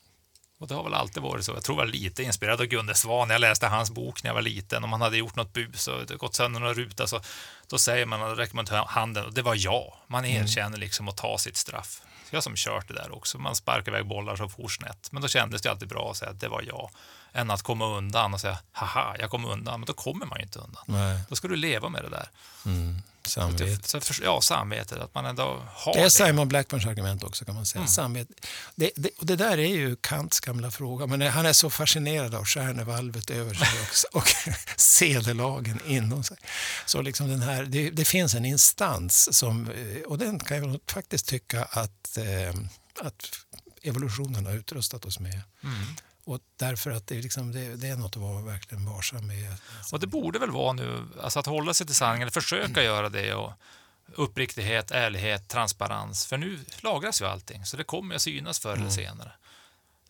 Och 0.59 0.67
det 0.67 0.73
har 0.75 0.83
väl 0.83 0.93
alltid 0.93 1.23
varit 1.23 1.45
så. 1.45 1.51
Jag 1.51 1.63
tror 1.63 1.77
jag 1.79 1.85
var 1.85 1.91
lite 1.93 2.23
inspirerad 2.23 2.59
av 2.61 2.65
Gunde 2.65 2.95
Svan. 2.95 3.29
Jag 3.29 3.41
läste 3.41 3.67
hans 3.67 3.91
bok 3.91 4.23
när 4.23 4.29
jag 4.29 4.35
var 4.35 4.41
liten. 4.41 4.83
Om 4.83 4.89
man 4.89 5.01
hade 5.01 5.17
gjort 5.17 5.35
något 5.35 5.53
bus 5.53 5.87
och 5.87 6.07
gått 6.19 6.35
sönder 6.35 6.59
några 6.59 6.73
ruta 6.73 7.07
så 7.07 7.21
då 7.67 7.77
säger 7.77 8.05
man, 8.05 8.19
då 8.19 8.25
räcker 8.35 8.55
man 8.55 8.65
till 8.65 8.75
handen 8.75 9.25
och 9.25 9.33
det 9.33 9.41
var 9.41 9.55
jag. 9.57 9.93
Man 10.07 10.25
Mm. 10.25 10.43
erkänner 10.43 10.77
liksom 10.77 11.07
att 11.07 11.17
ta 11.17 11.37
sitt 11.37 11.57
straff. 11.57 12.01
Jag 12.31 12.43
som 12.43 12.55
kört 12.55 12.87
det 12.87 12.93
där 12.93 13.15
också. 13.15 13.37
Man 13.37 13.55
sparkar 13.55 13.91
iväg 13.91 14.07
bollar 14.07 14.35
så 14.35 14.49
for 14.49 14.67
snett. 14.67 15.11
Men 15.11 15.21
då 15.21 15.27
kändes 15.27 15.61
det 15.61 15.71
alltid 15.71 15.87
bra 15.87 16.11
att 16.11 16.17
säga 16.17 16.31
att 16.31 16.39
det 16.39 16.47
var 16.47 16.61
jag. 16.67 16.89
Än 17.33 17.51
att 17.51 17.61
komma 17.61 17.85
undan 17.97 18.33
och 18.33 18.41
säga 18.41 18.57
haha, 18.71 19.15
jag 19.19 19.29
kom 19.29 19.45
undan. 19.45 19.79
Men 19.79 19.87
då 19.87 19.93
kommer 19.93 20.25
man 20.25 20.37
ju 20.39 20.43
inte 20.43 20.59
undan. 20.59 20.83
Nej. 20.87 21.19
Då 21.29 21.35
ska 21.35 21.47
du 21.47 21.55
leva 21.55 21.89
med 21.89 22.03
det 22.03 22.09
där. 22.09 22.29
Samvete. 23.29 23.89
Så 23.89 24.01
för, 24.01 24.23
ja, 24.23 24.41
samvetet. 24.41 24.97
Att 24.97 25.15
man 25.15 25.25
ändå 25.25 25.63
har 25.73 25.93
Det 25.93 25.99
är 25.99 26.03
det. 26.03 26.09
Simon 26.09 26.47
Blackburns 26.47 26.85
argument 26.85 27.23
också 27.23 27.45
kan 27.45 27.55
man 27.55 27.65
säga. 27.65 27.79
Mm. 27.79 27.87
Samvete. 27.87 28.33
Det, 28.75 28.91
det, 28.95 29.09
och 29.17 29.25
det 29.25 29.35
där 29.35 29.57
är 29.57 29.67
ju 29.67 29.95
Kants 29.95 30.39
gamla 30.39 30.71
fråga. 30.71 31.07
Men 31.07 31.21
han 31.21 31.45
är 31.45 31.53
så 31.53 31.69
fascinerad 31.69 32.35
av 32.35 32.45
stjärnevalvet 32.45 33.29
över 33.29 33.53
sig 33.53 33.67
också, 33.81 34.07
och 34.11 34.27
sedelagen 34.75 35.79
inom 35.85 36.23
sig. 36.23 36.37
Så 36.85 37.01
liksom 37.01 37.29
den 37.29 37.41
här, 37.41 37.63
det, 37.63 37.89
det 37.89 38.05
finns 38.05 38.33
en 38.33 38.45
instans 38.45 39.37
som, 39.37 39.69
eh, 39.69 40.01
och 40.01 40.17
den 40.17 40.39
kan 40.39 40.57
jag 40.57 40.79
faktiskt 40.87 41.27
tycka 41.27 41.63
att, 41.63 42.17
eh, 42.17 42.61
att 43.01 43.31
evolutionen 43.81 44.45
har 44.45 44.53
utrustat 44.53 45.05
oss 45.05 45.19
med. 45.19 45.41
Mm. 45.63 45.95
Och 46.29 46.39
därför 46.55 46.91
att 46.91 47.07
det, 47.07 47.17
är 47.17 47.21
liksom, 47.21 47.51
det, 47.51 47.75
det 47.75 47.87
är 47.87 47.95
något 47.95 48.15
att 48.15 48.21
vara 48.21 48.41
verkligen 48.41 48.85
varsam 48.85 49.27
med. 49.27 49.53
Och 49.91 49.99
det 49.99 50.07
borde 50.07 50.39
väl 50.39 50.51
vara 50.51 50.73
nu, 50.73 51.07
alltså 51.21 51.39
att 51.39 51.45
hålla 51.45 51.73
sig 51.73 51.85
till 51.87 51.95
sanningen, 51.95 52.21
eller 52.21 52.41
försöka 52.41 52.83
göra 52.83 53.09
det 53.09 53.33
och 53.33 53.51
uppriktighet, 54.15 54.91
ärlighet, 54.91 55.47
transparens. 55.47 56.25
För 56.25 56.37
nu 56.37 56.59
lagras 56.81 57.21
ju 57.21 57.25
allting, 57.25 57.65
så 57.65 57.77
det 57.77 57.83
kommer 57.83 58.15
att 58.15 58.21
synas 58.21 58.59
förr 58.59 58.73
eller 58.73 58.89
senare. 58.89 59.31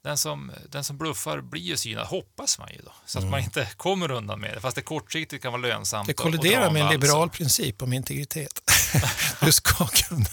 Den 0.02 0.18
som, 0.18 0.52
den 0.70 0.84
som 0.84 0.98
bluffar 0.98 1.42
blir 1.42 1.62
ju 1.62 1.78
synad, 1.78 2.08
hoppas 2.08 2.60
man 2.60 2.70
ju 2.74 2.82
då. 2.86 2.92
Så 3.06 3.20
att 3.20 3.26
man 3.26 3.40
inte 3.40 3.68
kommer 3.78 4.12
undan 4.12 4.40
med 4.40 4.54
det, 4.54 4.62
fast 4.62 4.76
det 4.76 4.82
kortsiktigt 4.82 5.44
kan 5.44 5.52
vara 5.52 5.62
lönsamt. 5.62 6.08
Det 6.08 6.14
kolliderar 6.14 6.72
med 6.72 6.82
en 6.82 6.90
liberal 6.92 7.30
princip 7.30 7.82
om 7.82 7.94
integritet. 7.94 8.62
Du 9.42 9.52
ska 9.52 9.88
kunna 9.88 10.26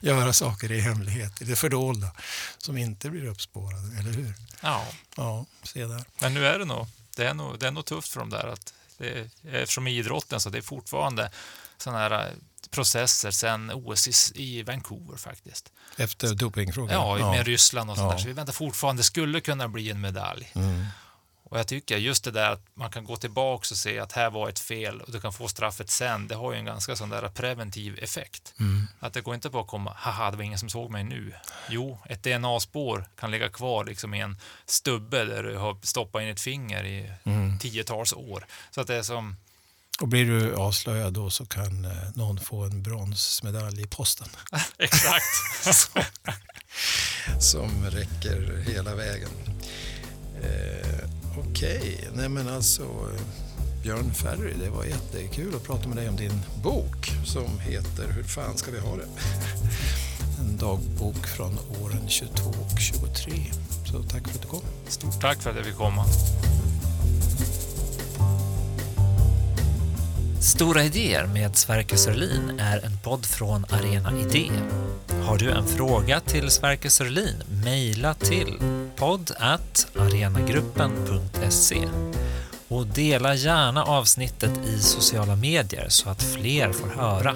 göra 0.00 0.32
saker 0.32 0.72
i 0.72 0.80
hemlighet, 0.80 1.42
i 1.42 1.44
det 1.44 1.56
fördolda, 1.56 2.10
som 2.58 2.78
inte 2.78 3.10
blir 3.10 3.26
uppspårade, 3.26 3.98
eller 3.98 4.12
hur? 4.12 4.34
Ja, 4.60 4.86
Ja, 5.16 5.46
se 5.62 5.86
där. 5.86 6.04
men 6.18 6.34
nu 6.34 6.46
är 6.46 6.58
det 6.58 6.64
nog, 6.64 6.86
det 7.16 7.26
är 7.26 7.34
nog, 7.34 7.58
det 7.58 7.66
är 7.66 7.70
nog 7.70 7.84
tufft 7.84 8.08
för 8.08 8.20
dem 8.20 8.30
där. 8.30 8.46
Att 8.46 8.72
det, 8.98 9.30
eftersom 9.52 9.86
i 9.86 9.96
idrotten 9.98 10.40
så 10.40 10.50
det 10.50 10.58
är 10.58 10.62
fortfarande 10.62 11.30
sådana 11.78 11.98
här 11.98 12.26
eh, 12.26 12.32
processer 12.70 13.30
sen 13.30 13.70
OS 13.74 14.32
i, 14.34 14.62
Vancouver 14.62 15.16
faktiskt. 15.16 15.72
Efter 15.96 16.34
dopingfrågan. 16.34 16.94
Ja, 17.18 17.30
med 17.30 17.46
Ryssland 17.46 17.90
och 17.90 17.96
sånt 17.96 18.06
Ja. 18.10 18.12
där. 18.16 18.18
Så 18.22 18.26
vi 18.26 18.32
väntar 18.32 18.52
fortfarande, 18.52 19.00
det 19.00 19.04
skulle 19.04 19.40
kunna 19.40 19.68
bli 19.68 19.90
en 19.90 20.00
medalj. 20.00 20.52
Mm. 20.54 20.86
Och 21.56 21.60
jag 21.60 21.66
tycker 21.68 21.96
just 21.96 22.24
det 22.24 22.30
där 22.30 22.50
att 22.50 22.62
man 22.74 22.90
kan 22.90 23.04
gå 23.04 23.16
tillbaka 23.16 23.60
och 23.70 23.76
se 23.76 23.98
att 23.98 24.12
här 24.12 24.30
var 24.30 24.48
ett 24.48 24.58
fel 24.58 25.00
och 25.00 25.12
du 25.12 25.20
kan 25.20 25.32
få 25.32 25.48
straffet 25.48 25.90
sen, 25.90 26.28
det 26.28 26.34
har 26.34 26.52
ju 26.52 26.58
en 26.58 26.64
ganska 26.64 26.96
sån 26.96 27.08
där 27.10 27.28
preventiv 27.28 27.98
effekt. 28.02 28.54
Mm. 28.60 28.86
Att 29.00 29.12
det 29.14 29.20
går 29.20 29.34
inte 29.34 29.50
bara 29.50 29.62
att 29.62 29.68
komma, 29.68 29.92
haha, 29.96 30.30
det 30.30 30.36
var 30.36 30.44
ingen 30.44 30.58
som 30.58 30.68
såg 30.68 30.90
mig 30.90 31.04
nu. 31.04 31.34
Jo, 31.68 31.98
ett 32.08 32.22
DNA-spår 32.22 33.08
kan 33.20 33.30
ligga 33.30 33.48
kvar 33.48 33.84
liksom 33.84 34.14
i 34.14 34.20
en 34.20 34.38
stubbe 34.66 35.24
där 35.24 35.42
du 35.42 35.56
har 35.56 35.76
stoppat 35.82 36.22
in 36.22 36.28
ett 36.28 36.40
finger 36.40 36.84
i 36.84 37.12
Mm. 37.24 37.58
tiotals 37.58 38.12
år. 38.12 38.46
Så 38.70 38.80
att 38.80 38.86
det 38.86 38.94
är 38.96 39.02
som, 39.02 39.36
Och 40.00 40.08
blir 40.08 40.24
du 40.24 40.54
avslöjad 40.54 41.12
då 41.12 41.30
så 41.30 41.46
kan 41.46 41.84
eh, 41.84 41.90
någon 42.14 42.40
få 42.40 42.62
en 42.64 42.82
bronsmedalj 42.82 43.82
i 43.82 43.86
posten. 43.86 44.28
exakt. 44.78 45.24
Som 47.40 47.84
räcker 47.90 48.64
hela 48.72 48.94
vägen. 48.94 49.30
Eh, 50.42 51.08
Okej, 51.38 52.08
nej 52.14 52.28
men 52.28 52.48
alltså 52.48 52.82
eh, 52.82 53.20
Björn 53.82 54.14
Ferry, 54.14 54.52
det 54.64 54.70
var 54.70 54.84
jättekul 54.84 55.54
att 55.54 55.62
prata 55.64 55.88
med 55.88 55.96
dig 55.96 56.08
om 56.08 56.16
din 56.16 56.40
bok 56.62 57.12
som 57.24 57.60
heter 57.60 58.12
Hur 58.16 58.22
fan 58.22 58.56
ska 58.56 58.70
vi 58.70 58.78
ha 58.78 58.96
det? 58.96 59.08
En 60.40 60.46
en 60.46 60.56
dagbok 60.56 61.26
från 61.26 61.58
åren 61.82 62.08
22 62.08 62.50
och 62.50 62.80
23. 62.80 63.32
Så 63.84 64.02
tack 64.02 64.28
för 64.28 64.34
att 64.34 64.42
du 64.42 64.48
kom. 64.48 64.60
Stort 64.88 65.20
tack 65.20 65.42
för 65.42 65.50
att 65.50 65.56
jag 65.56 65.64
fick 65.64 65.76
komma. 65.76 66.04
Stora 70.40 70.84
idéer 70.84 71.26
med 71.26 71.56
Sverker 71.56 71.96
Sörlin 71.96 72.60
är 72.60 72.84
en 72.84 72.98
podd 73.04 73.26
från 73.26 73.66
Arena 73.70 74.12
Idé. 74.18 74.50
Har 75.24 75.38
du 75.38 75.50
en 75.50 75.66
fråga 75.66 76.20
till 76.20 76.50
Sverker 76.50 76.88
Sörlin, 76.88 77.42
mejla 77.64 78.14
till 78.14 78.54
podd 78.96 79.30
arenagruppen.se 79.38 81.88
och 82.68 82.86
dela 82.86 83.34
gärna 83.34 83.84
avsnittet 83.84 84.50
i 84.66 84.80
sociala 84.80 85.36
medier 85.36 85.86
så 85.88 86.08
att 86.08 86.22
fler 86.22 86.72
får 86.72 86.88
höra. 86.88 87.34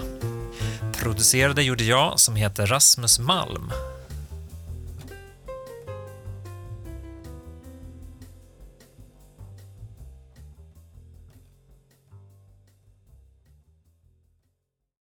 Producerade 0.93 1.63
gjorde 1.63 1.83
jag 1.83 2.19
som 2.19 2.35
heter 2.35 2.67
Rasmus 2.67 3.19
Malm. 3.19 3.71